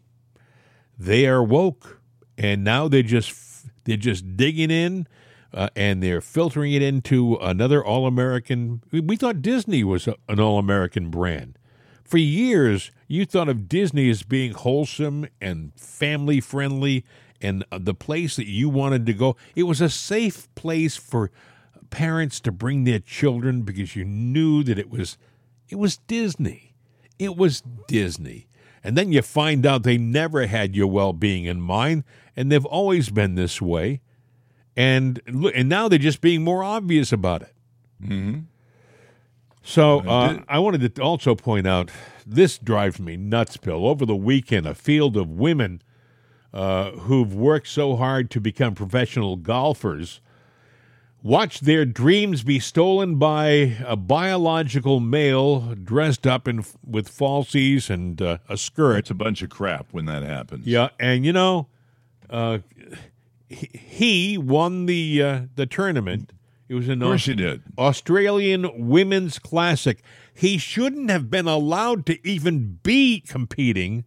they 0.98 1.28
are 1.28 1.44
woke. 1.44 2.02
And 2.38 2.64
now 2.64 2.88
they're 2.88 3.02
just 3.04 3.66
they're 3.86 3.98
just 3.98 4.38
digging 4.38 4.70
in 4.70 5.08
uh, 5.54 5.70
and 5.76 6.04
they're 6.04 6.22
filtering 6.22 6.74
it 6.74 6.82
into 6.82 7.36
another 7.36 7.84
all-American. 7.84 8.84
We 8.92 9.16
thought 9.16 9.42
Disney 9.42 9.84
was 9.84 10.08
an 10.08 10.40
all-American 10.40 11.10
brand. 11.10 11.58
For 12.04 12.18
years, 12.18 12.92
you 13.08 13.26
thought 13.26 13.50
of 13.50 13.68
Disney 13.68 14.10
as 14.10 14.24
being 14.24 14.54
wholesome 14.54 15.28
and 15.42 15.74
family 15.76 16.40
friendly 16.40 17.06
and 17.42 17.66
the 17.72 17.94
place 17.94 18.36
that 18.36 18.48
you 18.48 18.70
wanted 18.70 19.06
to 19.08 19.14
go. 19.14 19.36
It 19.56 19.64
was 19.64 19.82
a 19.82 19.90
safe 19.90 20.54
place 20.56 20.96
for 20.96 21.32
parents 21.90 22.40
to 22.42 22.52
bring 22.52 22.84
their 22.84 23.00
children 23.00 23.62
because 23.62 23.96
you 23.96 24.06
knew 24.06 24.64
that 24.64 24.78
it 24.78 24.90
was 24.90 25.18
it 25.70 25.76
was 25.76 25.98
Disney. 25.98 26.76
It 27.20 27.36
was 27.36 27.62
Disney. 27.88 28.48
And 28.84 28.98
then 28.98 29.12
you 29.12 29.22
find 29.22 29.66
out 29.66 29.84
they 29.84 29.98
never 29.98 30.48
had 30.48 30.76
your 30.76 30.88
well-being 30.88 31.46
in 31.46 31.60
mind 31.62 32.04
and 32.36 32.52
they've 32.52 32.66
always 32.66 33.10
been 33.10 33.36
this 33.36 33.62
way. 33.62 34.02
And 34.76 35.22
and 35.56 35.68
now 35.68 35.88
they're 35.88 35.98
just 35.98 36.22
being 36.22 36.44
more 36.44 36.64
obvious 36.64 37.12
about 37.12 37.42
it. 37.42 37.54
mm-hmm. 38.02 38.40
So 39.64 40.00
uh, 40.08 40.44
I 40.48 40.60
wanted 40.60 40.96
to 40.96 41.02
also 41.02 41.36
point 41.36 41.68
out 41.68 41.92
this 42.26 42.58
drives 42.58 43.00
me 43.00 43.18
nuts, 43.18 43.58
Bill. 43.58 43.86
Over 43.86 44.06
the 44.06 44.16
weekend, 44.16 44.66
a 44.66 44.74
field 44.74 45.18
of 45.18 45.30
women 45.30 45.82
uh, 46.54 46.92
who've 46.92 47.34
worked 47.34 47.68
so 47.68 47.98
hard 47.98 48.32
to 48.32 48.40
become 48.40 48.76
professional 48.76 49.36
golfers 49.36 50.22
watched 51.28 51.66
their 51.66 51.86
dreams 51.86 52.42
be 52.42 52.58
stolen 52.58 53.16
by 53.16 53.76
a 53.86 53.98
biological 53.98 55.02
male 55.02 55.76
dressed 55.76 56.26
up 56.26 56.48
in 56.48 56.64
with 56.86 57.10
falsies 57.10 57.90
and 57.90 58.22
uh, 58.22 58.38
a 58.48 58.56
skirt. 58.56 59.00
It's 59.00 59.10
a 59.10 59.16
bunch 59.16 59.42
of 59.42 59.50
crap 59.50 59.88
when 59.92 60.06
that 60.06 60.24
happens. 60.24 60.66
Yeah, 60.66 60.90
and 61.00 61.26
you 61.26 61.34
know, 61.34 61.68
uh, 62.30 62.60
he, 63.50 64.38
won 64.38 64.86
the 64.86 65.22
uh, 65.22 65.42
the 65.56 65.66
tournament. 65.66 66.32
It 66.70 66.76
was 66.76 66.88
an 66.88 67.02
Of 67.02 67.08
course 67.08 67.28
you 67.28 67.36
did. 67.36 67.62
Australian 67.78 68.88
Women's 68.88 69.38
Classic. 69.40 70.02
He 70.34 70.58
shouldn't 70.58 71.10
have 71.10 71.30
been 71.30 71.48
allowed 71.48 72.06
to 72.08 72.28
even 72.28 72.80
be 72.84 73.22
competing, 73.22 74.06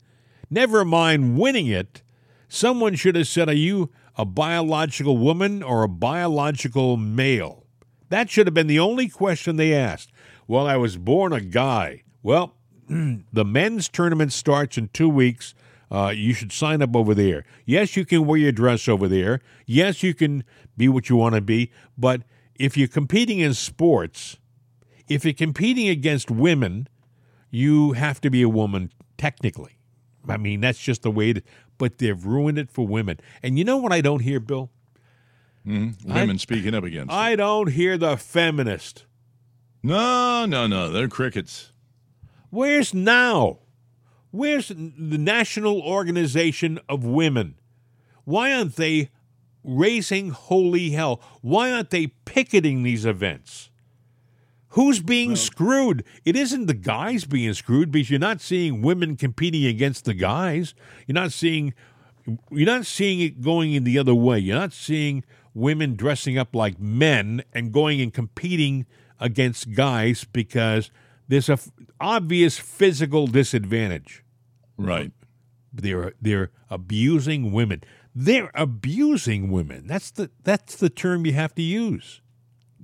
never 0.49 0.85
mind 0.85 1.39
winning 1.39 1.67
it. 1.67 2.03
Someone 2.49 2.97
should 2.97 3.17
have 3.17 3.29
said, 3.29 3.49
Are 3.49 3.55
you 3.55 3.91
a 4.21 4.25
biological 4.27 5.17
woman 5.17 5.63
or 5.63 5.83
a 5.83 5.89
biological 5.89 6.99
male? 6.99 7.65
That 8.11 8.29
should 8.29 8.47
have 8.47 8.53
been 8.53 8.67
the 8.67 8.79
only 8.79 9.09
question 9.09 9.57
they 9.57 9.73
asked. 9.73 10.13
Well, 10.47 10.67
I 10.67 10.77
was 10.77 10.99
born 10.99 11.33
a 11.33 11.41
guy. 11.41 12.03
Well, 12.23 12.55
the 12.89 13.45
men's 13.47 13.89
tournament 13.89 14.35
starts 14.35 14.77
in 14.77 14.89
two 14.89 15.09
weeks. 15.09 15.55
Uh, 15.91 16.13
you 16.15 16.35
should 16.35 16.53
sign 16.53 16.83
up 16.83 16.95
over 16.95 17.15
there. 17.15 17.47
Yes, 17.65 17.97
you 17.97 18.05
can 18.05 18.27
wear 18.27 18.37
your 18.37 18.53
dress 18.53 18.89
over 18.89 19.09
there. 19.09 19.41
Yes, 19.65 20.03
you 20.03 20.13
can 20.13 20.45
be 20.77 20.87
what 20.87 21.09
you 21.09 21.17
want 21.17 21.35
to 21.35 21.41
be. 21.41 21.73
But 21.97 22.21
if 22.57 22.77
you're 22.77 22.89
competing 22.89 23.39
in 23.39 23.55
sports, 23.55 24.37
if 25.09 25.25
you're 25.25 25.33
competing 25.33 25.89
against 25.89 26.31
women, 26.31 26.89
you 27.51 27.93
have 27.93 28.21
to 28.21 28.29
be 28.29 28.43
a 28.43 28.51
woman 28.51 28.93
technically. 29.17 29.79
I 30.29 30.37
mean, 30.37 30.61
that's 30.61 30.79
just 30.79 31.03
the 31.03 31.11
way 31.11 31.31
it 31.31 31.45
but 31.81 31.97
they've 31.97 32.27
ruined 32.27 32.59
it 32.59 32.71
for 32.71 32.87
women. 32.87 33.19
And 33.43 33.59
you 33.59 33.65
know 33.65 33.79
what 33.79 33.91
I 33.91 34.03
don't 34.03 34.21
hear, 34.21 34.39
Bill? 34.39 34.71
Mm-hmm. 35.67 36.13
Women 36.13 36.39
speaking 36.39 36.75
up 36.75 36.85
against. 36.85 37.11
I 37.11 37.33
it. 37.33 37.37
don't 37.37 37.69
hear 37.73 37.97
the 37.97 38.19
feminist. 38.19 39.07
No, 39.83 40.45
no, 40.45 40.67
no. 40.67 40.91
They're 40.91 41.09
crickets. 41.09 41.73
Where's 42.51 42.93
now? 42.93 43.61
Where's 44.31 44.69
the 44.69 44.75
National 44.77 45.81
Organization 45.81 46.79
of 46.87 47.03
Women? 47.03 47.55
Why 48.25 48.53
aren't 48.53 48.77
they 48.77 49.09
raising 49.65 50.31
holy 50.31 50.91
hell? 50.91 51.23
Why 51.41 51.73
aren't 51.73 51.91
they 51.91 52.09
picketing 52.27 52.83
these 52.83 53.07
events? 53.07 53.70
Who's 54.71 55.01
being 55.01 55.35
screwed? 55.35 56.05
It 56.25 56.37
isn't 56.37 56.67
the 56.67 56.75
guys 56.75 57.25
being 57.25 57.53
screwed 57.55 57.91
because 57.91 58.09
you're 58.09 58.21
not 58.21 58.41
seeing 58.41 58.83
women 58.83 59.17
competing 59.17 59.65
against 59.67 60.05
the 60.05 60.15
guys. 60.15 60.75
You're 61.07 61.15
not 61.15 61.33
seeing 61.33 61.75
you're 62.51 62.67
not 62.67 62.87
seeing 62.87 63.21
it 63.21 63.41
going 63.41 63.73
in 63.73 63.83
the 63.83 63.99
other 63.99 64.15
way. 64.15 64.39
You're 64.39 64.59
not 64.59 64.73
seeing 64.73 65.25
women 65.55 65.97
dressing 65.97 66.39
up 66.39 66.55
like 66.55 66.79
men 66.79 67.43
and 67.53 67.73
going 67.73 68.01
and 68.01 68.15
competing 68.15 68.87
against 69.19 69.73
guys 69.73 70.25
because 70.25 70.91
there's 71.27 71.49
a 71.49 71.55
f- 71.55 71.71
obvious 72.01 72.59
physical 72.59 73.27
disadvantage. 73.27 74.25
Right. 74.77 75.11
They're 75.73 76.15
they're 76.21 76.51
abusing 76.69 77.53
women. 77.53 77.83
They're 78.15 78.51
abusing 78.55 79.51
women. 79.51 79.87
That's 79.89 80.13
the 80.13 80.31
that's 80.45 80.77
the 80.77 80.91
term 80.91 81.27
you 81.27 81.33
have 81.33 81.55
to 81.57 81.63
use. 81.63 82.21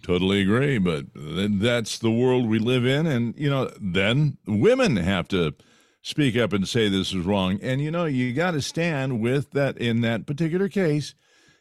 Totally 0.02 0.42
agree, 0.42 0.78
but 0.78 1.06
that's 1.14 1.98
the 1.98 2.10
world 2.10 2.48
we 2.48 2.58
live 2.58 2.86
in, 2.86 3.06
and 3.06 3.34
you 3.36 3.50
know, 3.50 3.70
then 3.80 4.36
women 4.46 4.96
have 4.96 5.26
to 5.28 5.54
speak 6.02 6.36
up 6.36 6.52
and 6.52 6.68
say 6.68 6.88
this 6.88 7.12
is 7.12 7.24
wrong, 7.24 7.58
and 7.60 7.80
you 7.80 7.90
know, 7.90 8.04
you 8.04 8.32
got 8.32 8.52
to 8.52 8.62
stand 8.62 9.20
with 9.20 9.50
that 9.52 9.76
in 9.78 10.02
that 10.02 10.26
particular 10.26 10.68
case, 10.68 11.14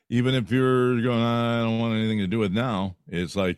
even 0.10 0.36
if 0.36 0.52
you're 0.52 1.02
going, 1.02 1.22
I 1.22 1.62
don't 1.64 1.80
want 1.80 1.96
anything 1.96 2.20
to 2.20 2.28
do 2.28 2.40
with 2.40 2.52
now. 2.52 2.98
It's 3.08 3.36
like, 3.36 3.58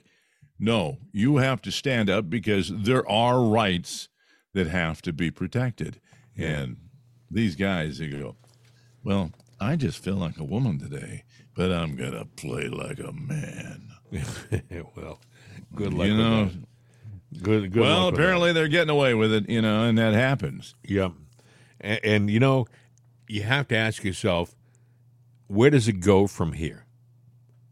no, 0.58 1.00
you 1.12 1.38
have 1.38 1.62
to 1.64 1.72
stand 1.72 2.10
up 2.10 2.30
because 2.30 2.72
there 2.74 3.08
are 3.10 3.44
rights 3.44 4.08
that 4.54 4.68
have 4.68 5.02
to 5.02 5.12
be 5.12 5.32
protected, 5.32 6.00
and 6.38 6.78
these 7.30 7.56
guys, 7.56 7.98
they 7.98 8.08
go, 8.08 8.38
well, 9.04 9.32
I 9.60 9.76
just 9.76 10.02
feel 10.02 10.16
like 10.16 10.38
a 10.38 10.46
woman 10.46 10.80
today, 10.80 11.24
but 11.56 11.72
I'm 11.72 11.96
gonna 11.96 12.26
play 12.26 12.70
like 12.70 13.00
a 13.00 13.12
man. 13.12 13.90
well, 14.96 15.20
good 15.76 15.94
luck. 15.94 16.08
you 16.08 16.18
know, 16.18 16.50
good. 17.42 17.72
Good. 17.72 17.82
well, 17.82 18.08
apparently 18.08 18.54
they're 18.54 18.68
getting 18.68 18.90
away 18.90 19.14
with 19.14 19.34
it, 19.34 19.50
you 19.50 19.62
know, 19.62 19.84
and 19.84 19.98
that 19.98 20.14
happens. 20.14 20.76
Yep. 20.84 21.14
And, 21.82 22.00
and 22.04 22.30
you 22.30 22.40
know, 22.40 22.68
you 23.28 23.44
have 23.44 23.68
to 23.70 23.76
ask 23.76 24.04
yourself, 24.04 24.56
where 25.48 25.70
does 25.70 25.88
it 25.88 26.00
go 26.00 26.28
from 26.28 26.54
here? 26.54 26.86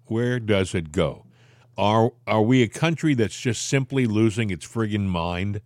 Where 0.06 0.40
does 0.40 0.76
it 0.76 0.92
go? 0.92 1.26
Are 1.78 2.12
are 2.26 2.42
we 2.42 2.62
a 2.62 2.68
country 2.68 3.14
that's 3.14 3.40
just 3.40 3.66
simply 3.66 4.06
losing 4.06 4.50
its 4.50 4.66
friggin' 4.66 5.08
mind? 5.08 5.62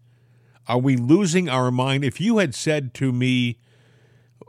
Are 0.68 0.80
we 0.80 0.96
losing 0.96 1.50
our 1.50 1.72
mind? 1.72 2.04
If 2.04 2.22
you 2.22 2.38
had 2.38 2.56
said 2.56 2.94
to 2.96 3.12
me, 3.12 3.58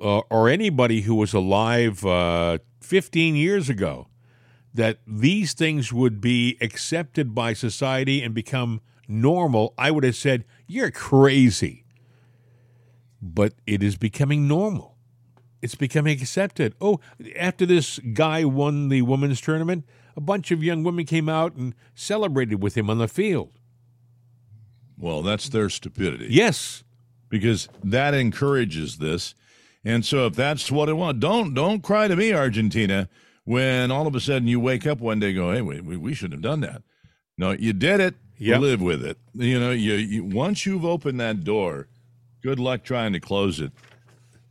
uh, 0.01 0.21
or 0.31 0.49
anybody 0.49 1.03
who 1.03 1.15
was 1.15 1.33
alive 1.35 2.05
uh, 2.05 2.59
15 2.81 3.37
years 3.37 3.69
ago, 3.69 4.09
that 4.75 4.99
these 5.07 5.53
things 5.53 5.93
would 5.93 6.21
be 6.21 6.57
accepted 6.61 7.35
by 7.35 7.53
society 7.53 8.23
and 8.23 8.35
become 8.35 8.81
normal, 9.09 9.75
I 9.77 9.91
would 9.91 10.05
have 10.05 10.17
said, 10.17 10.45
You're 10.67 10.91
crazy. 10.91 11.85
But 13.23 13.55
it 13.67 13.83
is 13.83 13.97
becoming 13.97 14.49
normal. 14.49 14.97
It's 15.61 15.75
becoming 15.75 16.19
accepted. 16.19 16.75
Oh, 16.81 17.01
after 17.37 17.67
this 17.67 17.99
guy 17.99 18.45
won 18.45 18.89
the 18.89 19.03
women's 19.03 19.41
tournament, 19.43 19.85
a 20.17 20.21
bunch 20.21 20.51
of 20.51 20.63
young 20.63 20.83
women 20.85 21.05
came 21.05 21.29
out 21.29 21.55
and 21.55 21.75
celebrated 21.95 22.63
with 22.63 22.77
him 22.77 22.89
on 22.89 22.99
the 22.99 23.09
field. 23.09 23.51
Well, 24.97 25.23
that's 25.23 25.49
their 25.49 25.69
stupidity. 25.69 26.29
Yes. 26.31 26.85
because 27.29 27.69
that 27.85 28.13
encourages 28.15 28.99
this. 28.99 29.35
And 29.85 30.05
so 30.05 30.27
if 30.27 30.35
that's 30.35 30.71
what 30.71 30.89
it 30.89 30.95
wants, 30.95 31.21
don't 31.21 31.55
don't 31.55 31.83
cry 31.83 32.09
to 32.09 32.17
me, 32.17 32.33
Argentina, 32.35 33.09
when 33.45 33.91
all 33.91 34.07
of 34.07 34.15
a 34.15 34.21
sudden 34.21 34.49
you 34.49 34.61
wake 34.61 34.87
up 34.87 35.01
one 35.01 35.21
day 35.21 35.29
and 35.29 35.37
go, 35.37 35.53
hey, 35.53 35.63
we, 35.63 35.81
we, 35.81 35.97
we 35.97 36.15
shouldn't 36.15 36.45
have 36.45 36.51
done 36.51 36.61
that. 36.61 36.83
No, 37.37 37.53
you 37.53 37.73
did 37.73 38.01
it. 38.01 38.17
Yep. 38.39 38.61
Live 38.61 38.81
with 38.81 39.05
it. 39.05 39.19
You 39.35 39.61
know, 39.61 39.71
you, 39.71 39.95
you 39.95 40.25
once 40.25 40.65
you've 40.65 40.85
opened 40.85 41.21
that 41.21 41.45
door, 41.45 41.89
good 42.43 42.59
luck 42.59 42.85
trying 42.85 43.13
to 43.13 43.21
close 43.21 43.61
it. 43.61 43.73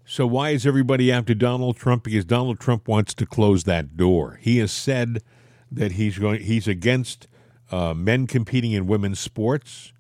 So 0.06 0.28
why 0.28 0.50
is 0.52 0.66
everybody 0.66 1.12
after 1.12 1.34
Donald 1.34 1.78
Trump? 1.78 2.04
Because 2.04 2.26
Donald 2.26 2.60
Trump 2.60 2.88
wants 2.88 3.14
to 3.16 3.26
close 3.26 3.64
that 3.66 3.98
door. 3.98 4.40
He 4.42 4.58
has 4.60 4.72
said 4.72 5.24
that 5.72 5.94
he's 5.94 6.18
going. 6.20 6.42
He's 6.42 6.68
against 6.68 7.28
uh, 7.72 7.94
men 7.94 8.28
competing 8.28 8.72
in 8.72 8.88
women's 8.88 9.20
sports. 9.20 9.92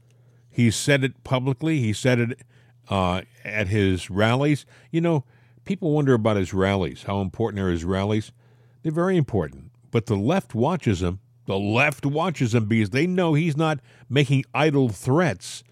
He 0.49 0.71
said 0.71 1.03
it 1.03 1.23
publicly. 1.23 1.79
He 1.79 1.93
said 1.93 2.19
it 2.19 2.39
uh, 2.89 3.21
at 3.43 3.67
his 3.67 4.09
rallies. 4.09 4.65
You 4.91 5.01
know, 5.01 5.25
people 5.65 5.91
wonder 5.91 6.13
about 6.13 6.37
his 6.37 6.53
rallies. 6.53 7.03
How 7.03 7.21
important 7.21 7.61
are 7.63 7.69
his 7.69 7.85
rallies? 7.85 8.31
They're 8.81 8.91
very 8.91 9.17
important. 9.17 9.71
But 9.91 10.05
the 10.05 10.15
left 10.15 10.55
watches 10.55 11.01
him. 11.01 11.19
The 11.45 11.57
left 11.57 12.05
watches 12.05 12.53
him 12.53 12.65
because 12.65 12.91
they 12.91 13.07
know 13.07 13.33
he's 13.33 13.57
not 13.57 13.79
making 14.07 14.45
idle 14.53 14.89
threats. 14.89 15.63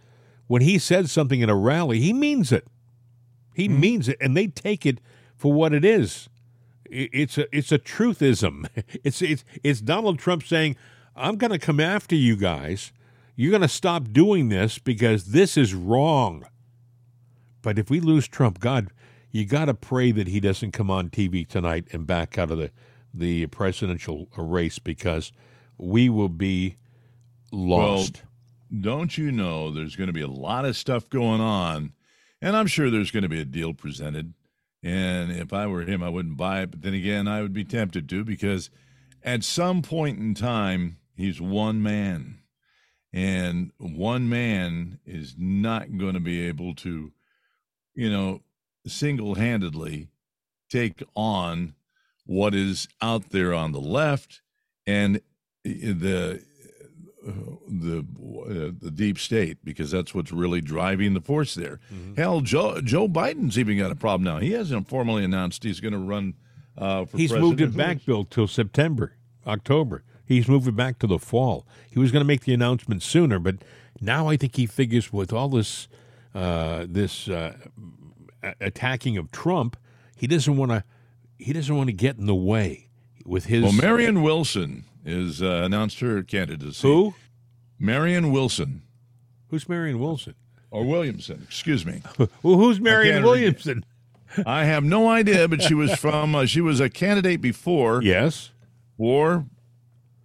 When 0.48 0.62
he 0.62 0.80
says 0.80 1.12
something 1.12 1.42
in 1.42 1.50
a 1.50 1.56
rally, 1.56 2.00
he 2.00 2.14
means 2.14 2.52
it. 2.52 2.68
He 3.54 3.68
hmm. 3.68 3.80
means 3.80 4.08
it, 4.08 4.18
and 4.20 4.36
they 4.36 4.48
take 4.48 4.86
it 4.86 5.00
for 5.36 5.54
what 5.54 5.74
it 5.74 5.86
is. 5.86 6.30
It's 6.90 7.38
a 7.38 7.56
it's 7.56 7.72
a 7.72 7.80
truthism. 7.80 8.68
It's 9.04 9.22
it's 9.22 9.44
it's 9.64 9.82
Donald 9.82 10.20
Trump 10.20 10.44
saying, 10.44 10.78
"I'm 11.16 11.36
going 11.36 11.52
to 11.52 11.60
come 11.60 11.80
after 11.80 12.16
you 12.16 12.38
guys. 12.38 12.94
You're 13.36 13.52
going 13.52 13.62
to 13.62 13.68
stop 13.68 14.12
doing 14.12 14.50
this 14.50 14.80
because 14.80 15.26
this 15.26 15.58
is 15.58 15.74
wrong." 15.74 16.46
But 17.62 17.78
if 17.78 17.90
we 17.90 18.00
lose 18.00 18.28
Trump, 18.28 18.60
God, 18.60 18.92
you 19.32 19.46
got 19.46 19.66
to 19.66 19.74
pray 19.74 20.12
that 20.12 20.28
he 20.28 20.40
doesn't 20.40 20.72
come 20.72 20.90
on 20.90 21.10
TV 21.10 21.46
tonight 21.46 21.88
and 21.92 22.08
back 22.08 22.38
out 22.38 22.52
of 22.52 22.58
the 22.58 22.72
the 23.14 23.48
presidential 23.48 24.28
race 24.38 24.80
because 24.80 25.32
we 25.78 26.10
will 26.10 26.30
be 26.30 26.78
lost. 27.52 28.24
Don't 28.82 29.18
you 29.18 29.32
know 29.32 29.72
there's 29.72 29.96
going 29.96 30.08
to 30.08 30.14
be 30.14 30.22
a 30.22 30.28
lot 30.28 30.66
of 30.66 30.76
stuff 30.76 31.10
going 31.10 31.42
on, 31.42 31.94
and 32.42 32.56
I'm 32.56 32.68
sure 32.68 32.90
there's 32.90 33.12
going 33.12 33.24
to 33.24 33.30
be 33.30 33.42
a 33.42 33.46
deal 33.46 33.74
presented. 33.74 34.34
And 34.84 35.32
if 35.32 35.54
I 35.54 35.68
were 35.68 35.82
him, 35.82 36.04
I 36.04 36.10
wouldn't 36.10 36.38
buy 36.38 36.62
it. 36.62 36.72
But 36.72 36.82
then 36.82 36.94
again, 36.94 37.28
I 37.28 37.42
would 37.42 37.54
be 37.54 37.64
tempted 37.64 38.08
to 38.10 38.24
because 38.24 38.70
at 39.24 39.44
some 39.44 39.82
point 39.82 40.20
in 40.20 40.34
time, 40.34 40.98
he's 41.16 41.42
one 41.42 41.82
man. 41.82 42.40
And 43.12 43.72
one 43.78 44.30
man 44.30 45.00
is 45.06 45.36
not 45.38 45.98
going 45.98 46.14
to 46.14 46.20
be 46.20 46.48
able 46.48 46.76
to, 46.76 47.12
you 47.96 48.10
know, 48.12 48.42
single 48.86 49.36
handedly 49.36 50.10
take 50.70 51.02
on 51.16 51.74
what 52.28 52.54
is 52.54 52.88
out 53.02 53.32
there 53.32 53.54
on 53.54 53.72
the 53.72 53.82
left 53.82 54.42
and 54.86 55.22
the 55.64 56.42
the 57.68 58.00
uh, 58.00 58.72
the 58.80 58.92
deep 58.92 59.18
state 59.18 59.58
because 59.64 59.92
that's 59.92 60.14
what's 60.16 60.32
really 60.32 60.62
driving 60.62 61.14
the 61.14 61.22
force 61.22 61.56
there. 61.56 61.80
Hell, 62.16 62.42
Joe 62.42 62.80
Joe 62.82 63.08
Biden's 63.08 63.58
even 63.58 63.78
got 63.78 63.92
a 63.92 63.96
problem 63.96 64.24
now. 64.24 64.40
He 64.40 64.52
hasn't 64.52 64.88
formally 64.88 65.24
announced 65.24 65.64
he's 65.64 65.80
going 65.80 65.94
to 65.94 66.00
run 66.00 66.36
uh, 66.78 67.06
for 67.06 67.18
He's 67.18 67.34
moved 67.34 67.60
it 67.60 67.76
back, 67.76 68.06
Bill, 68.06 68.24
till 68.24 68.48
September, 68.48 69.14
October. 69.46 70.04
He's 70.26 70.48
moved 70.48 70.68
it 70.68 70.76
back 70.76 71.00
to 71.00 71.08
the 71.08 71.20
fall. 71.20 71.66
He 71.90 72.00
was 72.00 72.12
going 72.12 72.22
to 72.22 72.28
make 72.28 72.42
the 72.42 72.54
announcement 72.54 73.02
sooner, 73.02 73.40
but 73.40 73.56
now 74.02 74.28
I 74.28 74.38
think 74.38 74.56
he 74.56 74.66
figures 74.66 75.12
with 75.12 75.34
all 75.34 75.50
this 75.50 75.88
uh, 76.36 76.86
this 76.88 77.28
uh, 77.28 77.56
attacking 78.62 79.18
of 79.18 79.32
Trump, 79.32 79.78
he 80.16 80.28
doesn't 80.28 80.56
want 80.56 80.72
to 80.72 80.84
he 81.38 81.54
doesn't 81.54 81.76
want 81.76 81.88
to 81.88 81.94
get 81.94 82.18
in 82.18 82.26
the 82.26 82.36
way 82.36 82.90
with 83.26 83.46
his 83.46 83.64
Well, 83.64 83.72
Marion 83.74 84.22
Wilson 84.22 84.86
is 85.06 85.42
uh, 85.42 85.62
announced 85.64 86.00
her 86.00 86.24
candidacy. 86.24 86.88
who 86.88 87.14
Marion 87.80 88.32
Wilson 88.32 88.82
who's 89.50 89.68
Marion 89.70 90.00
Wilson? 90.00 90.36
or 90.70 90.84
Williamson? 90.86 91.42
Excuse 91.44 91.86
me. 91.86 92.02
Well, 92.44 92.58
who's 92.58 92.80
Marion 92.82 93.16
can't 93.16 93.24
read 93.26 93.30
it. 93.30 93.32
Williamson? 93.32 93.86
I 94.46 94.66
have 94.66 94.84
no 94.84 95.08
idea, 95.10 95.48
but 95.48 95.62
she 95.62 95.74
was 95.74 95.96
from 95.96 96.36
uh, 96.36 96.46
she 96.46 96.60
was 96.62 96.80
a 96.82 96.90
candidate 96.90 97.40
before 97.42 98.02
Yes, 98.04 98.52
for 98.98 99.46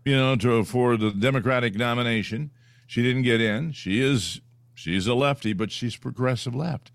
you 0.05 0.17
know 0.17 0.35
to 0.37 0.65
for 0.65 0.97
the 0.97 1.11
Democratic 1.13 1.77
nomination. 1.77 2.51
She 2.89 3.03
didn't 3.03 3.23
get 3.23 3.41
in. 3.41 3.73
She 3.73 4.01
is 4.03 4.41
she's 4.75 5.07
a 5.07 5.15
lefty, 5.15 5.53
but 5.53 5.71
she's 5.71 5.97
progressive 5.97 6.55
left. 6.55 6.91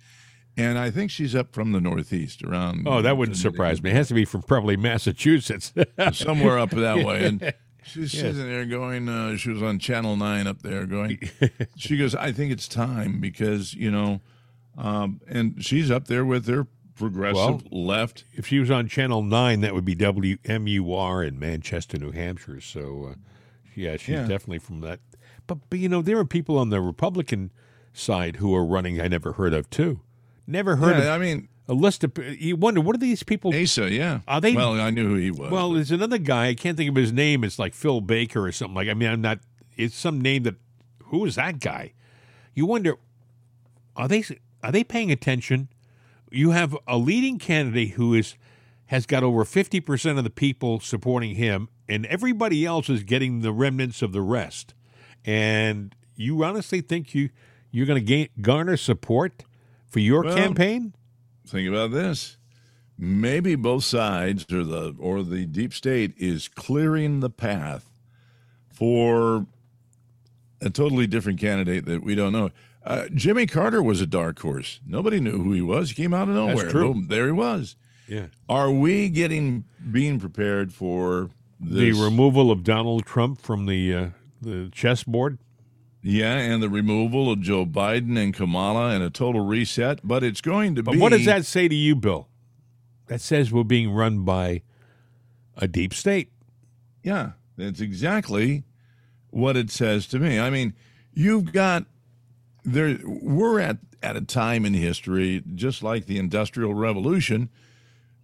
And 0.57 0.79
I 0.79 0.89
think 0.89 1.11
she's 1.11 1.35
up 1.35 1.53
from 1.53 1.71
the 1.71 1.79
Northeast 1.79 2.41
around. 2.43 2.87
Oh, 2.87 3.01
that 3.03 3.15
wouldn't 3.15 3.37
surprise 3.37 3.83
me. 3.83 3.91
It 3.91 3.95
has 3.95 4.07
to 4.07 4.15
be 4.15 4.25
from 4.25 4.41
probably 4.41 4.75
Massachusetts. 4.75 5.71
somewhere 6.13 6.57
up 6.57 6.71
that 6.71 7.05
way. 7.05 7.25
And 7.25 7.53
she's 7.83 8.11
sitting 8.11 8.37
there 8.49 8.65
going, 8.65 9.07
uh, 9.07 9.37
she 9.37 9.51
was 9.51 9.61
on 9.61 9.77
Channel 9.77 10.15
9 10.15 10.47
up 10.47 10.63
there 10.63 10.87
going, 10.87 11.19
she 11.77 11.95
goes, 11.97 12.15
I 12.15 12.31
think 12.31 12.51
it's 12.51 12.67
time 12.67 13.21
because, 13.21 13.75
you 13.75 13.91
know, 13.91 14.21
um, 14.77 15.21
and 15.27 15.63
she's 15.63 15.91
up 15.91 16.07
there 16.07 16.25
with 16.25 16.47
her 16.47 16.65
progressive 16.95 17.63
left. 17.71 18.25
if 18.33 18.47
she 18.47 18.57
was 18.57 18.71
on 18.71 18.87
Channel 18.87 19.21
9, 19.21 19.61
that 19.61 19.75
would 19.75 19.85
be 19.85 19.95
WMUR 19.95 21.27
in 21.27 21.37
Manchester, 21.39 21.99
New 21.99 22.11
Hampshire. 22.11 22.61
So, 22.61 23.09
uh, 23.11 23.15
yeah, 23.75 23.97
she's 23.97 24.09
Yeah. 24.15 24.21
definitely 24.21 24.59
from 24.59 24.81
that. 24.81 24.99
But, 25.45 25.59
but, 25.69 25.77
you 25.77 25.87
know, 25.87 26.01
there 26.01 26.17
are 26.17 26.25
people 26.25 26.57
on 26.57 26.71
the 26.71 26.81
Republican 26.81 27.51
side 27.93 28.37
who 28.37 28.55
are 28.55 28.65
running 28.65 28.99
I 28.99 29.07
never 29.07 29.33
heard 29.33 29.53
of, 29.53 29.69
too. 29.69 30.01
Never 30.47 30.77
heard 30.77 30.97
Yeah, 30.97 31.03
of 31.03 31.09
I 31.09 31.17
mean, 31.17 31.49
a 31.67 31.73
list 31.73 32.03
of. 32.05 32.17
You 32.17 32.55
wonder, 32.55 32.79
what 32.81 32.95
are 32.95 32.99
these 32.99 33.21
people? 33.23 33.53
Asa, 33.53 33.91
yeah. 33.91 34.21
Are 34.27 34.39
they- 34.39 34.55
Well, 34.55 34.79
I 34.79 34.89
knew 34.89 35.07
who 35.09 35.15
he 35.15 35.29
was. 35.31 35.51
Well, 35.51 35.73
there's 35.73 35.91
another 35.91 36.17
guy. 36.17 36.47
I 36.47 36.53
can't 36.55 36.77
think 36.77 36.89
of 36.89 36.95
his 36.95 37.11
name. 37.11 37.43
It's 37.43 37.59
like 37.59 37.73
Phil 37.73 37.99
Baker 38.01 38.45
or 38.45 38.51
something 38.53 38.75
like. 38.75 38.87
I 38.87 38.93
mean, 38.93 39.09
I'm 39.09 39.21
not. 39.21 39.39
It's 39.75 39.95
some 39.95 40.21
name 40.21 40.43
that. 40.43 40.55
Who 41.05 41.25
is 41.25 41.35
that 41.35 41.59
guy? 41.59 41.93
You 42.55 42.65
wonder. 42.65 42.95
Are 43.95 44.07
they 44.07 44.23
are 44.63 44.71
they 44.71 44.83
paying 44.83 45.11
attention? 45.11 45.69
You 46.31 46.51
have 46.51 46.75
a 46.87 46.97
leading 46.97 47.39
candidate 47.39 47.91
who 47.91 48.13
is 48.13 48.35
has 48.87 49.05
got 49.05 49.23
over 49.23 49.43
fifty 49.43 49.79
percent 49.79 50.17
of 50.17 50.23
the 50.23 50.29
people 50.29 50.79
supporting 50.79 51.35
him, 51.35 51.67
and 51.89 52.05
everybody 52.05 52.65
else 52.65 52.89
is 52.89 53.03
getting 53.03 53.41
the 53.41 53.51
remnants 53.51 54.01
of 54.01 54.13
the 54.13 54.21
rest. 54.21 54.73
And 55.25 55.93
you 56.15 56.43
honestly 56.43 56.81
think 56.81 57.13
you 57.13 57.29
you're 57.71 57.85
going 57.85 58.05
to 58.05 58.27
garner 58.41 58.77
support 58.77 59.43
for 59.87 59.99
your 59.99 60.23
Well, 60.23 60.35
campaign? 60.35 60.93
think 61.47 61.67
about 61.67 61.91
this. 61.91 62.37
Maybe 62.97 63.55
both 63.55 63.83
sides 63.83 64.45
or 64.51 64.63
the 64.63 64.95
or 64.99 65.21
the 65.23 65.45
deep 65.45 65.73
state 65.73 66.13
is 66.17 66.47
clearing 66.47 67.19
the 67.19 67.29
path 67.29 67.91
for 68.71 69.45
a 70.61 70.69
totally 70.69 71.05
different 71.07 71.39
candidate 71.39 71.85
that 71.85 72.03
we 72.03 72.15
don't 72.15 72.31
know. 72.33 72.49
Uh, 72.83 73.07
Jimmy 73.13 73.45
Carter 73.45 73.83
was 73.83 74.01
a 74.01 74.07
dark 74.07 74.39
horse. 74.39 74.79
Nobody 74.85 75.19
knew 75.19 75.43
who 75.43 75.51
he 75.53 75.61
was. 75.61 75.89
He 75.89 75.95
came 75.95 76.13
out 76.13 76.27
of 76.29 76.35
nowhere. 76.35 76.55
That's 76.55 76.71
true. 76.71 76.93
Boom, 76.93 77.07
there 77.09 77.25
he 77.27 77.31
was. 77.33 77.75
Yeah. 78.07 78.27
Are 78.49 78.71
we 78.71 79.09
getting 79.09 79.65
being 79.91 80.19
prepared 80.19 80.73
for 80.73 81.29
The 81.59 81.91
removal 81.91 82.49
of 82.49 82.63
Donald 82.63 83.05
Trump 83.05 83.41
from 83.41 83.65
the 83.67 83.93
uh, 83.93 84.09
the 84.41 84.69
chessboard. 84.71 85.37
Yeah, 86.07 86.37
and 86.37 86.63
the 86.63 86.69
removal 86.69 87.29
of 87.29 87.41
Joe 87.41 87.65
Biden 87.65 88.17
and 88.17 88.33
Kamala 88.33 88.91
and 88.91 89.03
a 89.03 89.09
total 89.09 89.45
reset. 89.45 89.99
But 90.07 90.23
it's 90.23 90.39
going 90.39 90.75
to 90.75 90.83
But 90.83 90.93
be. 90.93 90.99
what 90.99 91.09
does 91.09 91.25
that 91.25 91.45
say 91.45 91.67
to 91.67 91.75
you, 91.75 91.95
Bill? 91.95 92.29
That 93.07 93.19
says 93.19 93.51
we're 93.51 93.65
being 93.65 93.91
run 93.91 94.23
by 94.23 94.61
a 95.57 95.67
deep 95.67 95.93
state. 95.93 96.31
Yeah, 97.03 97.31
that's 97.57 97.81
exactly 97.81 98.63
what 99.31 99.57
it 99.57 99.69
says 99.69 100.07
to 100.07 100.19
me. 100.19 100.39
I 100.39 100.49
mean, 100.49 100.73
you've 101.13 101.51
got 101.51 101.85
there. 102.63 102.97
We're 103.03 103.59
at 103.59 103.79
at 104.01 104.15
a 104.15 104.21
time 104.21 104.65
in 104.65 104.73
history, 104.75 105.43
just 105.55 105.83
like 105.83 106.05
the 106.05 106.19
Industrial 106.19 106.73
Revolution. 106.73 107.49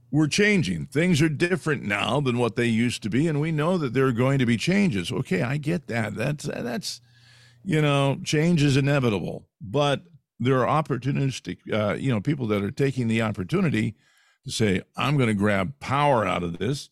We're 0.09 0.27
changing. 0.27 0.85
Things 0.85 1.21
are 1.21 1.29
different 1.29 1.83
now 1.83 2.21
than 2.21 2.37
what 2.37 2.55
they 2.55 2.67
used 2.67 3.03
to 3.03 3.09
be, 3.09 3.27
and 3.27 3.41
we 3.41 3.51
know 3.51 3.77
that 3.77 3.93
there 3.93 4.05
are 4.05 4.11
going 4.13 4.39
to 4.39 4.45
be 4.45 4.55
changes. 4.55 5.11
Okay, 5.11 5.41
I 5.41 5.57
get 5.57 5.87
that. 5.87 6.15
That's 6.15 6.45
that's 6.45 7.01
you 7.63 7.81
know, 7.81 8.19
change 8.23 8.63
is 8.63 8.77
inevitable, 8.77 9.47
but 9.61 10.01
there 10.39 10.65
are 10.65 10.83
opportunistic, 10.83 11.57
uh, 11.71 11.95
you 11.95 12.11
know, 12.11 12.19
people 12.19 12.47
that 12.47 12.63
are 12.63 12.71
taking 12.71 13.07
the 13.07 13.21
opportunity 13.21 13.95
to 14.45 14.51
say, 14.51 14.81
"I'm 14.97 15.17
going 15.17 15.29
to 15.29 15.33
grab 15.33 15.79
power 15.79 16.25
out 16.25 16.43
of 16.43 16.59
this." 16.59 16.89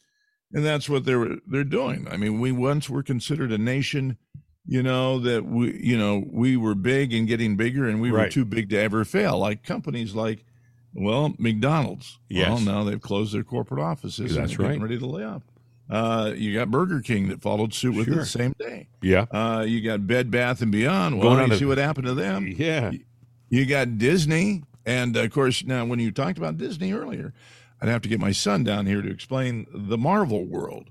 and 0.53 0.65
that's 0.65 0.89
what 0.89 1.05
they're 1.05 1.37
they're 1.47 1.63
doing. 1.63 2.07
I 2.09 2.17
mean, 2.17 2.39
we 2.39 2.51
once 2.51 2.89
were 2.89 3.03
considered 3.03 3.51
a 3.51 3.57
nation, 3.57 4.17
you 4.65 4.83
know, 4.83 5.19
that 5.19 5.45
we 5.45 5.79
you 5.81 5.97
know 5.97 6.23
we 6.31 6.57
were 6.57 6.75
big 6.75 7.13
and 7.13 7.27
getting 7.27 7.55
bigger, 7.55 7.87
and 7.87 8.01
we 8.01 8.11
were 8.11 8.29
too 8.29 8.45
big 8.45 8.69
to 8.69 8.77
ever 8.77 9.05
fail. 9.05 9.37
Like 9.37 9.63
companies 9.63 10.13
like, 10.13 10.45
well, 10.93 11.33
McDonald's. 11.37 12.19
Yes. 12.29 12.49
Well, 12.49 12.59
now 12.59 12.83
they've 12.83 13.01
closed 13.01 13.33
their 13.33 13.43
corporate 13.43 13.81
offices. 13.81 14.35
That's 14.35 14.51
they're 14.51 14.67
getting 14.67 14.81
right. 14.81 14.89
Ready 14.89 14.99
to 14.99 15.05
lay 15.05 15.23
off. 15.23 15.43
Uh, 15.91 16.33
you 16.37 16.53
got 16.53 16.71
Burger 16.71 17.01
King 17.01 17.27
that 17.27 17.41
followed 17.41 17.73
suit 17.73 17.93
with 17.93 18.07
it 18.07 18.15
the 18.15 18.25
same 18.25 18.55
day. 18.57 18.87
Yeah. 19.01 19.25
Uh, 19.29 19.65
you 19.67 19.81
got 19.81 20.07
Bed 20.07 20.31
Bath 20.31 20.61
and 20.61 20.71
Beyond. 20.71 21.19
Well, 21.19 21.35
Going 21.35 21.51
you 21.51 21.57
see 21.57 21.65
what 21.65 21.77
happened 21.77 22.07
to 22.07 22.13
them. 22.13 22.47
Yeah. 22.47 22.91
You 23.49 23.65
got 23.65 23.97
Disney, 23.97 24.63
and 24.85 25.17
of 25.17 25.29
course, 25.31 25.65
now 25.65 25.83
when 25.83 25.99
you 25.99 26.11
talked 26.11 26.37
about 26.37 26.57
Disney 26.57 26.93
earlier, 26.93 27.33
I'd 27.81 27.89
have 27.89 28.01
to 28.03 28.09
get 28.09 28.21
my 28.21 28.31
son 28.31 28.63
down 28.63 28.85
here 28.85 29.01
to 29.01 29.11
explain 29.11 29.67
the 29.73 29.97
Marvel 29.97 30.45
world, 30.45 30.89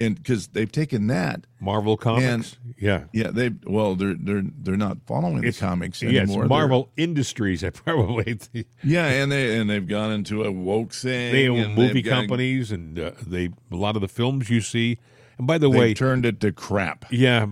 and 0.00 0.16
because 0.16 0.48
they've 0.48 0.70
taken 0.70 1.08
that, 1.08 1.46
Marvel 1.60 1.96
Comics. 1.96 2.56
yeah. 2.78 3.04
yeah, 3.12 3.30
they 3.32 3.50
well, 3.66 3.94
they're 3.96 4.14
they're 4.18 4.44
they're 4.62 4.76
not 4.76 4.98
following 5.06 5.42
It's 5.44 5.58
the 5.58 5.66
comics 5.66 6.02
anymore. 6.02 6.42
They're- 6.42 6.48
Marvel 6.48 6.90
Industries. 6.96 7.64
I 7.64 7.70
probably 7.84 8.38
yeah, 8.84 9.06
and 9.06 9.32
they 9.32 9.58
and 9.58 9.68
they've 9.68 9.86
gone 9.86 10.12
into 10.12 10.44
a 10.44 10.52
woke 10.52 10.92
thing. 10.92 11.32
they 11.32 11.48
own 11.48 11.74
movie 11.74 12.02
companies, 12.02 12.70
and 12.70 12.98
uh, 12.98 13.10
they 13.26 13.50
a 13.72 13.76
lot 13.76 13.96
of 13.96 14.02
the 14.02 14.08
films 14.08 14.48
you 14.50 14.60
see. 14.60 14.98
And 15.36 15.46
by 15.46 15.58
the 15.58 15.68
way, 15.70 15.94
turned 15.94 16.24
it 16.26 16.40
to 16.40 16.52
crap. 16.52 17.04
yeah, 17.10 17.46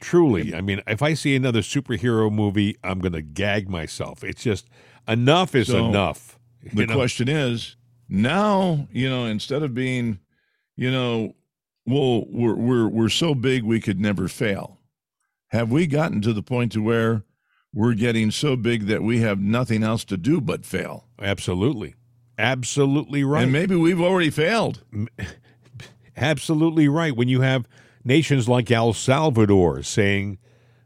truly. 0.00 0.54
I 0.54 0.60
mean, 0.60 0.82
if 0.86 1.02
I 1.02 1.14
see 1.14 1.36
another 1.36 1.60
superhero 1.60 2.32
movie, 2.32 2.76
I'm 2.82 2.98
going 3.00 3.12
to 3.12 3.22
gag 3.22 3.68
myself. 3.68 4.22
It's 4.24 4.42
just 4.42 4.68
enough 5.06 5.54
is 5.54 5.68
So, 5.68 5.86
enough. 5.88 6.38
The 6.72 6.86
know? 6.86 6.94
question 6.94 7.28
is 7.28 7.76
now, 8.08 8.88
you 8.92 9.08
know, 9.08 9.24
instead 9.26 9.62
of 9.62 9.74
being, 9.74 10.18
you 10.76 10.90
know, 10.90 11.34
well, 11.86 12.24
we're 12.28 12.54
we're 12.54 12.88
we're 12.88 13.08
so 13.08 13.34
big 13.34 13.62
we 13.62 13.80
could 13.80 14.00
never 14.00 14.28
fail. 14.28 14.80
Have 15.48 15.70
we 15.70 15.86
gotten 15.86 16.20
to 16.22 16.32
the 16.32 16.42
point 16.42 16.72
to 16.72 16.82
where 16.82 17.22
we're 17.72 17.94
getting 17.94 18.30
so 18.30 18.56
big 18.56 18.86
that 18.86 19.02
we 19.02 19.20
have 19.20 19.38
nothing 19.40 19.82
else 19.82 20.04
to 20.06 20.16
do 20.16 20.40
but 20.40 20.64
fail? 20.66 21.06
Absolutely, 21.20 21.94
absolutely 22.38 23.22
right. 23.24 23.44
And 23.44 23.52
maybe 23.52 23.76
we've 23.76 24.00
already 24.00 24.30
failed. 24.30 24.82
absolutely 26.16 26.88
right. 26.88 27.16
When 27.16 27.28
you 27.28 27.40
have 27.42 27.68
nations 28.04 28.48
like 28.48 28.70
El 28.70 28.92
Salvador 28.92 29.82
saying, 29.82 30.38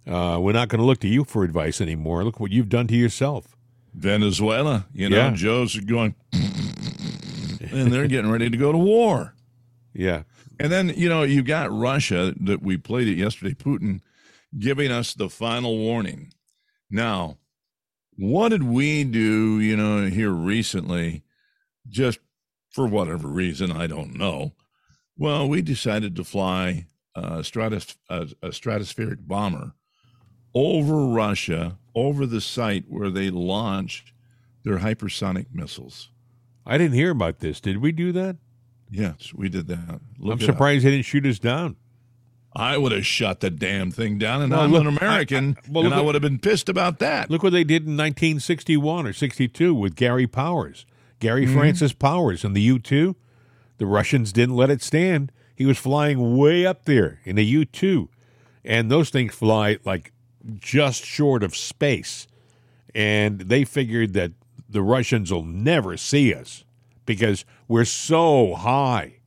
uh, 0.06 0.38
"We're 0.40 0.52
not 0.52 0.68
going 0.68 0.80
to 0.80 0.86
look 0.86 1.00
to 1.00 1.08
you 1.08 1.24
for 1.24 1.44
advice 1.44 1.80
anymore. 1.80 2.24
Look 2.24 2.40
what 2.40 2.50
you've 2.52 2.68
done 2.68 2.86
to 2.88 2.94
yourself." 2.96 3.56
Venezuela, 3.94 4.86
you 4.92 5.08
know, 5.08 5.16
Yeah. 5.16 5.30
Joe's 5.34 5.76
going, 5.80 6.14
and 6.32 7.92
they're 7.92 8.06
getting 8.06 8.30
ready 8.30 8.48
to 8.48 8.56
go 8.56 8.70
to 8.72 8.78
war. 8.78 9.34
Yeah, 9.92 10.22
And 10.60 10.70
then, 10.70 10.92
you 10.94 11.08
know, 11.08 11.22
you 11.22 11.42
got 11.42 11.72
Russia 11.72 12.34
that 12.38 12.60
we 12.60 12.76
played 12.76 13.08
it 13.08 13.16
yesterday, 13.16 13.54
Putin 13.54 14.02
giving 14.58 14.90
us 14.90 15.14
the 15.14 15.30
final 15.30 15.78
warning. 15.78 16.34
Now, 16.90 17.38
what 18.16 18.50
did 18.50 18.64
we 18.64 19.04
do, 19.04 19.58
you 19.58 19.74
know, 19.74 20.06
here 20.06 20.32
recently, 20.32 21.22
just 21.88 22.18
for 22.68 22.86
whatever 22.86 23.26
reason, 23.26 23.72
I 23.72 23.86
don't 23.86 24.14
know. 24.14 24.52
Well, 25.16 25.48
we 25.48 25.62
decided 25.62 26.14
to 26.16 26.24
fly 26.24 26.88
a, 27.14 27.38
stratos- 27.38 27.96
a, 28.10 28.28
a 28.42 28.48
stratospheric 28.50 29.26
bomber 29.26 29.72
over 30.54 31.06
Russia, 31.06 31.78
over 31.94 32.26
the 32.26 32.40
site 32.42 32.84
where 32.86 33.08
they 33.08 33.30
launched 33.30 34.12
their 34.62 34.80
hypersonic 34.80 35.46
missiles. 35.54 36.10
I 36.66 36.76
didn't 36.76 36.96
hear 36.96 37.12
about 37.12 37.38
this. 37.38 37.60
Did 37.62 37.78
we 37.78 37.92
do 37.92 38.12
that? 38.12 38.36
Yes, 38.90 39.32
we 39.34 39.48
did 39.48 39.66
that. 39.68 40.00
Look 40.18 40.32
I'm 40.34 40.40
it 40.40 40.42
up. 40.42 40.54
surprised 40.54 40.84
they 40.84 40.90
didn't 40.90 41.04
shoot 41.04 41.24
us 41.26 41.38
down. 41.38 41.76
I 42.54 42.76
would 42.76 42.90
have 42.90 43.06
shut 43.06 43.38
the 43.40 43.50
damn 43.50 43.92
thing 43.92 44.18
down, 44.18 44.42
and 44.42 44.50
Well, 44.50 44.62
I'm 44.62 44.72
look, 44.72 44.80
an 44.80 44.96
American, 44.98 45.56
I- 45.56 45.60
I- 45.68 45.70
well, 45.70 45.84
and 45.86 45.94
I 45.94 46.00
would 46.00 46.16
have 46.16 46.22
been 46.22 46.40
pissed 46.40 46.68
about 46.68 46.98
that. 46.98 47.30
Look 47.30 47.44
what 47.44 47.52
they 47.52 47.62
did 47.62 47.82
in 47.86 47.96
1961 47.96 49.06
or 49.06 49.12
62 49.12 49.72
with 49.72 49.94
Gary 49.94 50.26
Powers, 50.26 50.84
Gary 51.20 51.44
Mm-hmm. 51.46 51.54
Francis 51.56 51.92
Powers, 51.92 52.44
and 52.44 52.56
the 52.56 52.62
U 52.62 52.78
2. 52.80 53.14
The 53.78 53.86
Russians 53.86 54.32
didn't 54.32 54.56
let 54.56 54.68
it 54.70 54.82
stand. 54.82 55.30
He 55.54 55.64
was 55.64 55.78
flying 55.78 56.36
way 56.36 56.66
up 56.66 56.86
there 56.86 57.20
in 57.24 57.38
a 57.38 57.42
U 57.42 57.64
2. 57.64 58.08
And 58.64 58.90
those 58.90 59.10
things 59.10 59.32
fly 59.34 59.78
like 59.84 60.12
just 60.58 61.04
short 61.04 61.42
of 61.44 61.54
space. 61.56 62.26
And 62.94 63.42
they 63.42 63.64
figured 63.64 64.12
that 64.14 64.32
the 64.68 64.82
Russians 64.82 65.32
will 65.32 65.44
never 65.44 65.96
see 65.96 66.34
us 66.34 66.64
because 67.06 67.44
we're 67.70 67.84
so 67.84 68.54
high. 68.54 69.20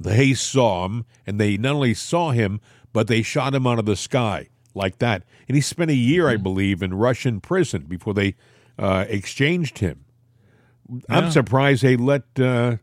They 0.00 0.34
saw 0.34 0.84
him, 0.86 1.06
and 1.26 1.38
they 1.40 1.56
not 1.56 1.76
only 1.76 1.94
saw 1.94 2.32
him, 2.32 2.60
but 2.92 3.06
they 3.06 3.22
shot 3.22 3.54
him 3.54 3.66
out 3.68 3.78
of 3.78 3.86
the 3.86 3.94
sky 3.96 4.48
like 4.74 4.98
that. 4.98 5.22
And 5.46 5.54
he 5.54 5.60
spent 5.60 5.90
a 5.92 5.94
year, 5.94 6.28
I 6.28 6.36
believe, 6.36 6.82
in 6.82 6.92
Russian 6.94 7.40
prison 7.40 7.84
before 7.86 8.12
they 8.12 8.34
uh, 8.76 9.04
exchanged 9.08 9.78
him. 9.78 10.04
I'm 11.08 11.24
Yeah. 11.24 11.30
surprised 11.30 11.82
they 11.84 11.96
let 11.96 12.24
uh, 12.38 12.78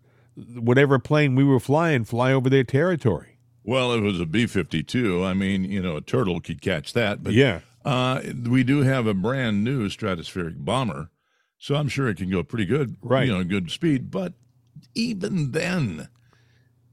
whatever 0.55 0.97
plane 0.97 1.35
we 1.35 1.43
were 1.43 1.59
flying 1.59 2.05
fly 2.05 2.31
over 2.31 2.49
their 2.49 2.63
territory. 2.63 3.37
Well, 3.65 3.91
it 3.93 3.99
was 3.99 4.19
a 4.21 4.25
B 4.25 4.47
52. 4.47 5.23
I 5.25 5.33
mean, 5.33 5.65
you 5.65 5.81
know, 5.81 5.97
a 5.97 6.01
turtle 6.01 6.39
could 6.39 6.61
catch 6.61 6.93
that. 6.93 7.21
But 7.21 7.33
yeah, 7.33 7.59
uh, 7.83 8.21
we 8.47 8.63
do 8.63 8.83
have 8.83 9.05
a 9.07 9.13
brand 9.13 9.63
new 9.65 9.89
stratospheric 9.89 10.63
bomber, 10.63 11.09
so 11.59 11.75
I'm 11.75 11.89
sure 11.89 12.07
it 12.07 12.17
can 12.17 12.31
go 12.31 12.41
pretty 12.43 12.65
good, 12.65 12.95
Right. 13.01 13.27
You 13.27 13.33
know, 13.37 13.43
good 13.43 13.69
speed. 13.69 14.09
But 14.09 14.33
even 14.95 15.51
then, 15.51 16.09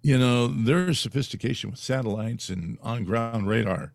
you 0.03 0.19
know, 0.19 0.47
there's 0.49 0.99
sophistication 1.01 1.71
with 1.71 1.79
satellites 1.79 2.49
and 2.49 2.79
on 2.83 3.05
ground 3.05 3.49
radar. 3.49 3.93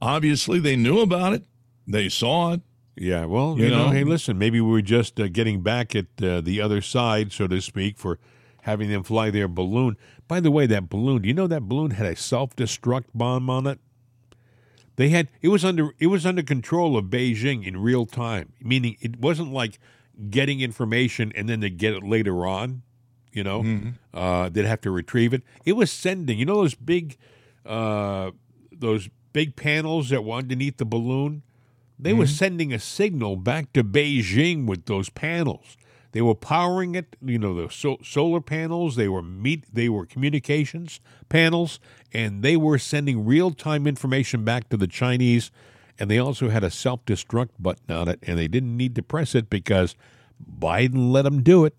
Obviously, 0.00 0.58
they 0.60 0.76
knew 0.76 1.00
about 1.00 1.32
it, 1.32 1.44
they 1.86 2.08
saw 2.08 2.52
it. 2.52 2.60
yeah. 2.96 3.24
Well, 3.24 3.56
you, 3.58 3.64
You 3.64 3.70
know, 3.70 3.86
know? 3.86 3.90
hey, 3.92 4.04
listen, 4.04 4.38
maybe 4.38 4.60
we're 4.60 4.80
just 4.82 5.18
uh, 5.18 5.28
getting 5.28 5.62
back 5.62 5.96
at 5.96 6.06
uh, 6.22 6.40
the 6.40 6.60
other 6.60 6.80
side, 6.80 7.32
so 7.32 7.46
to 7.48 7.60
speak, 7.60 7.98
for 7.98 8.18
having 8.62 8.90
them 8.90 9.02
fly 9.02 9.30
their 9.30 9.48
balloon. 9.48 9.96
By 10.28 10.40
the 10.40 10.50
way, 10.50 10.66
that 10.66 10.88
balloon, 10.90 11.22
do 11.22 11.28
you 11.28 11.34
know 11.34 11.46
that 11.46 11.62
balloon 11.68 11.92
had 11.92 12.06
a 12.06 12.14
self-destruct 12.16 13.06
bomb 13.14 13.48
on 13.48 13.66
it? 13.66 13.80
They 14.96 15.08
had 15.10 15.28
it 15.40 15.48
was 15.48 15.64
under 15.64 15.92
it 16.00 16.08
was 16.08 16.26
under 16.26 16.42
control 16.42 16.96
of 16.96 17.04
Beijing 17.06 17.64
in 17.64 17.76
real 17.80 18.04
time, 18.04 18.52
meaning 18.60 18.96
it 19.00 19.18
wasn't 19.20 19.52
like 19.52 19.78
getting 20.28 20.60
information 20.60 21.32
and 21.36 21.48
then 21.48 21.60
they 21.60 21.70
get 21.70 21.94
it 21.94 22.02
later 22.02 22.44
on. 22.46 22.82
You 23.38 23.44
know, 23.44 23.60
uh, 24.12 24.48
they'd 24.48 24.64
have 24.74 24.80
to 24.82 24.90
retrieve 24.90 25.32
it. 25.32 25.42
It 25.64 25.74
was 25.74 25.90
sending. 25.92 26.38
You 26.40 26.46
know 26.50 26.56
those 26.62 26.74
big, 26.74 27.16
uh, 27.64 28.32
those 28.72 29.08
big 29.32 29.54
panels 29.54 30.08
that 30.10 30.24
were 30.24 30.36
underneath 30.36 30.76
the 30.78 30.84
balloon. 30.84 31.42
They 32.00 32.12
were 32.12 32.26
sending 32.26 32.72
a 32.72 32.78
signal 32.78 33.36
back 33.36 33.72
to 33.74 33.82
Beijing 33.82 34.66
with 34.66 34.86
those 34.86 35.08
panels. 35.10 35.76
They 36.12 36.22
were 36.22 36.34
powering 36.34 36.94
it. 36.94 37.16
You 37.20 37.38
know 37.38 37.54
the 37.54 37.70
so- 37.72 38.00
solar 38.02 38.40
panels. 38.40 38.96
They 38.96 39.08
were 39.08 39.22
meet. 39.22 39.64
They 39.72 39.88
were 39.88 40.06
communications 40.06 41.00
panels, 41.28 41.78
and 42.12 42.42
they 42.42 42.56
were 42.56 42.78
sending 42.78 43.24
real 43.24 43.50
time 43.52 43.86
information 43.86 44.44
back 44.44 44.68
to 44.70 44.76
the 44.76 44.86
Chinese. 44.86 45.50
And 45.98 46.10
they 46.10 46.18
also 46.18 46.48
had 46.48 46.64
a 46.64 46.70
self 46.70 47.04
destruct 47.04 47.50
button 47.58 47.94
on 47.94 48.08
it, 48.08 48.18
and 48.22 48.38
they 48.38 48.48
didn't 48.48 48.76
need 48.76 48.94
to 48.96 49.02
press 49.02 49.34
it 49.34 49.50
because 49.50 49.94
Biden 50.42 51.12
let 51.12 51.22
them 51.22 51.42
do 51.42 51.64
it. 51.64 51.74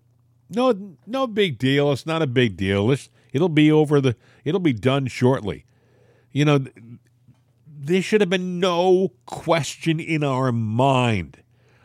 No, 0.50 0.96
no 1.06 1.26
big 1.26 1.58
deal. 1.58 1.92
It's 1.92 2.06
not 2.06 2.22
a 2.22 2.26
big 2.26 2.56
deal. 2.56 2.90
It's, 2.90 3.08
it'll 3.32 3.48
be 3.48 3.70
over 3.70 4.00
the. 4.00 4.16
It'll 4.44 4.60
be 4.60 4.72
done 4.72 5.06
shortly. 5.06 5.64
You 6.32 6.44
know, 6.44 6.64
there 7.66 8.02
should 8.02 8.20
have 8.20 8.30
been 8.30 8.58
no 8.60 9.12
question 9.26 10.00
in 10.00 10.22
our 10.24 10.52
mind. 10.52 11.42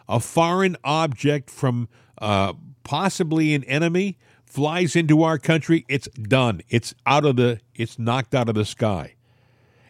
A 0.09 0.19
foreign 0.19 0.77
object 0.83 1.49
from 1.49 1.89
uh, 2.17 2.53
possibly 2.83 3.53
an 3.53 3.63
enemy 3.65 4.17
flies 4.45 4.95
into 4.95 5.21
our 5.23 5.37
country, 5.37 5.85
it's 5.89 6.07
done. 6.09 6.61
It's 6.69 6.95
out 7.05 7.25
of 7.25 7.35
the 7.35 7.59
it's 7.73 7.99
knocked 7.99 8.33
out 8.33 8.47
of 8.49 8.55
the 8.55 8.65
sky. 8.65 9.15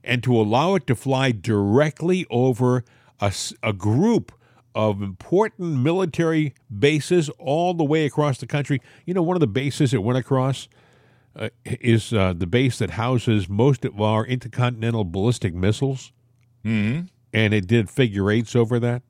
And 0.04 0.24
to 0.24 0.36
allow 0.36 0.76
it 0.76 0.88
to 0.88 0.96
fly 0.96 1.32
directly 1.32 2.26
over 2.30 2.84
a, 3.20 3.34
a 3.62 3.74
group 3.74 4.32
of 4.76 5.02
important 5.02 5.82
military 5.82 6.54
bases 6.80 7.30
all 7.40 7.74
the 7.74 7.84
way 7.84 8.06
across 8.06 8.38
the 8.38 8.46
country. 8.46 8.82
You 9.06 9.14
know, 9.14 9.22
one 9.24 9.36
of 9.38 9.40
the 9.42 9.48
bases 9.48 9.94
it 9.94 10.04
went 10.04 10.20
across 10.20 10.68
uh, 11.36 11.50
is 11.66 12.14
uh, 12.14 12.34
the 12.34 12.46
base 12.46 12.78
that 12.80 12.92
houses 12.92 13.50
most 13.50 13.86
of 13.86 14.00
our 14.00 14.26
intercontinental 14.26 15.06
ballistic 15.06 15.54
missiles. 15.56 16.12
Mhm. 16.64 17.08
And 17.34 17.54
it 17.54 17.68
did 17.68 17.90
figure 17.90 18.30
eights 18.30 18.56
over 18.56 18.80
that. 18.80 19.02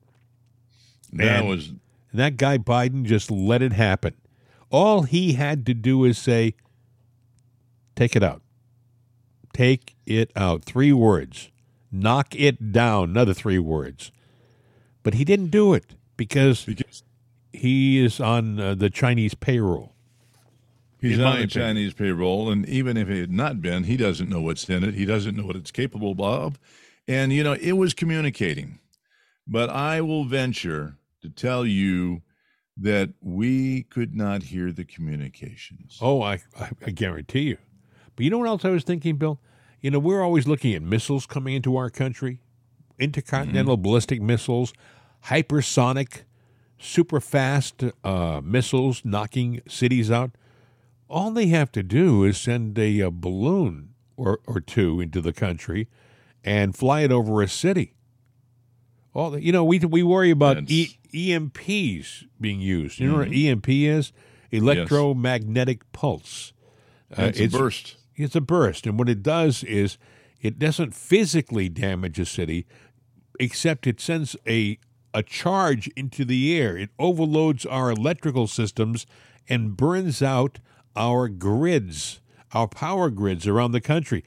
That 1.12 1.40
And- 1.40 1.48
was 1.48 1.68
And 1.68 2.20
that 2.20 2.36
guy 2.36 2.56
Biden 2.58 3.04
just 3.04 3.30
let 3.30 3.60
it 3.60 3.72
happen. 3.72 4.14
All 4.70 5.02
he 5.02 5.34
had 5.34 5.66
to 5.66 5.74
do 5.74 6.04
is 6.04 6.16
say, 6.18 6.54
take 7.94 8.16
it 8.16 8.22
out. 8.22 8.42
Take 9.52 9.96
it 10.06 10.30
out. 10.36 10.64
Three 10.64 10.92
words. 10.92 11.50
Knock 11.92 12.34
it 12.34 12.72
down. 12.72 13.10
Another 13.10 13.34
three 13.34 13.58
words. 13.58 14.10
But 15.06 15.14
he 15.14 15.24
didn't 15.24 15.52
do 15.52 15.72
it 15.72 15.94
because 16.16 16.64
because 16.64 17.04
he 17.52 18.04
is 18.04 18.18
on 18.18 18.58
uh, 18.58 18.74
the 18.74 18.90
Chinese 18.90 19.34
payroll. 19.34 19.92
he's 21.00 21.20
on 21.20 21.38
the. 21.38 21.46
Chinese 21.46 21.94
payroll, 21.94 22.50
and 22.50 22.68
even 22.68 22.96
if 22.96 23.08
it 23.08 23.20
had 23.20 23.30
not 23.30 23.62
been, 23.62 23.84
he 23.84 23.96
doesn't 23.96 24.28
know 24.28 24.40
what's 24.40 24.68
in 24.68 24.82
it. 24.82 24.94
He 24.94 25.04
doesn't 25.04 25.36
know 25.36 25.44
what 25.44 25.54
it's 25.54 25.70
capable 25.70 26.16
of, 26.24 26.58
and 27.06 27.32
you 27.32 27.44
know 27.44 27.52
it 27.52 27.74
was 27.74 27.94
communicating. 27.94 28.80
But 29.46 29.70
I 29.70 30.00
will 30.00 30.24
venture 30.24 30.96
to 31.22 31.30
tell 31.30 31.64
you 31.64 32.22
that 32.76 33.10
we 33.20 33.84
could 33.84 34.12
not 34.12 34.42
hear 34.42 34.72
the 34.72 34.84
communications. 34.84 35.98
Oh, 36.02 36.20
I, 36.20 36.40
I, 36.58 36.70
I 36.84 36.90
guarantee 36.90 37.42
you. 37.42 37.58
But 38.16 38.24
you 38.24 38.30
know 38.30 38.38
what 38.38 38.48
else 38.48 38.64
I 38.64 38.70
was 38.70 38.82
thinking, 38.82 39.18
Bill? 39.18 39.38
You 39.80 39.92
know, 39.92 40.00
we're 40.00 40.24
always 40.24 40.48
looking 40.48 40.74
at 40.74 40.82
missiles 40.82 41.26
coming 41.26 41.54
into 41.54 41.76
our 41.76 41.90
country, 41.90 42.40
intercontinental 42.98 43.76
ballistic 43.76 44.20
missiles, 44.20 44.72
hypersonic, 45.26 46.22
super 46.78 47.20
fast 47.20 47.84
uh, 48.04 48.40
missiles 48.42 49.04
knocking 49.04 49.60
cities 49.68 50.10
out. 50.10 50.32
All 51.08 51.30
they 51.30 51.46
have 51.46 51.70
to 51.72 51.82
do 51.82 52.24
is 52.24 52.36
send 52.36 52.78
a, 52.78 53.02
uh 53.02 53.10
balloon 53.10 53.94
or, 54.16 54.40
or 54.46 54.60
two 54.60 55.00
into 55.00 55.20
the 55.20 55.32
country 55.32 55.88
and 56.44 56.74
fly 56.74 57.00
it 57.02 57.12
over 57.12 57.42
a 57.42 57.48
city. 57.48 57.94
All 59.14 59.30
the, 59.30 59.42
you 59.42 59.52
know, 59.52 59.64
we 59.64 59.78
we 59.78 60.02
worry 60.02 60.30
about 60.30 60.70
e, 60.70 60.98
EMPs 61.12 62.24
being 62.40 62.60
used. 62.60 63.00
You 63.00 63.10
know 63.10 63.18
what 63.18 63.28
an 63.28 63.34
EMP 63.34 63.68
is? 63.68 64.12
Electromagnetic 64.50 65.90
pulse. 65.92 66.52
Uh, 67.16 67.32
it's, 67.34 67.54
a 67.54 67.58
burst. 67.58 67.96
It's 68.14 68.36
a 68.36 68.40
burst, 68.40 68.86
and 68.86 68.98
what 68.98 69.08
it 69.08 69.22
does 69.22 69.64
is 69.64 69.96
it 70.42 70.58
doesn't 70.58 70.94
physically 70.94 71.68
damage 71.70 72.18
a 72.18 72.26
city, 72.26 72.66
except 73.40 73.86
it 73.86 74.00
sends 74.00 74.36
a 74.46 74.78
a 75.16 75.22
charge 75.22 75.88
into 75.96 76.26
the 76.26 76.60
air. 76.60 76.76
It 76.76 76.90
overloads 76.98 77.64
our 77.64 77.90
electrical 77.90 78.46
systems 78.46 79.06
and 79.48 79.74
burns 79.74 80.22
out 80.22 80.58
our 80.94 81.28
grids, 81.28 82.20
our 82.52 82.68
power 82.68 83.08
grids 83.08 83.46
around 83.46 83.72
the 83.72 83.80
country. 83.80 84.22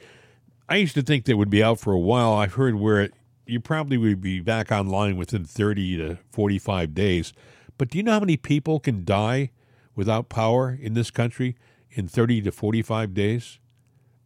I 0.68 0.78
used 0.78 0.96
to 0.96 1.04
think 1.04 1.26
they 1.26 1.36
would 1.36 1.52
be 1.52 1.62
out 1.62 1.80
for 1.80 1.94
a 1.94 2.00
while. 2.00 2.34
I've 2.34 2.56
heard 2.56 2.76
where 2.76 3.10
you 3.46 3.60
probably 3.60 3.98
would 3.98 4.20
be 4.20 4.40
back 4.40 4.72
online 4.72 5.16
within 5.16 5.46
30 5.46 5.98
to 5.98 6.18
45 6.32 6.96
days. 6.96 7.34
But 7.78 7.92
do 7.92 8.00
you 8.00 8.04
know 8.04 8.14
how 8.14 8.20
many 8.20 8.36
people 8.36 8.80
can 8.80 9.06
die 9.06 9.52
without 9.96 10.28
power 10.28 10.76
in 10.82 10.96
this 10.96 11.12
country 11.12 11.56
in 11.92 12.08
30 12.08 12.42
to 12.42 12.52
45 12.52 13.14
days? 13.14 13.60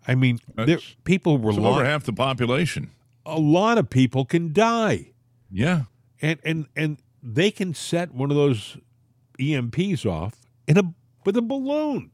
I 0.08 0.16
mean, 0.16 0.40
there, 0.56 0.80
people 1.04 1.38
were 1.38 1.52
over 1.52 1.84
half 1.84 2.06
the 2.06 2.14
population. 2.14 2.92
A 3.26 3.40
lot 3.40 3.78
of 3.78 3.90
people 3.90 4.24
can 4.24 4.54
die. 4.54 5.12
Yeah. 5.52 5.84
And 6.24 6.40
and 6.44 6.68
and 6.76 6.98
they 7.22 7.52
can 7.52 7.76
set 7.76 8.14
one 8.14 8.32
of 8.32 8.38
those 8.38 8.78
EMPs 9.40 10.06
off 10.06 10.42
in 10.68 10.78
a 10.78 10.94
with 11.26 11.38
a 11.38 11.42
balloon. 11.42 12.10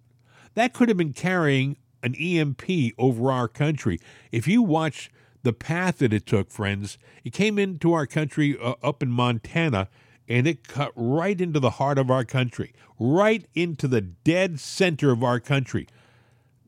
That 0.55 0.73
could 0.73 0.89
have 0.89 0.97
been 0.97 1.13
carrying 1.13 1.77
an 2.03 2.15
EMP 2.15 2.63
over 2.97 3.31
our 3.31 3.47
country. 3.47 3.99
If 4.31 4.47
you 4.47 4.61
watch 4.61 5.11
the 5.43 5.53
path 5.53 5.99
that 5.99 6.11
it 6.11 6.25
took, 6.25 6.51
friends, 6.51 6.97
it 7.23 7.33
came 7.33 7.57
into 7.57 7.93
our 7.93 8.05
country 8.05 8.57
uh, 8.61 8.75
up 8.83 9.01
in 9.03 9.09
Montana 9.09 9.87
and 10.27 10.47
it 10.47 10.67
cut 10.67 10.91
right 10.95 11.39
into 11.39 11.59
the 11.59 11.71
heart 11.71 11.97
of 11.97 12.11
our 12.11 12.25
country, 12.25 12.73
right 12.99 13.45
into 13.53 13.87
the 13.87 14.01
dead 14.01 14.59
center 14.59 15.11
of 15.11 15.23
our 15.23 15.39
country. 15.39 15.87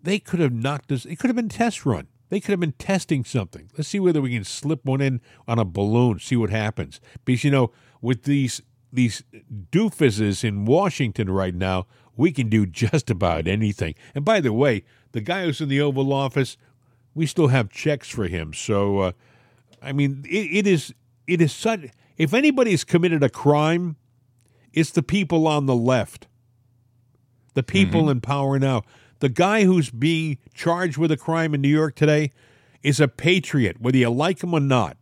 They 0.01 0.19
could 0.19 0.39
have 0.39 0.53
knocked 0.53 0.91
us. 0.91 1.05
It 1.05 1.17
could 1.19 1.27
have 1.27 1.35
been 1.35 1.49
test 1.49 1.85
run. 1.85 2.07
They 2.31 2.39
could 2.39 2.51
have 2.51 2.61
been 2.61 2.71
testing 2.71 3.25
something. 3.25 3.69
Let's 3.77 3.89
see 3.89 3.99
whether 3.99 4.21
we 4.21 4.33
can 4.33 4.45
slip 4.45 4.85
one 4.85 5.01
in 5.01 5.19
on 5.49 5.59
a 5.59 5.65
balloon, 5.65 6.17
see 6.19 6.37
what 6.37 6.49
happens. 6.49 7.01
Because 7.25 7.43
you 7.43 7.51
know, 7.51 7.71
with 8.01 8.23
these 8.23 8.61
these 8.91 9.23
doofuses 9.69 10.41
in 10.41 10.63
Washington 10.63 11.29
right 11.29 11.53
now, 11.53 11.87
we 12.15 12.31
can 12.31 12.47
do 12.47 12.65
just 12.83 13.09
about 13.09 13.47
anything. 13.47 13.95
And 14.15 14.23
by 14.23 14.39
the 14.39 14.53
way, 14.53 14.85
the 15.11 15.19
guy 15.19 15.43
who's 15.43 15.59
in 15.59 15.67
the 15.67 15.81
Oval 15.81 16.13
Office, 16.13 16.55
we 17.13 17.25
still 17.25 17.49
have 17.49 17.69
checks 17.69 18.07
for 18.07 18.27
him. 18.27 18.53
So, 18.53 18.99
uh, 18.99 19.11
I 19.81 19.91
mean, 19.91 20.23
it, 20.29 20.59
it 20.59 20.67
is 20.67 20.93
it 21.27 21.41
is 21.41 21.51
such. 21.51 21.87
If 22.17 22.33
anybody's 22.33 22.85
committed 22.85 23.23
a 23.23 23.29
crime, 23.29 23.97
it's 24.71 24.91
the 24.91 25.03
people 25.03 25.49
on 25.49 25.65
the 25.65 25.75
left, 25.75 26.27
the 27.55 27.63
people 27.63 28.09
in 28.09 28.21
power 28.21 28.57
now. 28.57 28.83
The 29.21 29.29
guy 29.29 29.65
who's 29.65 29.91
being 29.91 30.39
charged 30.53 30.97
with 30.97 31.11
a 31.11 31.17
crime 31.17 31.53
in 31.53 31.61
New 31.61 31.69
York 31.69 31.95
today 31.95 32.31
is 32.81 32.99
a 32.99 33.07
patriot, 33.07 33.79
whether 33.79 33.97
you 33.97 34.09
like 34.09 34.43
him 34.43 34.53
or 34.53 34.59
not. 34.59 34.97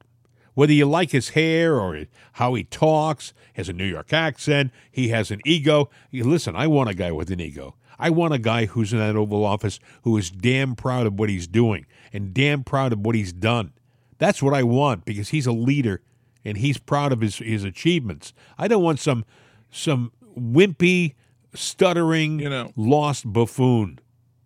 Whether 0.56 0.74
you 0.74 0.86
like 0.86 1.12
his 1.12 1.30
hair 1.30 1.80
or 1.80 2.06
how 2.34 2.54
he 2.54 2.66
talks, 2.66 3.34
has 3.54 3.70
a 3.70 3.74
New 3.74 3.86
York 3.86 4.12
accent, 4.12 4.72
he 4.92 5.08
has 5.08 5.32
an 5.32 5.40
ego. 5.46 5.90
Listen, 6.12 6.54
I 6.54 6.68
want 6.68 6.90
a 6.90 6.94
guy 6.94 7.14
with 7.14 7.32
an 7.32 7.40
ego. 7.40 7.76
I 7.98 8.10
want 8.10 8.34
a 8.34 8.40
guy 8.40 8.66
who's 8.66 8.92
in 8.92 9.00
that 9.00 9.16
Oval 9.16 9.46
Office 9.46 9.80
who 10.04 10.18
is 10.18 10.30
damn 10.30 10.76
proud 10.76 11.06
of 11.06 11.18
what 11.18 11.30
he's 11.30 11.48
doing 11.48 11.86
and 12.12 12.34
damn 12.34 12.66
proud 12.66 12.92
of 12.92 13.00
what 13.00 13.16
he's 13.16 13.32
done. 13.32 13.72
That's 14.18 14.44
what 14.44 14.54
I 14.54 14.64
want 14.64 15.06
because 15.06 15.30
he's 15.30 15.48
a 15.48 15.54
leader 15.54 16.02
and 16.44 16.58
he's 16.58 16.78
proud 16.78 17.14
of 17.14 17.22
his, 17.22 17.38
his 17.38 17.64
achievements. 17.64 18.34
I 18.58 18.68
don't 18.68 18.84
want 18.84 19.00
some 19.00 19.24
some 19.72 20.12
wimpy, 20.38 21.16
stuttering, 21.54 22.40
You 22.40 22.50
know- 22.50 22.74
lost 22.76 23.32
buffoon. 23.32 24.00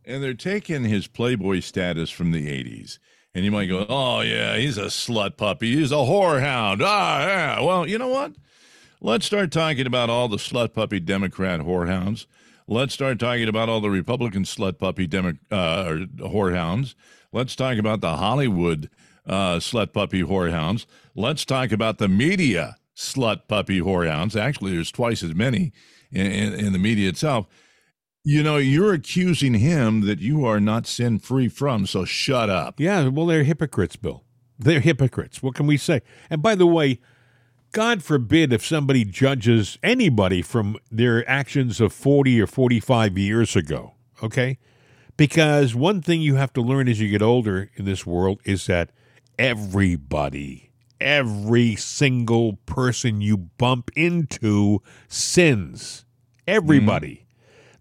And 0.06 0.22
they're 0.22 0.34
taking 0.34 0.84
his 0.84 1.08
Playboy 1.08 1.62
status 1.62 2.10
from 2.10 2.32
the 2.32 2.48
80s. 2.48 3.00
And 3.34 3.46
you 3.46 3.52
might 3.52 3.66
go, 3.66 3.86
oh, 3.90 4.22
yeah, 4.22 4.58
he's 4.58 4.78
a 4.78 4.86
slut 4.86 5.38
puppy. 5.38 5.76
He's 5.76 5.92
a 5.92 5.96
whorehound. 5.96 6.82
Ah, 6.84 7.26
yeah. 7.26 7.62
Well, 7.62 7.88
you 7.88 7.98
know 7.98 8.10
what? 8.10 8.34
Let's 9.02 9.26
start 9.26 9.52
talking 9.52 9.88
about 9.88 10.10
all 10.10 10.28
the 10.28 10.38
slut 10.38 10.74
puppy 10.74 11.00
Democrat 11.00 11.62
whorehounds. 11.62 12.26
Let's 12.68 12.94
start 12.94 13.20
talking 13.20 13.50
about 13.50 13.70
all 13.70 13.82
the 13.82 13.90
Republican 13.90 14.44
slut 14.44 14.78
puppy 14.78 15.08
Demo- 15.08 15.38
uh, 15.52 15.86
or 15.88 15.98
whorehounds. 16.30 16.96
Let's 17.32 17.56
talk 17.56 17.78
about 17.78 18.02
the 18.02 18.18
Hollywood 18.18 18.90
uh, 19.28 19.56
slut 19.56 19.94
puppy 19.94 20.22
whorehounds. 20.22 20.86
Let's 21.16 21.44
talk 21.44 21.72
about 21.72 21.98
the 21.98 22.08
media 22.08 22.78
slut 22.96 23.48
puppy 23.48 23.80
whorehounds. 23.80 24.40
Actually, 24.40 24.74
there's 24.74 24.92
twice 24.92 25.24
as 25.24 25.34
many 25.34 25.74
in, 26.12 26.28
in, 26.28 26.54
in 26.54 26.74
the 26.74 26.80
media 26.80 27.10
itself. 27.10 27.48
You 28.26 28.42
know, 28.42 28.56
you're 28.56 28.94
accusing 28.94 29.56
him 29.56 30.02
that 30.02 30.20
you 30.20 30.46
are 30.46 30.62
not 30.62 30.88
sin 30.88 31.20
free 31.20 31.50
from, 31.50 31.86
so 31.86 32.06
shut 32.06 32.50
up. 32.50 32.80
Yeah, 32.80 33.10
well, 33.10 33.26
they're 33.26 33.44
hypocrites, 33.44 33.98
Bill. 33.98 34.24
They're 34.58 34.80
hypocrites. 34.80 35.44
What 35.44 35.56
can 35.56 35.68
we 35.68 35.76
say? 35.76 36.02
And 36.30 36.42
by 36.42 36.56
the 36.56 36.66
way, 36.66 37.02
God 37.74 38.02
forbid 38.02 38.54
if 38.54 38.66
somebody 38.66 39.04
judges 39.04 39.78
anybody 39.84 40.42
from 40.42 40.78
their 40.90 41.28
actions 41.30 41.82
of 41.82 41.92
40 41.92 42.40
or 42.40 42.48
45 42.48 43.18
years 43.18 43.58
ago, 43.58 43.96
okay? 44.22 44.58
Because 45.18 45.76
one 45.76 46.02
thing 46.02 46.22
you 46.22 46.36
have 46.36 46.54
to 46.54 46.62
learn 46.62 46.88
as 46.88 47.02
you 47.02 47.10
get 47.10 47.22
older 47.22 47.72
in 47.76 47.84
this 47.84 48.06
world 48.06 48.40
is 48.46 48.68
that 48.68 48.92
everybody, 49.38 50.72
every 51.02 51.76
single 51.76 52.54
person 52.66 53.20
you 53.20 53.36
bump 53.36 53.92
into 53.96 54.82
sins. 55.10 56.06
Everybody. 56.48 57.23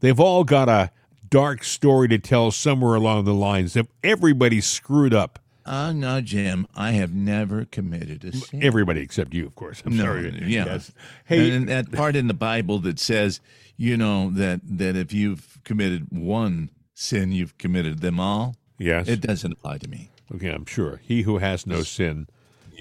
They've 0.02 0.20
all 0.20 0.44
got 0.44 0.68
a 0.68 0.90
dark 1.30 1.64
story 1.64 2.08
to 2.08 2.18
tell 2.18 2.50
somewhere 2.50 2.94
along 2.94 3.24
the 3.24 3.32
lines. 3.32 3.76
Everybody's 4.04 4.66
screwed 4.66 5.14
up, 5.14 5.38
Oh, 5.64 5.92
no, 5.92 6.20
Jim, 6.20 6.66
I 6.74 6.90
have 6.90 7.14
never 7.14 7.64
committed 7.66 8.24
a 8.24 8.32
sin. 8.36 8.64
everybody 8.64 9.00
except 9.00 9.32
you, 9.32 9.46
of 9.46 9.54
course. 9.54 9.80
I'm 9.86 9.96
No, 9.96 10.02
sorry. 10.04 10.28
yeah. 10.44 10.64
Yes. 10.66 10.90
Hey, 11.24 11.52
and 11.52 11.68
that 11.68 11.92
part 11.92 12.16
in 12.16 12.26
the 12.26 12.34
Bible 12.34 12.80
that 12.80 12.98
says, 12.98 13.40
you 13.76 13.96
know, 13.96 14.28
that 14.30 14.60
that 14.64 14.96
if 14.96 15.12
you've 15.12 15.58
committed 15.62 16.08
one 16.10 16.70
sin, 16.94 17.30
you've 17.30 17.56
committed 17.58 18.00
them 18.00 18.18
all. 18.18 18.56
yes. 18.76 19.06
It 19.06 19.20
doesn't 19.20 19.52
apply 19.52 19.78
to 19.78 19.88
me. 19.88 20.10
Okay, 20.34 20.48
I'm 20.50 20.66
sure. 20.66 21.00
He 21.04 21.22
who 21.22 21.38
has 21.38 21.64
no 21.64 21.84
sin 21.84 22.26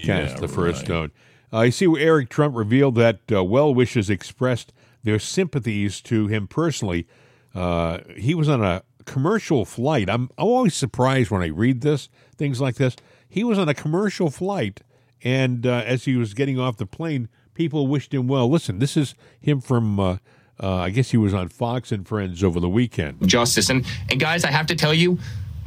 cast 0.02 0.34
Yeah, 0.34 0.40
the 0.40 0.48
first 0.48 0.78
right. 0.78 0.84
stone. 0.84 1.12
Uh, 1.52 1.58
I 1.58 1.70
see 1.70 1.86
where 1.86 2.02
Eric 2.02 2.30
Trump 2.30 2.56
revealed 2.56 2.96
that 2.96 3.20
uh, 3.32 3.44
well 3.44 3.72
wishes 3.72 4.10
expressed 4.10 4.72
their 5.02 5.18
sympathies 5.18 6.00
to 6.02 6.26
him 6.26 6.46
personally. 6.46 7.06
Uh, 7.54 7.98
he 8.16 8.34
was 8.34 8.48
on 8.48 8.62
a 8.62 8.82
commercial 9.04 9.64
flight. 9.64 10.08
I'm, 10.08 10.30
I'm 10.38 10.46
always 10.46 10.74
surprised 10.74 11.30
when 11.30 11.42
I 11.42 11.46
read 11.48 11.80
this, 11.80 12.08
things 12.36 12.60
like 12.60 12.76
this. 12.76 12.96
He 13.28 13.44
was 13.44 13.58
on 13.58 13.68
a 13.68 13.74
commercial 13.74 14.30
flight, 14.30 14.80
and 15.22 15.66
uh, 15.66 15.82
as 15.86 16.04
he 16.04 16.16
was 16.16 16.34
getting 16.34 16.58
off 16.58 16.76
the 16.76 16.86
plane, 16.86 17.28
people 17.54 17.86
wished 17.86 18.12
him 18.12 18.28
well. 18.28 18.48
Listen, 18.50 18.78
this 18.78 18.96
is 18.96 19.14
him 19.40 19.60
from, 19.60 19.98
uh, 19.98 20.16
uh, 20.62 20.76
I 20.76 20.90
guess 20.90 21.10
he 21.10 21.16
was 21.16 21.34
on 21.34 21.48
Fox 21.48 21.92
and 21.92 22.06
Friends 22.06 22.42
over 22.44 22.60
the 22.60 22.68
weekend. 22.68 23.26
justice. 23.26 23.70
And 23.70 23.84
and 24.10 24.20
guys, 24.20 24.44
I 24.44 24.50
have 24.50 24.66
to 24.66 24.74
tell 24.74 24.94
you, 24.94 25.18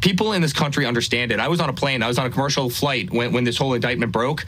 people 0.01 0.33
in 0.33 0.41
this 0.41 0.53
country 0.53 0.85
understand 0.85 1.31
it. 1.31 1.39
I 1.39 1.47
was 1.47 1.59
on 1.59 1.69
a 1.69 1.73
plane, 1.73 2.03
I 2.03 2.07
was 2.07 2.19
on 2.19 2.25
a 2.25 2.29
commercial 2.29 2.69
flight 2.69 3.11
when, 3.11 3.33
when 3.33 3.43
this 3.43 3.57
whole 3.57 3.73
indictment 3.73 4.11
broke. 4.11 4.45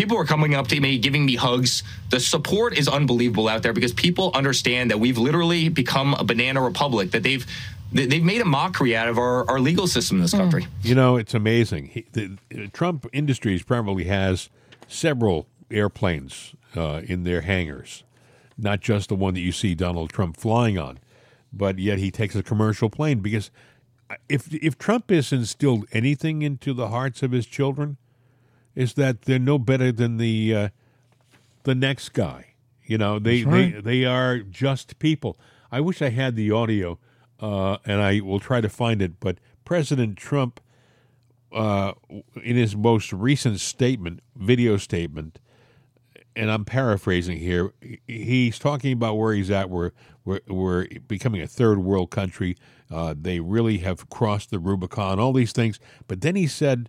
People 0.00 0.16
are 0.16 0.24
coming 0.24 0.54
up 0.54 0.66
to 0.68 0.80
me, 0.80 0.96
giving 0.98 1.26
me 1.26 1.36
hugs. 1.36 1.82
The 2.08 2.20
support 2.20 2.78
is 2.78 2.88
unbelievable 2.88 3.48
out 3.50 3.62
there 3.62 3.74
because 3.74 3.92
people 3.92 4.30
understand 4.32 4.90
that 4.90 4.98
we've 4.98 5.18
literally 5.18 5.68
become 5.68 6.14
a 6.14 6.24
banana 6.24 6.62
republic. 6.62 7.10
That 7.10 7.22
they've 7.22 7.44
they- 7.92 8.06
they've 8.06 8.24
made 8.24 8.40
a 8.40 8.46
mockery 8.46 8.96
out 8.96 9.08
of 9.08 9.18
our, 9.18 9.46
our 9.50 9.60
legal 9.60 9.86
system 9.86 10.16
in 10.16 10.22
this 10.22 10.30
country. 10.32 10.66
You 10.82 10.94
know, 10.94 11.18
it's 11.18 11.34
amazing. 11.34 11.88
He, 11.88 12.06
the, 12.12 12.38
Trump 12.72 13.06
Industries 13.12 13.62
probably 13.62 14.04
has 14.04 14.48
several 14.88 15.46
airplanes 15.70 16.54
uh, 16.74 17.02
in 17.04 17.24
their 17.24 17.42
hangars, 17.42 18.02
not 18.56 18.80
just 18.80 19.10
the 19.10 19.14
one 19.16 19.34
that 19.34 19.40
you 19.40 19.52
see 19.52 19.74
Donald 19.74 20.08
Trump 20.08 20.38
flying 20.38 20.78
on, 20.78 20.98
but 21.52 21.78
yet 21.78 21.98
he 21.98 22.10
takes 22.10 22.34
a 22.34 22.42
commercial 22.42 22.88
plane 22.88 23.18
because 23.20 23.50
uh, 24.08 24.14
if 24.30 24.50
if 24.54 24.78
Trump 24.78 25.10
has 25.10 25.30
instilled 25.30 25.84
anything 25.92 26.40
into 26.40 26.72
the 26.72 26.88
hearts 26.88 27.22
of 27.22 27.32
his 27.32 27.44
children, 27.44 27.98
is 28.74 28.94
that 28.94 29.22
they're 29.22 29.38
no 29.38 29.58
better 29.58 29.92
than 29.92 30.16
the 30.16 30.54
uh, 30.54 30.68
the 31.64 31.74
next 31.74 32.10
guy. 32.10 32.54
You 32.84 32.98
know, 32.98 33.18
they, 33.18 33.42
they 33.42 33.70
they 33.80 34.04
are 34.04 34.38
just 34.38 34.98
people. 34.98 35.38
I 35.70 35.80
wish 35.80 36.02
I 36.02 36.08
had 36.08 36.34
the 36.34 36.50
audio, 36.50 36.98
uh, 37.38 37.76
and 37.84 38.00
I 38.00 38.20
will 38.20 38.40
try 38.40 38.60
to 38.60 38.68
find 38.68 39.00
it. 39.00 39.20
But 39.20 39.38
President 39.64 40.16
Trump, 40.16 40.60
uh, 41.52 41.92
in 42.42 42.56
his 42.56 42.74
most 42.74 43.12
recent 43.12 43.60
statement, 43.60 44.20
video 44.34 44.76
statement, 44.76 45.38
and 46.34 46.50
I'm 46.50 46.64
paraphrasing 46.64 47.38
here, 47.38 47.72
he's 48.08 48.58
talking 48.58 48.92
about 48.92 49.14
where 49.16 49.34
he's 49.34 49.50
at. 49.50 49.70
We're 49.70 49.92
we're, 50.24 50.40
we're 50.48 50.86
becoming 51.06 51.42
a 51.42 51.46
third 51.46 51.78
world 51.78 52.10
country. 52.10 52.56
Uh, 52.90 53.14
they 53.16 53.38
really 53.38 53.78
have 53.78 54.10
crossed 54.10 54.50
the 54.50 54.58
Rubicon. 54.58 55.20
All 55.20 55.32
these 55.32 55.52
things, 55.52 55.78
but 56.08 56.22
then 56.22 56.34
he 56.34 56.48
said 56.48 56.88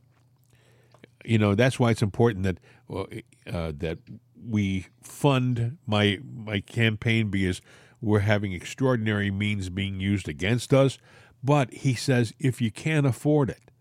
you 1.26 1.38
know 1.38 1.55
that's 1.55 1.80
why 1.80 1.91
it's 1.91 2.01
important 2.01 2.43
that 2.43 2.57
uh, 2.89 3.72
that 3.76 3.99
we 4.47 4.88
fund 5.01 5.78
my 5.86 6.19
my 6.24 6.59
campaign 6.59 7.30
because 7.30 7.61
we're 8.01 8.19
having 8.19 8.53
extraordinary 8.53 9.30
means 9.30 9.69
being 9.69 9.99
used 9.99 10.28
against 10.28 10.74
us. 10.74 10.97
But 11.43 11.74
he 11.74 11.93
says 11.93 12.34
if 12.39 12.61
you 12.61 12.72
can't 12.72 13.05
afford 13.05 13.49
it, 13.49 13.72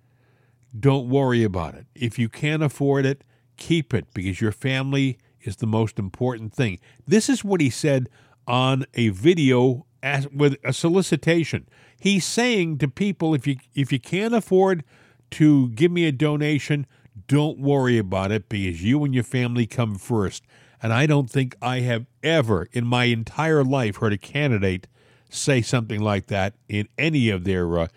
don't 0.79 1.09
worry 1.09 1.43
about 1.43 1.75
it. 1.75 1.87
If 1.95 2.19
you 2.19 2.29
can't 2.29 2.63
afford 2.63 3.07
it, 3.07 3.25
keep 3.57 3.93
it 3.93 4.13
because 4.15 4.41
your 4.41 4.53
family 4.53 5.19
is 5.43 5.57
the 5.57 5.67
most 5.67 5.99
important 5.99 6.53
thing. 6.55 6.79
This 7.07 7.29
is 7.29 7.45
what 7.45 7.61
he 7.61 7.71
said 7.71 8.09
on 8.47 8.85
a 8.95 9.09
video 9.11 9.87
as, 10.03 10.29
with 10.29 10.57
a 10.65 10.73
solicitation. 10.73 11.69
He's 11.99 12.25
saying 12.25 12.79
to 12.79 12.89
people 12.89 13.35
if 13.35 13.47
you 13.47 13.57
if 13.75 13.93
you 13.93 14.01
can't 14.01 14.35
afford 14.35 14.85
to 15.33 15.69
give 15.71 15.93
me 15.93 16.07
a 16.07 16.13
donation, 16.13 16.87
don't 17.27 17.59
worry 17.59 17.99
about 17.99 18.33
it 18.33 18.49
because 18.49 18.83
you 18.83 19.05
and 19.05 19.15
your 19.15 19.25
family 19.25 19.67
come 19.67 19.97
first. 19.97 20.45
And 20.83 20.93
I 20.93 21.07
don't 21.07 21.29
think 21.29 21.55
I 21.61 21.81
have 21.81 22.07
ever 22.23 22.67
in 22.73 22.87
my 22.87 23.05
entire 23.05 23.63
life 23.65 23.97
heard 23.97 24.13
a 24.13 24.19
candidate 24.19 24.87
say 25.29 25.63
something 25.63 26.01
like 26.01 26.27
that 26.27 26.55
in 26.69 26.89
any 26.99 27.31
of 27.31 27.45
their 27.45 27.79
uh, 27.79 27.89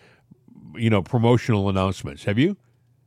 you 0.76 0.90
know 0.90 1.02
promotional 1.02 1.68
announcements. 1.68 2.24
Have 2.24 2.38
you? 2.38 2.56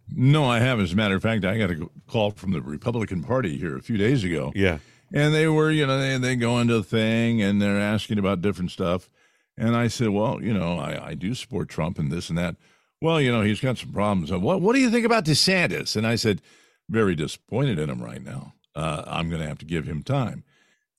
No, 0.10 0.46
I 0.46 0.60
haven't. 0.60 0.86
As 0.86 0.94
a 0.94 0.96
matter 0.96 1.16
of 1.16 1.22
fact, 1.22 1.44
I 1.46 1.58
got 1.58 1.72
a 1.72 1.90
call 2.08 2.32
from 2.32 2.52
the 2.52 2.62
Republican 2.62 3.24
Party 3.24 3.58
here 3.58 3.78
a 3.78 3.82
few 3.82 3.98
days 3.98 4.24
ago. 4.24 4.52
Yeah. 4.56 4.80
And 5.14 5.34
they 5.34 5.48
were, 5.48 5.72
you 5.72 5.86
know, 5.86 6.00
they, 6.00 6.18
they 6.18 6.36
go 6.36 6.60
into 6.60 6.76
the 6.76 6.84
thing 6.84 7.42
and 7.42 7.62
they're 7.62 7.80
asking 7.80 8.20
about 8.20 8.42
different 8.42 8.72
stuff. 8.72 9.10
And 9.58 9.76
I 9.76 9.88
said, 9.88 10.10
well, 10.10 10.42
you 10.42 10.54
know, 10.54 10.78
I, 10.78 11.10
I 11.10 11.14
do 11.14 11.34
support 11.34 11.70
Trump 11.70 11.98
and 11.98 12.12
this 12.12 12.30
and 12.30 12.38
that. 12.38 12.56
Well, 13.02 13.22
you 13.22 13.32
know, 13.32 13.42
he's 13.42 13.60
got 13.62 13.78
some 13.78 13.92
problems. 13.92 14.32
What, 14.32 14.62
what 14.62 14.74
do 14.74 14.80
you 14.80 14.90
think 14.90 15.06
about 15.06 15.26
DeSantis? 15.26 15.96
And 15.96 16.06
I 16.08 16.16
said, 16.16 16.42
very 16.90 17.16
disappointed 17.16 17.80
in 17.80 17.90
him 17.90 18.02
right 18.02 18.24
now. 18.24 18.54
Uh, 18.76 19.04
I'm 19.06 19.30
going 19.30 19.42
to 19.42 19.48
have 19.48 19.60
to 19.60 19.66
give 19.66 19.86
him 19.86 20.04
time. 20.04 20.44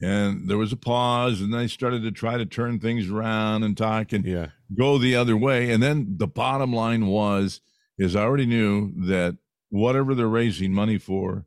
And 0.01 0.49
there 0.49 0.59
was 0.59 0.73
a 0.73 0.77
pause, 0.77 1.41
and 1.41 1.53
they 1.53 1.67
started 1.67 2.03
to 2.05 2.13
try 2.13 2.37
to 2.39 2.47
turn 2.47 2.79
things 2.79 3.11
around 3.11 3.65
and 3.65 3.77
talk 3.77 4.13
and 4.13 4.25
Yeah. 4.25 4.49
go 4.77 4.97
the 4.99 5.17
other 5.17 5.37
way. 5.37 5.71
And 5.73 5.83
then 5.83 6.15
the 6.19 6.29
bottom 6.29 6.73
line 6.73 7.07
was, 7.07 7.61
is 7.99 8.15
I 8.15 8.23
already 8.23 8.47
knew 8.47 8.93
that 9.07 9.39
whatever 9.71 10.15
they're 10.15 10.29
raising 10.29 10.73
money 10.73 10.99
for 10.99 11.47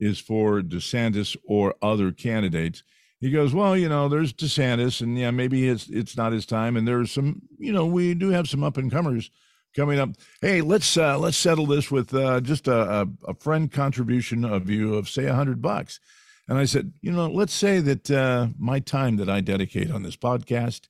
is 0.00 0.18
for 0.18 0.62
DeSantis 0.62 1.36
or 1.44 1.74
other 1.82 2.12
candidates. 2.12 2.82
He 3.20 3.30
goes, 3.30 3.52
well, 3.54 3.76
you 3.76 3.88
know, 3.90 4.08
there's 4.08 4.32
DeSantis, 4.32 5.00
and 5.02 5.18
yeah, 5.18 5.30
maybe 5.30 5.68
it's 5.68 5.88
it's 5.88 6.16
not 6.16 6.32
his 6.32 6.46
time, 6.46 6.76
and 6.76 6.88
there's 6.88 7.12
some, 7.12 7.42
you 7.58 7.72
know, 7.72 7.86
we 7.86 8.14
do 8.14 8.30
have 8.30 8.48
some 8.48 8.64
up 8.64 8.78
and 8.78 8.90
comers 8.90 9.30
coming 9.74 9.98
up. 9.98 10.10
Hey, 10.40 10.60
let's 10.60 10.96
uh, 10.96 11.18
let's 11.18 11.36
settle 11.36 11.66
this 11.66 11.90
with 11.90 12.14
uh, 12.14 12.40
just 12.40 12.68
a, 12.68 13.08
a, 13.26 13.34
friend 13.34 13.70
contribution 13.70 14.44
of 14.44 14.68
you 14.68 14.94
of 14.94 15.08
say 15.08 15.26
a 15.26 15.34
hundred 15.34 15.62
bucks. 15.62 16.00
And 16.48 16.58
I 16.58 16.64
said, 16.64 16.92
you 17.00 17.12
know, 17.12 17.28
let's 17.28 17.54
say 17.54 17.80
that 17.80 18.10
uh, 18.10 18.48
my 18.58 18.80
time 18.80 19.16
that 19.16 19.30
I 19.30 19.40
dedicate 19.40 19.90
on 19.90 20.02
this 20.02 20.16
podcast 20.16 20.88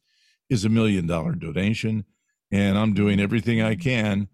is 0.49 0.65
a 0.65 0.69
million 0.69 1.07
dollar 1.07 1.33
donation, 1.33 2.05
and 2.51 2.77
I'm 2.77 2.95
doing 2.95 3.21
everything 3.21 3.63
I 3.63 3.75
can, 3.75 4.29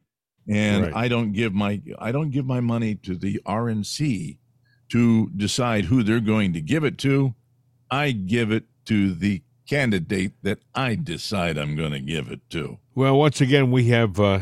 and 0.49 0.85
Right. 0.85 0.97
I 0.97 1.09
don't 1.09 1.33
give 1.33 1.53
my 1.53 1.81
I 1.99 2.13
don't 2.13 2.31
give 2.31 2.47
my 2.47 2.61
money 2.61 2.95
to 2.97 3.17
the 3.17 3.41
RNC 3.47 4.39
to 4.91 5.31
decide 5.37 5.85
who 5.87 6.03
they're 6.03 6.21
going 6.21 6.53
to 6.55 6.61
give 6.61 6.85
it 6.85 6.99
to. 6.99 7.35
I 7.91 8.13
give 8.13 8.51
it 8.51 8.65
to 8.87 9.13
the 9.15 9.43
candidate 9.69 10.33
that 10.43 10.59
I 10.75 10.95
decide 10.97 11.59
I'm 11.59 11.77
going 11.77 11.93
to 11.93 12.01
give 12.01 12.29
it 12.31 12.41
to. 12.51 12.79
Well, 12.95 13.19
once 13.19 13.41
again, 13.41 13.71
we 13.71 13.89
have 13.89 14.19
uh, 14.19 14.41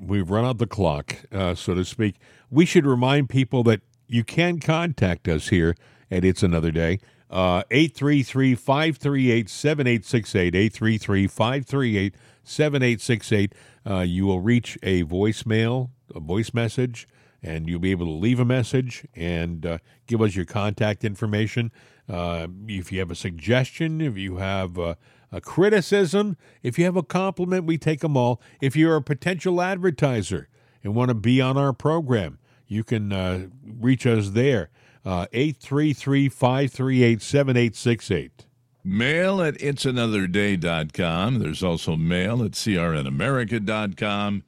we've 0.00 0.30
run 0.30 0.44
out 0.44 0.58
the 0.58 0.66
clock, 0.66 1.16
uh, 1.32 1.54
so 1.54 1.74
to 1.74 1.84
speak. 1.84 2.16
We 2.50 2.64
should 2.64 2.86
remind 2.86 3.28
people 3.28 3.62
that 3.64 3.80
you 4.06 4.24
can 4.24 4.58
contact 4.60 5.28
us 5.28 5.48
here 5.48 5.76
at 6.10 6.24
It's 6.24 6.42
Another 6.42 6.70
Day. 6.70 7.00
Uh, 7.30 7.62
833 7.70 8.54
538 8.56 9.48
7868. 9.48 10.54
833 10.54 11.26
538 11.28 12.14
7868. 12.42 13.54
Uh, 13.88 14.00
You 14.00 14.26
will 14.26 14.40
reach 14.40 14.78
a 14.82 15.04
voicemail, 15.04 15.90
a 16.14 16.20
voice 16.20 16.52
message, 16.52 17.06
and 17.42 17.68
you'll 17.68 17.80
be 17.80 17.90
able 17.90 18.06
to 18.06 18.12
leave 18.12 18.40
a 18.40 18.44
message 18.44 19.06
and 19.14 19.64
uh, 19.64 19.78
give 20.06 20.20
us 20.22 20.36
your 20.36 20.44
contact 20.44 21.04
information. 21.04 21.72
Uh, 22.08 22.48
if 22.66 22.92
you 22.92 22.98
have 22.98 23.10
a 23.10 23.14
suggestion, 23.14 24.00
if 24.00 24.16
you 24.16 24.36
have 24.36 24.78
uh, 24.78 24.94
a 25.32 25.40
criticism, 25.40 26.36
if 26.62 26.78
you 26.78 26.84
have 26.84 26.96
a 26.96 27.02
compliment, 27.02 27.64
we 27.64 27.78
take 27.78 28.00
them 28.00 28.16
all. 28.16 28.40
If 28.60 28.76
you're 28.76 28.96
a 28.96 29.02
potential 29.02 29.62
advertiser 29.62 30.48
and 30.82 30.94
want 30.94 31.08
to 31.10 31.14
be 31.14 31.40
on 31.40 31.56
our 31.56 31.72
program, 31.72 32.38
you 32.66 32.84
can 32.84 33.12
uh, 33.12 33.48
reach 33.64 34.06
us 34.06 34.30
there. 34.30 34.70
Uh, 35.04 35.26
833 35.32 36.28
538 36.28 37.22
7868. 37.22 38.46
Mail 38.82 39.42
at 39.42 39.54
it'sanotherday.com. 39.54 41.38
There's 41.38 41.62
also 41.62 41.96
mail 41.96 42.42
at 42.42 42.52
crnamerica.com. 42.52 44.42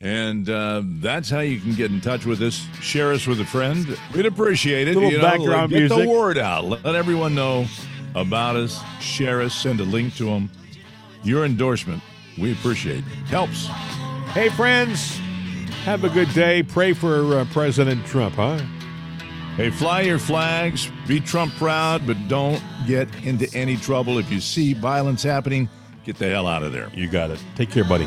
And 0.00 0.48
uh, 0.48 0.82
that's 0.84 1.28
how 1.28 1.40
you 1.40 1.60
can 1.60 1.74
get 1.74 1.90
in 1.90 2.00
touch 2.00 2.24
with 2.24 2.40
us. 2.40 2.64
Share 2.80 3.12
us 3.12 3.26
with 3.26 3.40
a 3.40 3.44
friend. 3.44 3.98
We'd 4.14 4.26
appreciate 4.26 4.86
it. 4.86 4.94
Little 4.94 5.10
you 5.10 5.18
know, 5.18 5.24
background 5.24 5.70
get 5.70 5.78
music. 5.80 5.98
the 5.98 6.08
word 6.08 6.38
out. 6.38 6.64
Let 6.64 6.94
everyone 6.94 7.34
know 7.34 7.66
about 8.14 8.54
us. 8.54 8.80
Share 9.00 9.40
us. 9.40 9.54
Send 9.54 9.80
a 9.80 9.84
link 9.84 10.14
to 10.16 10.26
them. 10.26 10.50
Your 11.24 11.44
endorsement, 11.44 12.00
we 12.38 12.52
appreciate. 12.52 12.98
It. 12.98 13.04
Helps. 13.26 13.66
Hey, 14.32 14.50
friends, 14.50 15.18
have 15.84 16.04
a 16.04 16.08
good 16.08 16.32
day. 16.32 16.62
Pray 16.62 16.92
for 16.92 17.38
uh, 17.38 17.44
President 17.52 18.06
Trump, 18.06 18.36
huh? 18.36 18.58
Hey, 19.56 19.70
fly 19.70 20.02
your 20.02 20.20
flags, 20.20 20.88
be 21.08 21.18
Trump 21.18 21.52
proud, 21.54 22.06
but 22.06 22.16
don't 22.28 22.62
get 22.86 23.08
into 23.24 23.52
any 23.56 23.76
trouble. 23.76 24.18
If 24.18 24.30
you 24.30 24.40
see 24.40 24.74
violence 24.74 25.24
happening, 25.24 25.68
get 26.04 26.16
the 26.18 26.28
hell 26.28 26.46
out 26.46 26.62
of 26.62 26.72
there. 26.72 26.88
You 26.94 27.08
got 27.08 27.32
it. 27.32 27.42
Take 27.56 27.72
care, 27.72 27.82
buddy. 27.82 28.06